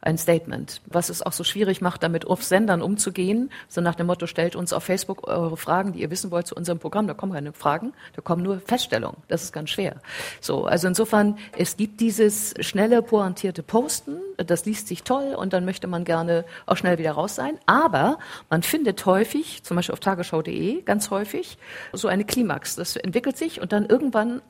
ein 0.00 0.16
Statement, 0.16 0.80
was 0.86 1.08
es 1.08 1.22
auch 1.22 1.32
so 1.32 1.42
schwierig 1.42 1.80
macht, 1.80 2.02
damit 2.04 2.26
auf 2.26 2.44
Sendern 2.44 2.82
umzugehen. 2.82 3.50
So 3.68 3.80
nach 3.80 3.96
dem 3.96 4.06
Motto, 4.06 4.26
stellt 4.26 4.54
uns 4.54 4.72
auf 4.72 4.84
Facebook 4.84 5.26
eure 5.26 5.56
Fragen, 5.56 5.92
die 5.92 6.00
ihr 6.00 6.10
wissen 6.10 6.30
wollt 6.30 6.46
zu 6.46 6.54
unserem 6.54 6.78
Programm. 6.78 7.08
Da 7.08 7.14
kommen 7.14 7.32
keine 7.32 7.52
Fragen, 7.52 7.92
da 8.14 8.22
kommen 8.22 8.42
nur 8.42 8.60
Feststellungen. 8.60 9.16
Das 9.26 9.42
ist 9.42 9.52
ganz 9.52 9.70
schwer. 9.70 9.96
So, 10.40 10.66
also 10.66 10.86
insofern, 10.86 11.36
es 11.56 11.76
gibt 11.76 12.00
dieses 12.00 12.54
schnelle, 12.60 13.02
pointierte 13.02 13.64
Posten. 13.64 14.18
Das 14.36 14.64
liest 14.66 14.86
sich 14.86 15.02
toll 15.02 15.34
und 15.36 15.52
dann 15.52 15.64
möchte 15.64 15.88
man 15.88 16.04
gerne 16.04 16.44
auch 16.66 16.76
schnell 16.76 16.98
wieder 16.98 17.12
raus 17.12 17.34
sein. 17.34 17.58
Aber 17.66 18.18
man 18.50 18.62
findet 18.62 19.04
häufig, 19.04 19.64
zum 19.64 19.76
Beispiel 19.76 19.94
auf 19.94 20.00
tagesschau.de, 20.00 20.82
ganz 20.82 21.10
häufig, 21.10 21.58
so 21.92 22.06
eine 22.06 22.24
Klimax. 22.24 22.76
Das 22.76 22.94
entwickelt 22.94 23.36
sich 23.36 23.60
und 23.60 23.72
dann 23.72 23.86
irgendwann 23.86 24.42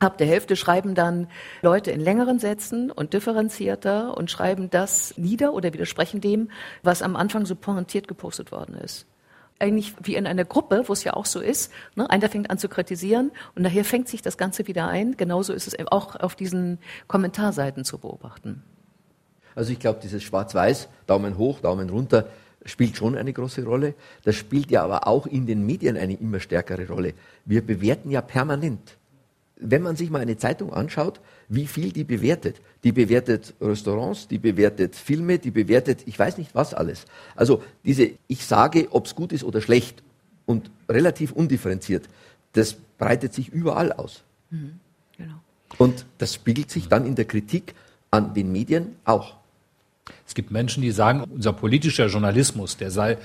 Ab 0.00 0.16
der 0.16 0.26
Hälfte 0.26 0.56
schreiben 0.56 0.94
dann 0.94 1.28
Leute 1.60 1.90
in 1.90 2.00
längeren 2.00 2.38
Sätzen 2.38 2.90
und 2.90 3.12
differenzierter 3.12 4.16
und 4.16 4.30
schreiben 4.30 4.70
das 4.70 5.12
nieder 5.18 5.52
oder 5.52 5.74
widersprechen 5.74 6.22
dem, 6.22 6.50
was 6.82 7.02
am 7.02 7.16
Anfang 7.16 7.44
so 7.44 7.54
pointiert 7.54 8.08
gepostet 8.08 8.50
worden 8.50 8.76
ist. 8.76 9.06
Eigentlich 9.58 9.92
wie 10.02 10.14
in 10.14 10.26
einer 10.26 10.46
Gruppe, 10.46 10.84
wo 10.86 10.94
es 10.94 11.04
ja 11.04 11.12
auch 11.12 11.26
so 11.26 11.38
ist. 11.40 11.70
Ne? 11.96 12.08
Einer 12.08 12.30
fängt 12.30 12.48
an 12.48 12.56
zu 12.56 12.70
kritisieren 12.70 13.30
und 13.54 13.60
nachher 13.60 13.84
fängt 13.84 14.08
sich 14.08 14.22
das 14.22 14.38
Ganze 14.38 14.66
wieder 14.66 14.88
ein. 14.88 15.18
Genauso 15.18 15.52
ist 15.52 15.66
es 15.66 15.76
auch 15.90 16.16
auf 16.16 16.34
diesen 16.34 16.78
Kommentarseiten 17.06 17.84
zu 17.84 17.98
beobachten. 17.98 18.62
Also 19.54 19.70
ich 19.70 19.80
glaube, 19.80 20.00
dieses 20.02 20.22
Schwarz-Weiß, 20.22 20.88
Daumen 21.06 21.36
hoch, 21.36 21.60
Daumen 21.60 21.90
runter, 21.90 22.28
spielt 22.64 22.96
schon 22.96 23.18
eine 23.18 23.34
große 23.34 23.64
Rolle. 23.64 23.92
Das 24.24 24.34
spielt 24.34 24.70
ja 24.70 24.82
aber 24.82 25.06
auch 25.06 25.26
in 25.26 25.44
den 25.46 25.66
Medien 25.66 25.98
eine 25.98 26.14
immer 26.14 26.40
stärkere 26.40 26.88
Rolle. 26.88 27.12
Wir 27.44 27.60
bewerten 27.60 28.10
ja 28.10 28.22
permanent 28.22 28.96
wenn 29.60 29.82
man 29.82 29.96
sich 29.96 30.10
mal 30.10 30.20
eine 30.20 30.36
Zeitung 30.36 30.72
anschaut, 30.72 31.20
wie 31.48 31.66
viel 31.66 31.92
die 31.92 32.04
bewertet. 32.04 32.60
Die 32.84 32.92
bewertet 32.92 33.54
Restaurants, 33.60 34.28
die 34.28 34.38
bewertet 34.38 34.96
Filme, 34.96 35.38
die 35.38 35.50
bewertet, 35.50 36.02
ich 36.06 36.18
weiß 36.18 36.38
nicht 36.38 36.54
was 36.54 36.74
alles. 36.74 37.04
Also 37.36 37.62
diese, 37.84 38.10
ich 38.28 38.44
sage, 38.44 38.88
ob 38.90 39.06
es 39.06 39.14
gut 39.14 39.32
ist 39.32 39.44
oder 39.44 39.60
schlecht 39.60 40.02
und 40.46 40.70
relativ 40.88 41.32
undifferenziert, 41.32 42.08
das 42.52 42.76
breitet 42.98 43.34
sich 43.34 43.48
überall 43.48 43.92
aus. 43.92 44.22
Mhm, 44.50 44.80
genau. 45.16 45.34
Und 45.78 46.06
das 46.18 46.34
spiegelt 46.34 46.70
sich 46.70 46.88
dann 46.88 47.06
in 47.06 47.14
der 47.14 47.26
Kritik 47.26 47.74
an 48.10 48.34
den 48.34 48.50
Medien 48.50 48.96
auch. 49.04 49.36
Es 50.26 50.34
gibt 50.34 50.50
Menschen, 50.50 50.82
die 50.82 50.90
sagen, 50.90 51.24
unser 51.32 51.52
politischer 51.52 52.06
Journalismus, 52.06 52.76
der 52.76 52.90
sei 52.90 53.18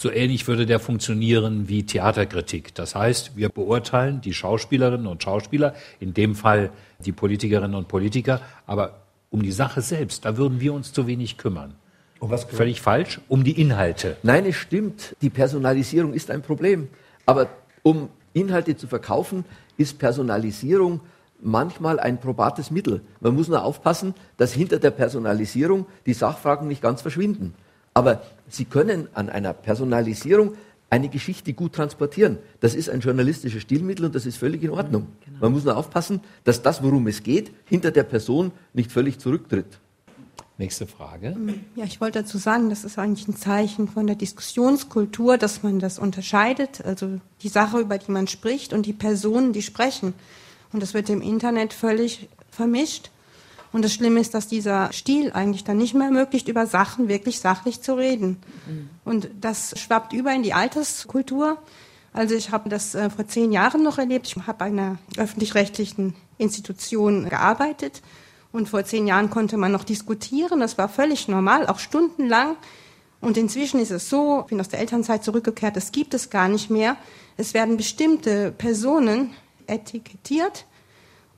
so 0.00 0.12
ähnlich 0.12 0.46
würde 0.46 0.64
der 0.64 0.78
funktionieren 0.78 1.68
wie 1.68 1.82
Theaterkritik. 1.82 2.72
Das 2.76 2.94
heißt, 2.94 3.36
wir 3.36 3.48
beurteilen 3.48 4.20
die 4.20 4.32
Schauspielerinnen 4.32 5.08
und 5.08 5.24
Schauspieler, 5.24 5.74
in 5.98 6.14
dem 6.14 6.36
Fall 6.36 6.70
die 7.04 7.10
Politikerinnen 7.10 7.74
und 7.74 7.88
Politiker, 7.88 8.40
aber 8.64 9.00
um 9.30 9.42
die 9.42 9.50
Sache 9.50 9.82
selbst, 9.82 10.24
da 10.24 10.36
würden 10.36 10.60
wir 10.60 10.72
uns 10.72 10.92
zu 10.92 11.08
wenig 11.08 11.36
kümmern. 11.36 11.74
Um 12.20 12.30
was 12.30 12.44
Völlig 12.44 12.80
falsch, 12.80 13.20
um 13.26 13.42
die 13.42 13.60
Inhalte. 13.60 14.16
Nein, 14.22 14.46
es 14.46 14.54
stimmt. 14.54 15.16
Die 15.20 15.30
Personalisierung 15.30 16.14
ist 16.14 16.30
ein 16.30 16.42
Problem. 16.42 16.88
Aber 17.26 17.48
um 17.82 18.08
Inhalte 18.34 18.76
zu 18.76 18.86
verkaufen, 18.86 19.44
ist 19.76 19.98
Personalisierung 19.98 21.00
manchmal 21.40 21.98
ein 21.98 22.20
probates 22.20 22.70
Mittel. 22.70 23.00
Man 23.18 23.34
muss 23.34 23.48
nur 23.48 23.64
aufpassen, 23.64 24.14
dass 24.36 24.52
hinter 24.52 24.78
der 24.78 24.92
Personalisierung 24.92 25.86
die 26.06 26.14
Sachfragen 26.14 26.68
nicht 26.68 26.82
ganz 26.82 27.02
verschwinden. 27.02 27.54
Aber 27.98 28.22
Sie 28.48 28.64
können 28.64 29.08
an 29.12 29.28
einer 29.28 29.52
Personalisierung 29.52 30.54
eine 30.88 31.08
Geschichte 31.08 31.52
gut 31.52 31.72
transportieren. 31.72 32.38
Das 32.60 32.76
ist 32.76 32.88
ein 32.88 33.00
journalistisches 33.00 33.62
Stilmittel 33.62 34.04
und 34.04 34.14
das 34.14 34.24
ist 34.24 34.36
völlig 34.36 34.62
in 34.62 34.70
Ordnung. 34.70 35.08
Genau. 35.24 35.38
Man 35.40 35.52
muss 35.52 35.64
nur 35.64 35.76
aufpassen, 35.76 36.20
dass 36.44 36.62
das, 36.62 36.80
worum 36.80 37.08
es 37.08 37.24
geht, 37.24 37.50
hinter 37.64 37.90
der 37.90 38.04
Person 38.04 38.52
nicht 38.72 38.92
völlig 38.92 39.18
zurücktritt. 39.18 39.80
Nächste 40.58 40.86
Frage. 40.86 41.36
Ja, 41.74 41.84
ich 41.84 42.00
wollte 42.00 42.22
dazu 42.22 42.38
sagen, 42.38 42.70
das 42.70 42.84
ist 42.84 43.00
eigentlich 43.00 43.26
ein 43.26 43.36
Zeichen 43.36 43.88
von 43.88 44.06
der 44.06 44.16
Diskussionskultur, 44.16 45.36
dass 45.36 45.64
man 45.64 45.80
das 45.80 45.98
unterscheidet, 45.98 46.84
also 46.84 47.18
die 47.42 47.48
Sache, 47.48 47.80
über 47.80 47.98
die 47.98 48.12
man 48.12 48.28
spricht 48.28 48.72
und 48.72 48.86
die 48.86 48.92
Personen, 48.92 49.52
die 49.52 49.62
sprechen. 49.62 50.14
Und 50.72 50.84
das 50.84 50.94
wird 50.94 51.10
im 51.10 51.20
Internet 51.20 51.72
völlig 51.72 52.28
vermischt. 52.50 53.10
Und 53.72 53.84
das 53.84 53.92
Schlimme 53.92 54.20
ist, 54.20 54.34
dass 54.34 54.48
dieser 54.48 54.92
Stil 54.92 55.32
eigentlich 55.32 55.64
dann 55.64 55.76
nicht 55.76 55.94
mehr 55.94 56.06
ermöglicht, 56.06 56.48
über 56.48 56.66
Sachen 56.66 57.08
wirklich 57.08 57.40
sachlich 57.40 57.82
zu 57.82 57.96
reden. 57.96 58.38
Mhm. 58.66 58.90
Und 59.04 59.30
das 59.40 59.78
schwappt 59.78 60.12
über 60.12 60.32
in 60.32 60.42
die 60.42 60.54
Alterskultur. 60.54 61.58
Also 62.12 62.34
ich 62.34 62.50
habe 62.50 62.70
das 62.70 62.94
äh, 62.94 63.10
vor 63.10 63.28
zehn 63.28 63.52
Jahren 63.52 63.82
noch 63.82 63.98
erlebt. 63.98 64.26
Ich 64.26 64.36
habe 64.36 64.58
bei 64.58 64.66
einer 64.66 64.98
öffentlich-rechtlichen 65.16 66.14
Institution 66.38 67.28
gearbeitet. 67.28 68.02
Und 68.52 68.68
vor 68.68 68.84
zehn 68.84 69.06
Jahren 69.06 69.28
konnte 69.28 69.58
man 69.58 69.72
noch 69.72 69.84
diskutieren. 69.84 70.60
Das 70.60 70.78
war 70.78 70.88
völlig 70.88 71.28
normal, 71.28 71.66
auch 71.66 71.78
stundenlang. 71.78 72.56
Und 73.20 73.36
inzwischen 73.36 73.80
ist 73.80 73.90
es 73.90 74.08
so, 74.08 74.40
ich 74.42 74.46
bin 74.46 74.60
aus 74.60 74.68
der 74.68 74.80
Elternzeit 74.80 75.24
zurückgekehrt, 75.24 75.76
das 75.76 75.92
gibt 75.92 76.14
es 76.14 76.30
gar 76.30 76.48
nicht 76.48 76.70
mehr. 76.70 76.96
Es 77.36 77.52
werden 77.52 77.76
bestimmte 77.76 78.52
Personen 78.52 79.32
etikettiert 79.66 80.66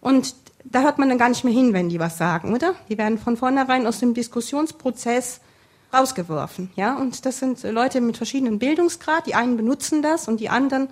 und 0.00 0.34
da 0.64 0.82
hört 0.82 0.98
man 0.98 1.08
dann 1.08 1.18
gar 1.18 1.28
nicht 1.28 1.44
mehr 1.44 1.52
hin, 1.52 1.72
wenn 1.72 1.88
die 1.88 2.00
was 2.00 2.18
sagen, 2.18 2.54
oder? 2.54 2.74
Die 2.88 2.98
werden 2.98 3.18
von 3.18 3.36
vornherein 3.36 3.86
aus 3.86 4.00
dem 4.00 4.14
Diskussionsprozess 4.14 5.40
rausgeworfen, 5.92 6.70
ja? 6.76 6.96
Und 6.96 7.26
das 7.26 7.38
sind 7.38 7.62
Leute 7.62 8.00
mit 8.00 8.16
verschiedenen 8.16 8.58
Bildungsgrad. 8.58 9.26
Die 9.26 9.34
einen 9.34 9.56
benutzen 9.56 10.02
das 10.02 10.28
und 10.28 10.40
die 10.40 10.48
anderen 10.48 10.88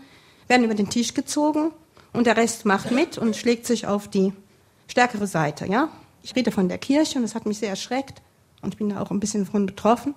werden 0.49 0.65
über 0.65 0.75
den 0.75 0.91
Tisch 0.91 1.15
gezogen 1.15 1.71
und 2.13 2.27
der 2.27 2.37
Rest 2.37 2.65
macht 2.65 2.91
mit 2.91 3.19
und 3.19 3.37
schlägt 3.37 3.67
sich 3.67 3.87
auf 3.87 4.09
die 4.09 4.33
stärkere 4.89 5.27
Seite, 5.27 5.67
ja? 5.67 5.89
Ich 6.23 6.35
rede 6.35 6.51
von 6.51 6.69
der 6.69 6.79
Kirche 6.79 7.19
und 7.19 7.23
das 7.23 7.35
hat 7.35 7.47
mich 7.47 7.59
sehr 7.59 7.71
erschreckt 7.71 8.23
und 8.63 8.75
ich 8.75 8.79
bin 8.79 8.89
da 8.89 9.01
auch 9.01 9.11
ein 9.11 9.21
bisschen 9.21 9.47
von 9.47 9.67
betroffen. 9.67 10.15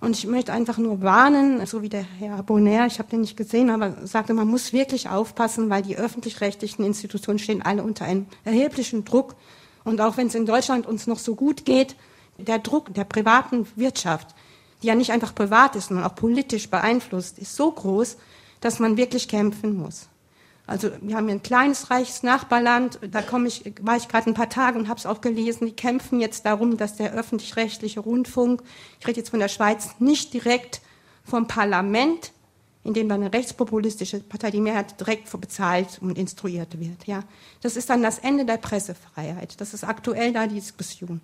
Und 0.00 0.16
ich 0.16 0.26
möchte 0.26 0.52
einfach 0.52 0.76
nur 0.76 1.00
warnen, 1.00 1.64
so 1.64 1.80
wie 1.80 1.88
der 1.88 2.02
Herr 2.02 2.42
Bonner, 2.42 2.86
ich 2.86 2.98
habe 2.98 3.08
den 3.08 3.22
nicht 3.22 3.36
gesehen, 3.36 3.70
aber 3.70 4.06
sagte, 4.06 4.34
man 4.34 4.46
muss 4.46 4.72
wirklich 4.72 5.08
aufpassen, 5.08 5.70
weil 5.70 5.82
die 5.82 5.96
öffentlich-rechtlichen 5.96 6.84
Institutionen 6.84 7.38
stehen 7.38 7.62
alle 7.62 7.82
unter 7.82 8.04
einem 8.04 8.26
erheblichen 8.44 9.04
Druck. 9.04 9.36
Und 9.84 10.00
auch 10.00 10.16
wenn 10.18 10.26
es 10.26 10.34
in 10.34 10.44
Deutschland 10.44 10.86
uns 10.86 11.06
noch 11.06 11.18
so 11.18 11.34
gut 11.34 11.64
geht, 11.64 11.96
der 12.38 12.58
Druck 12.58 12.92
der 12.92 13.04
privaten 13.04 13.66
Wirtschaft, 13.76 14.34
die 14.82 14.88
ja 14.88 14.94
nicht 14.94 15.12
einfach 15.12 15.34
privat 15.34 15.76
ist, 15.76 15.88
sondern 15.88 16.04
auch 16.04 16.14
politisch 16.14 16.68
beeinflusst, 16.68 17.38
ist 17.38 17.56
so 17.56 17.70
groß, 17.72 18.18
dass 18.60 18.78
man 18.78 18.98
wirklich 18.98 19.28
kämpfen 19.28 19.76
muss. 19.76 20.08
Also 20.66 20.90
wir 21.00 21.16
haben 21.16 21.26
hier 21.26 21.36
ein 21.36 21.42
kleines, 21.42 21.90
reiches 21.90 22.22
Nachbarland, 22.24 22.98
da 23.10 23.22
komme 23.22 23.46
ich, 23.46 23.72
war 23.82 23.96
ich 23.96 24.08
gerade 24.08 24.28
ein 24.28 24.34
paar 24.34 24.48
Tage 24.48 24.78
und 24.78 24.88
habe 24.88 24.98
es 24.98 25.06
auch 25.06 25.20
gelesen, 25.20 25.66
die 25.66 25.72
kämpfen 25.72 26.20
jetzt 26.20 26.44
darum, 26.44 26.76
dass 26.76 26.96
der 26.96 27.12
öffentlich-rechtliche 27.12 28.00
Rundfunk, 28.00 28.62
ich 28.98 29.06
rede 29.06 29.20
jetzt 29.20 29.30
von 29.30 29.38
der 29.38 29.48
Schweiz, 29.48 29.90
nicht 30.00 30.34
direkt 30.34 30.80
vom 31.24 31.46
Parlament, 31.46 32.32
in 32.82 32.94
dem 32.94 33.08
dann 33.08 33.20
eine 33.20 33.32
rechtspopulistische 33.32 34.20
Partei 34.20 34.50
die 34.50 34.60
Mehrheit 34.60 34.98
direkt 34.98 35.30
bezahlt 35.40 35.98
und 36.00 36.18
instruiert 36.18 36.78
wird. 36.78 37.06
Ja, 37.06 37.22
das 37.60 37.76
ist 37.76 37.90
dann 37.90 38.02
das 38.02 38.18
Ende 38.18 38.44
der 38.44 38.58
Pressefreiheit. 38.58 39.60
Das 39.60 39.74
ist 39.74 39.84
aktuell 39.84 40.32
da 40.32 40.46
die 40.46 40.56
Diskussion. 40.56 41.20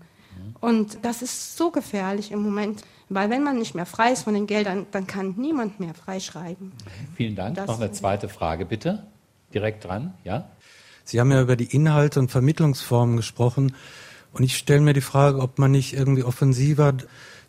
Und 0.61 0.99
das 1.03 1.23
ist 1.23 1.57
so 1.57 1.71
gefährlich 1.71 2.33
im 2.33 2.43
Moment, 2.43 2.83
weil 3.09 3.31
wenn 3.31 3.43
man 3.43 3.59
nicht 3.59 3.75
mehr 3.75 3.87
frei 3.87 4.13
ist 4.13 4.23
von 4.23 4.35
den 4.35 4.47
Geldern, 4.47 4.87
dann 4.91 5.07
kann 5.07 5.35
niemand 5.37 5.79
mehr 5.79 5.95
freischreiben. 5.95 6.73
Vielen 7.17 7.37
Dank. 7.37 7.57
Das 7.57 7.67
Noch 7.67 7.81
eine 7.81 7.93
zweite 7.93 8.29
Frage, 8.29 8.65
bitte 8.65 9.07
direkt 9.55 9.85
dran, 9.85 10.15
ja? 10.25 10.49
Sie 11.05 11.21
haben 11.21 11.33
ja 11.33 11.43
über 11.43 11.57
die 11.57 11.75
Inhalte 11.75 12.21
und 12.21 12.31
Vermittlungsformen 12.31 13.17
gesprochen. 13.17 13.75
Und 14.33 14.45
ich 14.45 14.57
stelle 14.57 14.81
mir 14.81 14.95
die 14.95 15.01
Frage, 15.01 15.41
ob 15.41 15.59
man 15.59 15.71
nicht 15.71 15.95
irgendwie 15.95 16.25
offensiver 16.25 16.95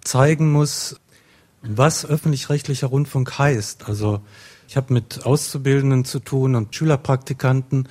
zeigen 0.03 0.51
muss, 0.51 0.99
was 1.61 2.05
öffentlich-rechtlicher 2.05 2.87
Rundfunk 2.87 3.37
heißt. 3.37 3.87
Also 3.87 4.21
ich 4.67 4.75
habe 4.75 4.93
mit 4.93 5.25
Auszubildenden 5.25 6.03
zu 6.03 6.19
tun 6.19 6.55
und 6.55 6.75
Schülerpraktikanten. 6.75 7.87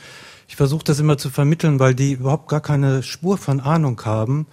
Ich 0.48 0.56
versuche 0.56 0.84
das 0.84 0.98
immer 0.98 1.16
zu 1.16 1.30
vermitteln, 1.30 1.78
weil 1.78 1.94
die 1.94 2.12
überhaupt 2.12 2.48
gar 2.48 2.60
keine 2.60 3.02
Spur 3.02 3.38
von 3.38 3.60
Ahnung 3.60 4.00
haben, 4.04 4.46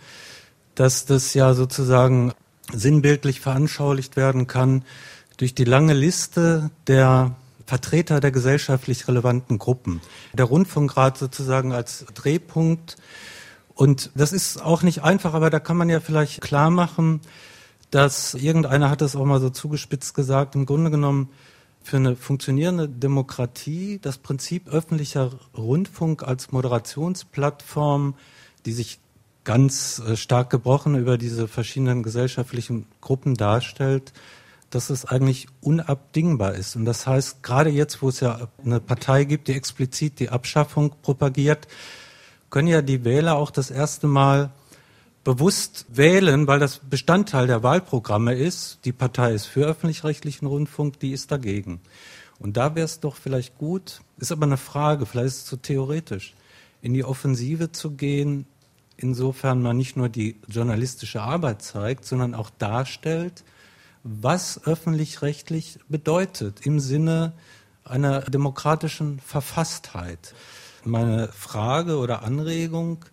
dass 0.76 1.06
das 1.06 1.34
ja 1.34 1.54
sozusagen 1.54 2.34
sinnbildlich 2.72 3.42
veranschaulicht 3.42 4.16
werden 4.16 4.48
kann 4.48 4.86
durch 5.38 5.56
die 5.56 5.66
lange 5.66 5.94
Liste 5.94 6.70
der 6.88 7.36
Vertreter 7.70 8.20
der 8.20 8.32
gesellschaftlich 8.32 9.08
relevanten 9.08 9.60
Gruppen. 9.60 10.02
Der 10.34 10.46
Rundfunkrat 10.46 11.20
sozusagen 11.20 11.72
als 11.72 12.04
Drehpunkt. 12.16 12.98
Und 13.76 14.10
das 14.16 14.34
ist 14.34 14.60
auch 14.60 14.82
nicht 14.82 15.04
einfach, 15.04 15.36
aber 15.36 15.52
da 15.52 15.60
kann 15.60 15.78
man 15.78 15.88
ja 15.88 16.00
vielleicht 16.00 16.42
klar 16.42 16.72
machen, 16.72 17.22
dass 17.92 18.34
irgendeiner 18.34 18.90
hat 18.90 19.02
das 19.02 19.16
auch 19.16 19.24
mal 19.24 19.40
so 19.40 19.52
zugespitzt 19.52 20.16
gesagt, 20.16 20.56
im 20.56 20.66
Grunde 20.66 20.90
genommen 20.90 21.30
für 21.84 21.98
eine 21.98 22.16
funktionierende 22.16 22.90
Demokratie 22.90 24.00
das 24.02 24.18
Prinzip 24.18 24.68
öffentlicher 24.68 25.30
Rundfunk 25.56 26.24
als 26.24 26.52
Moderationsplattform, 26.52 28.16
die 28.66 28.74
sich 28.74 29.00
ganz 29.44 30.00
äh, 30.00 30.18
stark 30.18 30.50
gebrochen 30.50 30.96
über 30.96 31.20
diese 31.20 31.48
verschiedenen 31.48 32.02
gesellschaftlichen 32.02 32.88
Gruppen 33.00 33.36
darstellt, 33.36 34.12
dass 34.70 34.90
es 34.90 35.06
eigentlich 35.06 35.48
unabdingbar 35.62 36.54
ist. 36.56 36.76
Und 36.76 36.86
das 36.86 37.08
heißt, 37.08 37.44
gerade 37.44 37.70
jetzt, 37.70 38.02
wo 38.02 38.10
es 38.10 38.20
ja 38.20 38.48
eine 38.64 38.80
Partei 38.80 39.24
gibt, 39.24 39.48
die 39.48 39.54
explizit 39.54 40.20
die 40.20 40.30
Abschaffung 40.30 40.94
propagiert, 41.02 41.68
können 42.50 42.68
ja 42.68 42.82
die 42.82 43.04
Wähler 43.04 43.36
auch 43.36 43.52
das 43.52 43.72
erste 43.72 44.08
Mal 44.08 44.52
bewusst 45.24 45.86
wählen, 45.90 46.48
weil 46.48 46.60
das 46.60 46.80
Bestandteil 46.80 47.48
der 47.48 47.62
Wahlprogramme 47.64 48.34
ist. 48.34 48.80
Die 48.86 48.92
Partei 48.92 49.34
ist 49.34 49.46
für 49.46 49.66
öffentlich-rechtlichen 49.66 50.48
Rundfunk, 50.48 51.00
die 51.00 51.12
ist 51.12 51.32
dagegen. 51.32 51.82
Und 52.40 52.58
da 52.58 52.76
wäre 52.76 52.86
es 52.86 53.00
doch 53.00 53.16
vielleicht 53.16 53.58
gut, 53.58 54.02
ist 54.18 54.32
aber 54.32 54.46
eine 54.46 54.58
Frage, 54.58 55.06
vielleicht 55.06 55.28
ist 55.28 55.38
es 55.38 55.46
zu 55.46 55.58
theoretisch, 55.58 56.34
in 56.82 56.94
die 56.94 57.04
Offensive 57.04 57.72
zu 57.72 57.92
gehen, 57.92 58.46
insofern 58.96 59.62
man 59.62 59.78
nicht 59.78 59.98
nur 59.98 60.10
die 60.10 60.38
journalistische 60.48 61.22
Arbeit 61.22 61.62
zeigt, 61.62 62.06
sondern 62.06 62.34
auch 62.34 62.50
darstellt, 62.50 63.44
was 64.04 64.64
öffentlich-rechtlich 64.66 65.80
bedeutet 65.90 66.66
im 66.66 66.80
Sinne 66.80 67.34
einer 67.84 68.22
demokratischen 68.22 69.20
Verfasstheit. 69.20 70.34
Meine 70.86 71.28
Frage 71.30 71.98
oder 71.98 72.24
Anregung, 72.24 73.06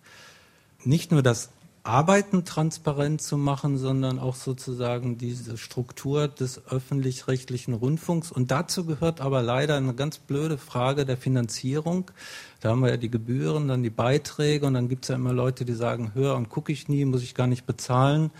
nicht 0.83 1.11
nur 1.11 1.21
das 1.21 1.49
Arbeiten 1.87 2.43
transparent 2.43 3.21
zu 3.21 3.37
machen, 3.37 3.77
sondern 3.77 4.19
auch 4.19 4.35
sozusagen 4.35 5.17
diese 5.17 5.57
Struktur 5.57 6.27
des 6.27 6.67
öffentlich-rechtlichen 6.67 7.73
Rundfunks. 7.73 8.31
Und 8.31 8.51
dazu 8.51 8.85
gehört 8.85 9.21
aber 9.21 9.41
leider 9.41 9.77
eine 9.77 9.93
ganz 9.93 10.17
blöde 10.17 10.57
Frage 10.57 11.05
der 11.05 11.15
Finanzierung. 11.15 12.11
Da 12.59 12.69
haben 12.69 12.81
wir 12.81 12.89
ja 12.89 12.97
die 12.97 13.09
Gebühren, 13.09 13.69
dann 13.69 13.83
die 13.83 13.89
Beiträge 13.89 14.65
und 14.65 14.73
dann 14.73 14.89
gibt 14.89 15.05
es 15.05 15.09
ja 15.09 15.15
immer 15.15 15.33
Leute, 15.33 15.63
die 15.63 15.73
sagen, 15.73 16.13
höre 16.13 16.35
und 16.35 16.49
gucke 16.49 16.73
ich 16.73 16.89
nie, 16.89 17.05
muss 17.05 17.23
ich 17.23 17.35
gar 17.35 17.47
nicht 17.47 17.65
bezahlen. 17.65 18.31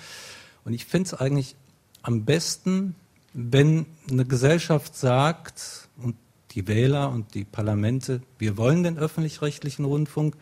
Und 0.66 0.74
ich 0.74 0.86
finde 0.86 1.08
es 1.08 1.14
eigentlich 1.14 1.56
am 2.02 2.26
besten, 2.26 2.96
wenn 3.34 3.86
eine 4.10 4.26
Gesellschaft 4.26 4.96
sagt, 4.96 5.88
und 5.98 6.16
die 6.52 6.68
Wähler 6.68 7.10
und 7.12 7.34
die 7.34 7.44
Parlamente, 7.44 8.22
wir 8.40 8.58
wollen 8.58 8.84
den 8.84 8.98
öffentlich-rechtlichen 8.98 9.86
Rundfunk, 9.86 10.36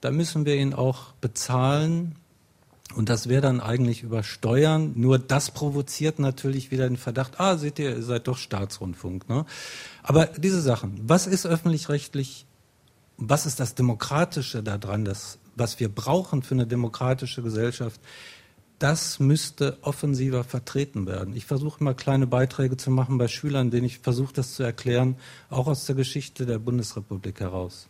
da 0.00 0.10
müssen 0.10 0.44
wir 0.44 0.56
ihn 0.56 0.74
auch 0.74 1.12
bezahlen. 1.20 2.16
Und 2.94 3.08
das 3.08 3.28
wäre 3.28 3.42
dann 3.42 3.60
eigentlich 3.60 4.02
über 4.02 4.22
Steuern. 4.22 4.92
Nur 4.94 5.18
das 5.18 5.50
provoziert 5.50 6.18
natürlich 6.18 6.70
wieder 6.70 6.86
den 6.86 6.96
Verdacht, 6.96 7.40
ah, 7.40 7.56
seht 7.56 7.78
ihr, 7.78 7.96
ihr 7.96 8.02
seid 8.02 8.28
doch 8.28 8.38
Staatsrundfunk. 8.38 9.28
Ne? 9.28 9.44
Aber 10.02 10.26
diese 10.26 10.60
Sachen, 10.60 11.00
was 11.02 11.26
ist 11.26 11.46
öffentlich-rechtlich, 11.46 12.46
was 13.16 13.46
ist 13.46 13.58
das 13.58 13.74
Demokratische 13.74 14.62
daran, 14.62 15.04
das, 15.04 15.38
was 15.56 15.80
wir 15.80 15.88
brauchen 15.88 16.42
für 16.42 16.54
eine 16.54 16.66
demokratische 16.66 17.42
Gesellschaft, 17.42 18.00
das 18.78 19.20
müsste 19.20 19.78
offensiver 19.82 20.44
vertreten 20.44 21.06
werden. 21.06 21.34
Ich 21.34 21.46
versuche 21.46 21.80
immer 21.80 21.94
kleine 21.94 22.26
Beiträge 22.26 22.76
zu 22.76 22.90
machen 22.90 23.18
bei 23.18 23.28
Schülern, 23.28 23.70
denen 23.70 23.86
ich 23.86 23.98
versuche, 23.98 24.34
das 24.34 24.54
zu 24.54 24.62
erklären, 24.62 25.16
auch 25.50 25.66
aus 25.66 25.86
der 25.86 25.94
Geschichte 25.94 26.46
der 26.46 26.58
Bundesrepublik 26.58 27.40
heraus. 27.40 27.88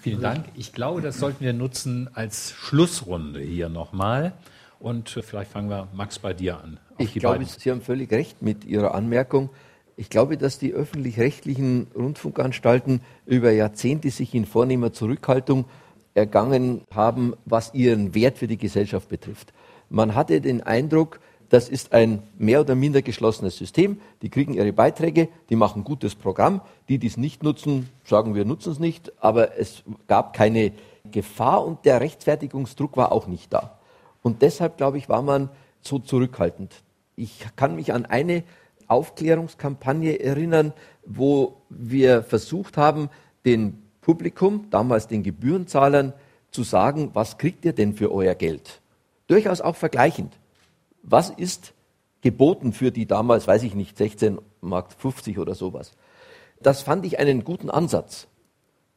Vielen 0.00 0.20
Dank. 0.20 0.46
Ich 0.54 0.72
glaube, 0.72 1.02
das 1.02 1.18
sollten 1.18 1.44
wir 1.44 1.52
nutzen 1.52 2.08
als 2.14 2.52
Schlussrunde 2.52 3.40
hier 3.40 3.68
nochmal. 3.68 4.32
Und 4.78 5.08
vielleicht 5.08 5.50
fangen 5.50 5.70
wir, 5.70 5.88
Max, 5.94 6.18
bei 6.18 6.34
dir 6.34 6.60
an. 6.62 6.78
Ich 6.98 7.14
glaube, 7.14 7.38
beiden. 7.38 7.50
Sie 7.58 7.70
haben 7.70 7.80
völlig 7.80 8.10
recht 8.10 8.42
mit 8.42 8.64
Ihrer 8.64 8.94
Anmerkung. 8.94 9.50
Ich 9.96 10.10
glaube, 10.10 10.36
dass 10.36 10.58
die 10.58 10.72
öffentlich-rechtlichen 10.72 11.86
Rundfunkanstalten 11.94 13.00
über 13.24 13.50
Jahrzehnte 13.52 14.10
sich 14.10 14.34
in 14.34 14.44
vornehmer 14.44 14.92
Zurückhaltung 14.92 15.64
ergangen 16.16 16.82
haben, 16.92 17.34
was 17.44 17.74
ihren 17.74 18.14
Wert 18.14 18.38
für 18.38 18.46
die 18.46 18.56
Gesellschaft 18.56 19.08
betrifft. 19.08 19.52
Man 19.88 20.14
hatte 20.14 20.40
den 20.40 20.62
Eindruck, 20.62 21.20
das 21.48 21.68
ist 21.68 21.92
ein 21.92 22.22
mehr 22.38 22.60
oder 22.60 22.74
minder 22.74 23.02
geschlossenes 23.02 23.56
System. 23.56 24.00
Die 24.22 24.30
kriegen 24.30 24.54
ihre 24.54 24.72
Beiträge, 24.72 25.28
die 25.48 25.56
machen 25.56 25.84
gutes 25.84 26.14
Programm. 26.14 26.60
Die, 26.88 26.98
die 26.98 27.06
es 27.06 27.16
nicht 27.16 27.42
nutzen, 27.42 27.88
sagen 28.04 28.34
wir 28.34 28.44
nutzen 28.44 28.72
es 28.72 28.78
nicht. 28.80 29.12
Aber 29.22 29.56
es 29.56 29.84
gab 30.08 30.32
keine 30.32 30.72
Gefahr 31.10 31.64
und 31.64 31.84
der 31.84 32.00
Rechtfertigungsdruck 32.00 32.96
war 32.96 33.12
auch 33.12 33.28
nicht 33.28 33.52
da. 33.52 33.78
Und 34.22 34.42
deshalb, 34.42 34.76
glaube 34.76 34.98
ich, 34.98 35.08
war 35.08 35.22
man 35.22 35.50
so 35.80 36.00
zurückhaltend. 36.00 36.74
Ich 37.14 37.46
kann 37.54 37.76
mich 37.76 37.92
an 37.92 38.06
eine 38.06 38.42
Aufklärungskampagne 38.88 40.20
erinnern, 40.20 40.72
wo 41.04 41.56
wir 41.68 42.22
versucht 42.24 42.76
haben, 42.76 43.08
den 43.44 43.82
Publikum, 44.00 44.66
damals 44.70 45.06
den 45.06 45.22
Gebührenzahlern, 45.22 46.12
zu 46.50 46.62
sagen, 46.62 47.10
was 47.12 47.38
kriegt 47.38 47.64
ihr 47.64 47.72
denn 47.72 47.94
für 47.94 48.12
euer 48.12 48.34
Geld? 48.34 48.80
Durchaus 49.26 49.60
auch 49.60 49.76
vergleichend 49.76 50.32
was 51.06 51.30
ist 51.30 51.72
geboten 52.20 52.72
für 52.72 52.90
die 52.90 53.06
damals, 53.06 53.46
weiß 53.46 53.62
ich 53.62 53.74
nicht, 53.74 53.96
16 53.96 54.38
Mark 54.60 54.92
50 54.92 55.38
oder 55.38 55.54
sowas. 55.54 55.92
Das 56.60 56.82
fand 56.82 57.06
ich 57.06 57.18
einen 57.18 57.44
guten 57.44 57.70
Ansatz. 57.70 58.26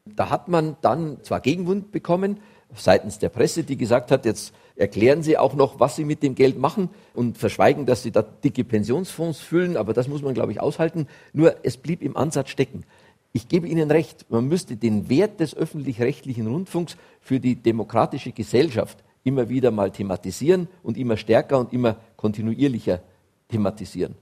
Da 0.05 0.29
hat 0.29 0.47
man 0.47 0.75
dann 0.81 1.23
zwar 1.23 1.39
Gegenwind 1.39 1.91
bekommen 1.91 2.39
seitens 2.75 3.19
der 3.19 3.29
Presse, 3.29 3.63
die 3.63 3.77
gesagt 3.77 4.11
hat, 4.11 4.25
jetzt 4.25 4.53
erklären 4.75 5.21
Sie 5.21 5.37
auch 5.37 5.53
noch, 5.53 5.79
was 5.79 5.95
Sie 5.95 6.05
mit 6.05 6.23
dem 6.23 6.35
Geld 6.35 6.57
machen 6.57 6.89
und 7.13 7.37
verschweigen, 7.37 7.85
dass 7.85 8.01
Sie 8.01 8.11
da 8.11 8.21
dicke 8.21 8.63
Pensionsfonds 8.63 9.39
füllen, 9.39 9.77
aber 9.77 9.93
das 9.93 10.07
muss 10.07 10.21
man, 10.21 10.33
glaube 10.33 10.51
ich, 10.51 10.59
aushalten. 10.59 11.07
Nur 11.33 11.55
es 11.63 11.77
blieb 11.77 12.01
im 12.01 12.17
Ansatz 12.17 12.49
stecken. 12.49 12.85
Ich 13.33 13.47
gebe 13.47 13.67
Ihnen 13.67 13.91
recht, 13.91 14.25
man 14.29 14.47
müsste 14.47 14.77
den 14.77 15.09
Wert 15.09 15.39
des 15.39 15.55
öffentlich-rechtlichen 15.55 16.47
Rundfunks 16.47 16.97
für 17.21 17.39
die 17.39 17.55
demokratische 17.55 18.31
Gesellschaft 18.31 18.97
immer 19.23 19.49
wieder 19.49 19.71
mal 19.71 19.91
thematisieren 19.91 20.67
und 20.83 20.97
immer 20.97 21.17
stärker 21.17 21.59
und 21.59 21.73
immer 21.73 21.97
kontinuierlicher 22.15 23.01
thematisieren. 23.49 24.15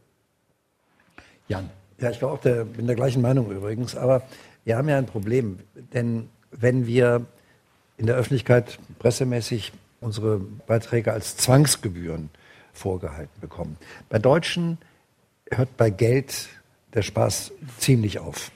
Jan. 1.48 1.70
Ja, 2.00 2.12
ich 2.12 2.20
der, 2.20 2.66
bin 2.66 2.86
der 2.86 2.96
gleichen 2.96 3.22
Meinung 3.22 3.50
übrigens, 3.50 3.96
aber 3.96 4.22
wir 4.66 4.78
haben 4.78 4.88
ja 4.88 4.98
ein 4.98 5.08
Problem, 5.08 5.60
denn 5.94 6.30
wenn 6.52 6.86
wir 6.86 7.26
in 7.98 8.06
der 8.06 8.16
Öffentlichkeit 8.16 8.78
pressemäßig 9.00 9.72
unsere 10.00 10.40
Beiträge 10.40 11.12
als 11.12 11.38
Zwangsgebühren 11.38 12.30
vorgehalten 12.74 13.42
bekommen. 13.42 13.78
Bei 14.10 14.20
Deutschen 14.20 14.78
hört 15.50 15.76
bei 15.78 15.90
Geld 15.90 16.50
der 16.94 17.02
Spaß 17.02 17.52
ziemlich 17.80 18.20
auf. 18.20 18.52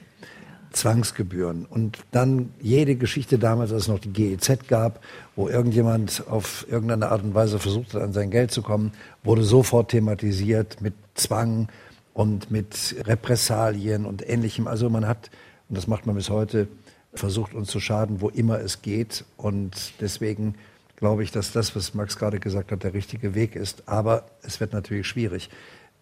Zwangsgebühren. 0.72 1.66
Und 1.66 2.00
dann 2.12 2.54
jede 2.60 2.96
Geschichte 2.96 3.38
damals, 3.38 3.72
als 3.72 3.84
es 3.84 3.88
noch 3.88 4.00
die 4.00 4.12
GEZ 4.12 4.68
gab, 4.68 5.04
wo 5.36 5.48
irgendjemand 5.48 6.24
auf 6.28 6.66
irgendeine 6.70 7.10
Art 7.10 7.24
und 7.24 7.34
Weise 7.34 7.60
versucht 7.60 7.94
hat, 7.94 8.02
an 8.02 8.14
sein 8.14 8.32
Geld 8.32 8.52
zu 8.52 8.62
kommen, 8.62 8.94
wurde 9.24 9.44
sofort 9.44 9.92
thematisiert 9.92 10.82
mit 10.82 10.94
Zwang 11.14 11.68
und 12.14 12.52
mit 12.52 12.96
Repressalien 13.06 14.06
und 14.06 14.28
ähnlichem. 14.28 14.68
Also 14.68 14.90
man 14.90 15.08
hat, 15.08 15.30
und 15.70 15.78
das 15.78 15.88
macht 15.88 16.06
man 16.06 16.16
bis 16.16 16.30
heute, 16.30 16.68
versucht 17.14 17.54
uns 17.54 17.70
zu 17.70 17.80
schaden, 17.80 18.22
wo 18.22 18.30
immer 18.30 18.60
es 18.60 18.82
geht. 18.82 19.26
Und 19.38 19.94
deswegen 20.00 20.56
glaube 20.96 21.24
ich, 21.24 21.32
dass 21.32 21.52
das, 21.52 21.76
was 21.76 21.94
Max 21.94 22.18
gerade 22.18 22.40
gesagt 22.40 22.72
hat, 22.72 22.84
der 22.84 22.94
richtige 22.94 23.36
Weg 23.36 23.56
ist. 23.56 23.84
Aber 23.88 24.26
es 24.44 24.60
wird 24.60 24.74
natürlich 24.74 25.08
schwierig, 25.08 25.50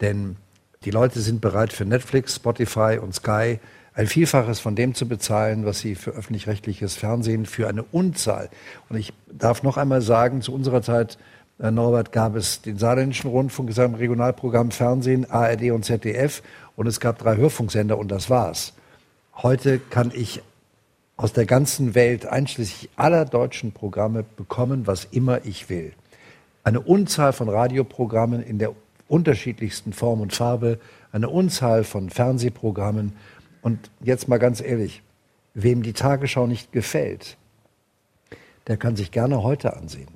denn 0.01 0.35
die 0.83 0.91
Leute 0.91 1.19
sind 1.19 1.41
bereit 1.41 1.73
für 1.73 1.85
Netflix, 1.85 2.35
Spotify 2.35 2.99
und 3.01 3.13
Sky 3.13 3.59
ein 3.93 4.07
Vielfaches 4.07 4.59
von 4.59 4.75
dem 4.75 4.93
zu 4.93 5.07
bezahlen, 5.07 5.65
was 5.65 5.79
sie 5.79 5.95
für 5.95 6.11
öffentlich-rechtliches 6.11 6.95
Fernsehen 6.95 7.45
für 7.45 7.67
eine 7.67 7.83
Unzahl. 7.83 8.49
Und 8.89 8.97
ich 8.97 9.13
darf 9.31 9.63
noch 9.63 9.77
einmal 9.77 10.01
sagen, 10.01 10.41
zu 10.41 10.53
unserer 10.53 10.81
Zeit, 10.81 11.17
äh, 11.59 11.71
Norbert, 11.71 12.11
gab 12.11 12.35
es 12.35 12.61
den 12.61 12.77
Saarländischen 12.77 13.29
Rundfunk, 13.29 13.73
das 13.73 13.79
Regionalprogramm 13.79 14.71
Fernsehen, 14.71 15.29
ARD 15.29 15.71
und 15.71 15.85
ZDF 15.85 16.41
und 16.75 16.87
es 16.87 16.99
gab 16.99 17.17
drei 17.17 17.35
Hörfunksender 17.35 17.97
und 17.97 18.09
das 18.09 18.29
war's. 18.29 18.73
Heute 19.35 19.79
kann 19.79 20.11
ich 20.13 20.41
aus 21.17 21.33
der 21.33 21.45
ganzen 21.45 21.95
Welt, 21.95 22.25
einschließlich 22.25 22.89
aller 22.95 23.25
deutschen 23.25 23.73
Programme, 23.73 24.23
bekommen, 24.23 24.87
was 24.87 25.05
immer 25.11 25.45
ich 25.45 25.69
will. 25.69 25.91
Eine 26.63 26.79
Unzahl 26.79 27.33
von 27.33 27.49
Radioprogrammen 27.49 28.41
in 28.41 28.57
der 28.59 28.73
unterschiedlichsten 29.09 29.91
Form 29.91 30.21
und 30.21 30.33
Farbe, 30.33 30.79
eine 31.11 31.27
Unzahl 31.27 31.83
von 31.83 32.09
Fernsehprogrammen 32.09 33.13
und 33.61 33.91
jetzt 34.01 34.27
mal 34.27 34.39
ganz 34.39 34.61
ehrlich, 34.61 35.01
wem 35.53 35.83
die 35.83 35.93
Tagesschau 35.93 36.47
nicht 36.47 36.71
gefällt, 36.71 37.37
der 38.67 38.77
kann 38.77 38.95
sich 38.95 39.11
gerne 39.11 39.43
heute 39.43 39.75
ansehen. 39.75 40.09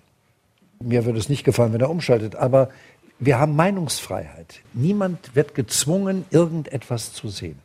Mir 0.79 1.05
würde 1.05 1.19
es 1.19 1.29
nicht 1.29 1.43
gefallen, 1.43 1.73
wenn 1.73 1.81
er 1.81 1.89
umschaltet, 1.89 2.35
aber 2.35 2.69
wir 3.19 3.39
haben 3.39 3.55
Meinungsfreiheit. 3.55 4.61
Niemand 4.73 5.35
wird 5.35 5.55
gezwungen, 5.55 6.25
irgendetwas 6.29 7.13
zu 7.13 7.29
sehen. 7.29 7.59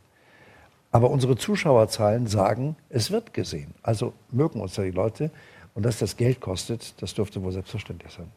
Aber 0.90 1.10
unsere 1.10 1.36
Zuschauerzahlen 1.36 2.26
sagen, 2.26 2.76
es 2.88 3.10
wird 3.10 3.34
gesehen. 3.34 3.74
Also 3.82 4.14
mögen 4.30 4.60
uns 4.60 4.74
da 4.74 4.82
die 4.82 4.90
Leute. 4.90 5.30
Und 5.74 5.84
dass 5.84 5.98
das 5.98 6.16
Geld 6.16 6.40
kostet, 6.40 7.00
das 7.02 7.14
dürfte 7.14 7.42
wohl 7.42 7.52
selbstverständlich 7.52 8.12
sein. 8.12 8.30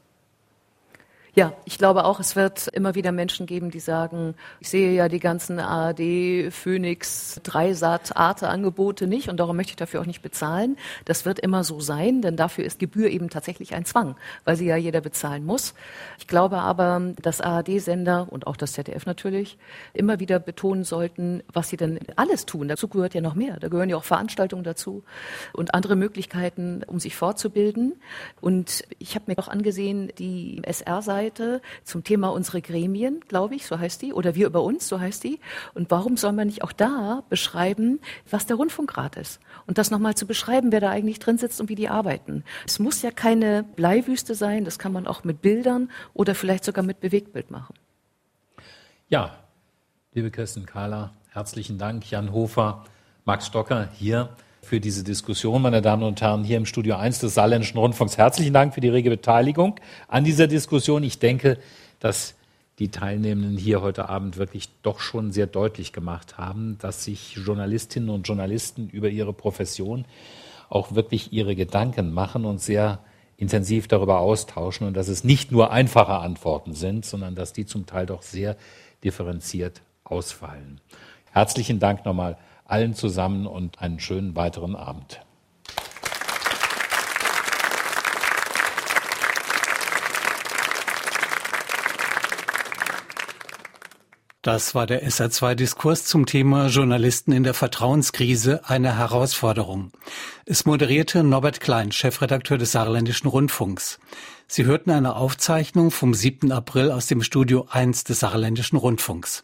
Ja, 1.33 1.53
ich 1.63 1.77
glaube 1.77 2.03
auch, 2.03 2.19
es 2.19 2.35
wird 2.35 2.67
immer 2.67 2.93
wieder 2.93 3.13
Menschen 3.13 3.45
geben, 3.45 3.71
die 3.71 3.79
sagen, 3.79 4.35
ich 4.59 4.69
sehe 4.69 4.91
ja 4.91 5.07
die 5.07 5.21
ganzen 5.21 5.59
ARD, 5.59 6.51
Phoenix, 6.51 7.39
Dreisat, 7.43 8.17
Arte-Angebote 8.17 9.07
nicht 9.07 9.29
und 9.29 9.37
darum 9.39 9.55
möchte 9.55 9.69
ich 9.69 9.77
dafür 9.77 10.01
auch 10.01 10.05
nicht 10.05 10.21
bezahlen. 10.21 10.75
Das 11.05 11.23
wird 11.23 11.39
immer 11.39 11.63
so 11.63 11.79
sein, 11.79 12.21
denn 12.21 12.35
dafür 12.35 12.65
ist 12.65 12.79
Gebühr 12.79 13.09
eben 13.09 13.29
tatsächlich 13.29 13.73
ein 13.73 13.85
Zwang, 13.85 14.17
weil 14.43 14.57
sie 14.57 14.65
ja 14.65 14.75
jeder 14.75 14.99
bezahlen 14.99 15.45
muss. 15.45 15.73
Ich 16.19 16.27
glaube 16.27 16.57
aber, 16.57 17.13
dass 17.21 17.39
ARD-Sender 17.39 18.27
und 18.29 18.45
auch 18.45 18.57
das 18.57 18.73
ZDF 18.73 19.05
natürlich 19.05 19.57
immer 19.93 20.19
wieder 20.19 20.37
betonen 20.37 20.83
sollten, 20.83 21.43
was 21.53 21.69
sie 21.69 21.77
denn 21.77 21.97
alles 22.17 22.45
tun. 22.45 22.67
Dazu 22.67 22.89
gehört 22.89 23.13
ja 23.13 23.21
noch 23.21 23.35
mehr. 23.35 23.57
Da 23.57 23.69
gehören 23.69 23.89
ja 23.89 23.95
auch 23.95 24.03
Veranstaltungen 24.03 24.65
dazu 24.65 25.05
und 25.53 25.75
andere 25.75 25.95
Möglichkeiten, 25.95 26.83
um 26.85 26.99
sich 26.99 27.15
fortzubilden. 27.15 28.01
Und 28.41 28.83
ich 28.99 29.15
habe 29.15 29.25
mir 29.27 29.39
auch 29.39 29.47
angesehen, 29.47 30.11
die 30.19 30.61
SR-Seite 30.65 31.20
Seite 31.21 31.61
zum 31.83 32.03
Thema 32.03 32.29
unsere 32.29 32.61
Gremien, 32.61 33.21
glaube 33.27 33.55
ich, 33.55 33.67
so 33.67 33.77
heißt 33.77 34.01
die, 34.01 34.13
oder 34.13 34.33
wir 34.33 34.47
über 34.47 34.63
uns, 34.63 34.87
so 34.87 34.99
heißt 34.99 35.23
die. 35.23 35.39
Und 35.73 35.91
warum 35.91 36.17
soll 36.17 36.31
man 36.31 36.47
nicht 36.47 36.63
auch 36.63 36.71
da 36.71 37.23
beschreiben, 37.29 37.99
was 38.29 38.47
der 38.47 38.55
Rundfunkrat 38.55 39.17
ist? 39.17 39.39
Und 39.67 39.77
das 39.77 39.91
nochmal 39.91 40.15
zu 40.15 40.25
beschreiben, 40.25 40.71
wer 40.71 40.79
da 40.79 40.89
eigentlich 40.89 41.19
drin 41.19 41.37
sitzt 41.37 41.61
und 41.61 41.69
wie 41.69 41.75
die 41.75 41.89
arbeiten. 41.89 42.43
Es 42.65 42.79
muss 42.79 43.01
ja 43.03 43.11
keine 43.11 43.63
Bleiwüste 43.63 44.33
sein, 44.33 44.65
das 44.65 44.79
kann 44.79 44.91
man 44.91 45.05
auch 45.05 45.23
mit 45.23 45.41
Bildern 45.41 45.91
oder 46.13 46.33
vielleicht 46.33 46.65
sogar 46.65 46.83
mit 46.83 46.99
Bewegtbild 46.99 47.51
machen. 47.51 47.75
Ja, 49.07 49.35
liebe 50.13 50.31
Kirsten 50.31 50.65
Kahler, 50.65 51.13
herzlichen 51.29 51.77
Dank. 51.77 52.09
Jan 52.09 52.31
Hofer, 52.31 52.85
Max 53.25 53.45
Stocker 53.45 53.89
hier 53.93 54.29
für 54.61 54.79
diese 54.79 55.03
Diskussion, 55.03 55.61
meine 55.61 55.81
Damen 55.81 56.03
und 56.03 56.21
Herren, 56.21 56.43
hier 56.43 56.57
im 56.57 56.65
Studio 56.65 56.95
1 56.95 57.19
des 57.19 57.33
Saarländischen 57.33 57.77
Rundfunks. 57.77 58.17
Herzlichen 58.17 58.53
Dank 58.53 58.73
für 58.73 58.81
die 58.81 58.89
rege 58.89 59.09
Beteiligung 59.09 59.79
an 60.07 60.23
dieser 60.23 60.47
Diskussion. 60.47 61.03
Ich 61.03 61.19
denke, 61.19 61.57
dass 61.99 62.35
die 62.79 62.89
Teilnehmenden 62.89 63.57
hier 63.57 63.81
heute 63.81 64.09
Abend 64.09 64.37
wirklich 64.37 64.69
doch 64.81 64.99
schon 64.99 65.31
sehr 65.31 65.47
deutlich 65.47 65.93
gemacht 65.93 66.37
haben, 66.37 66.77
dass 66.79 67.03
sich 67.03 67.35
Journalistinnen 67.35 68.09
und 68.09 68.27
Journalisten 68.27 68.89
über 68.89 69.09
ihre 69.09 69.33
Profession 69.33 70.05
auch 70.69 70.95
wirklich 70.95 71.33
ihre 71.33 71.55
Gedanken 71.55 72.13
machen 72.13 72.45
und 72.45 72.61
sehr 72.61 72.99
intensiv 73.37 73.87
darüber 73.87 74.19
austauschen 74.19 74.87
und 74.87 74.93
dass 74.93 75.07
es 75.07 75.23
nicht 75.23 75.51
nur 75.51 75.71
einfache 75.71 76.13
Antworten 76.13 76.73
sind, 76.73 77.05
sondern 77.05 77.35
dass 77.35 77.53
die 77.53 77.65
zum 77.65 77.87
Teil 77.87 78.05
doch 78.05 78.21
sehr 78.21 78.55
differenziert 79.03 79.81
ausfallen. 80.03 80.79
Herzlichen 81.31 81.79
Dank 81.79 82.05
nochmal 82.05 82.37
allen 82.71 82.93
zusammen 82.93 83.47
und 83.47 83.81
einen 83.81 83.99
schönen 83.99 84.35
weiteren 84.35 84.75
Abend. 84.75 85.21
Das 94.41 94.73
war 94.73 94.87
der 94.87 95.07
SR2-Diskurs 95.07 96.05
zum 96.05 96.25
Thema 96.25 96.65
Journalisten 96.65 97.31
in 97.31 97.43
der 97.43 97.53
Vertrauenskrise, 97.53 98.67
eine 98.67 98.97
Herausforderung. 98.97 99.91
Es 100.45 100.65
moderierte 100.65 101.23
Norbert 101.23 101.59
Klein, 101.59 101.91
Chefredakteur 101.91 102.57
des 102.57 102.71
Saarländischen 102.71 103.27
Rundfunks. 103.27 103.99
Sie 104.47 104.65
hörten 104.65 104.89
eine 104.89 105.15
Aufzeichnung 105.15 105.91
vom 105.91 106.15
7. 106.15 106.51
April 106.51 106.89
aus 106.89 107.05
dem 107.05 107.21
Studio 107.21 107.67
1 107.69 108.05
des 108.05 108.21
Saarländischen 108.21 108.79
Rundfunks. 108.79 109.43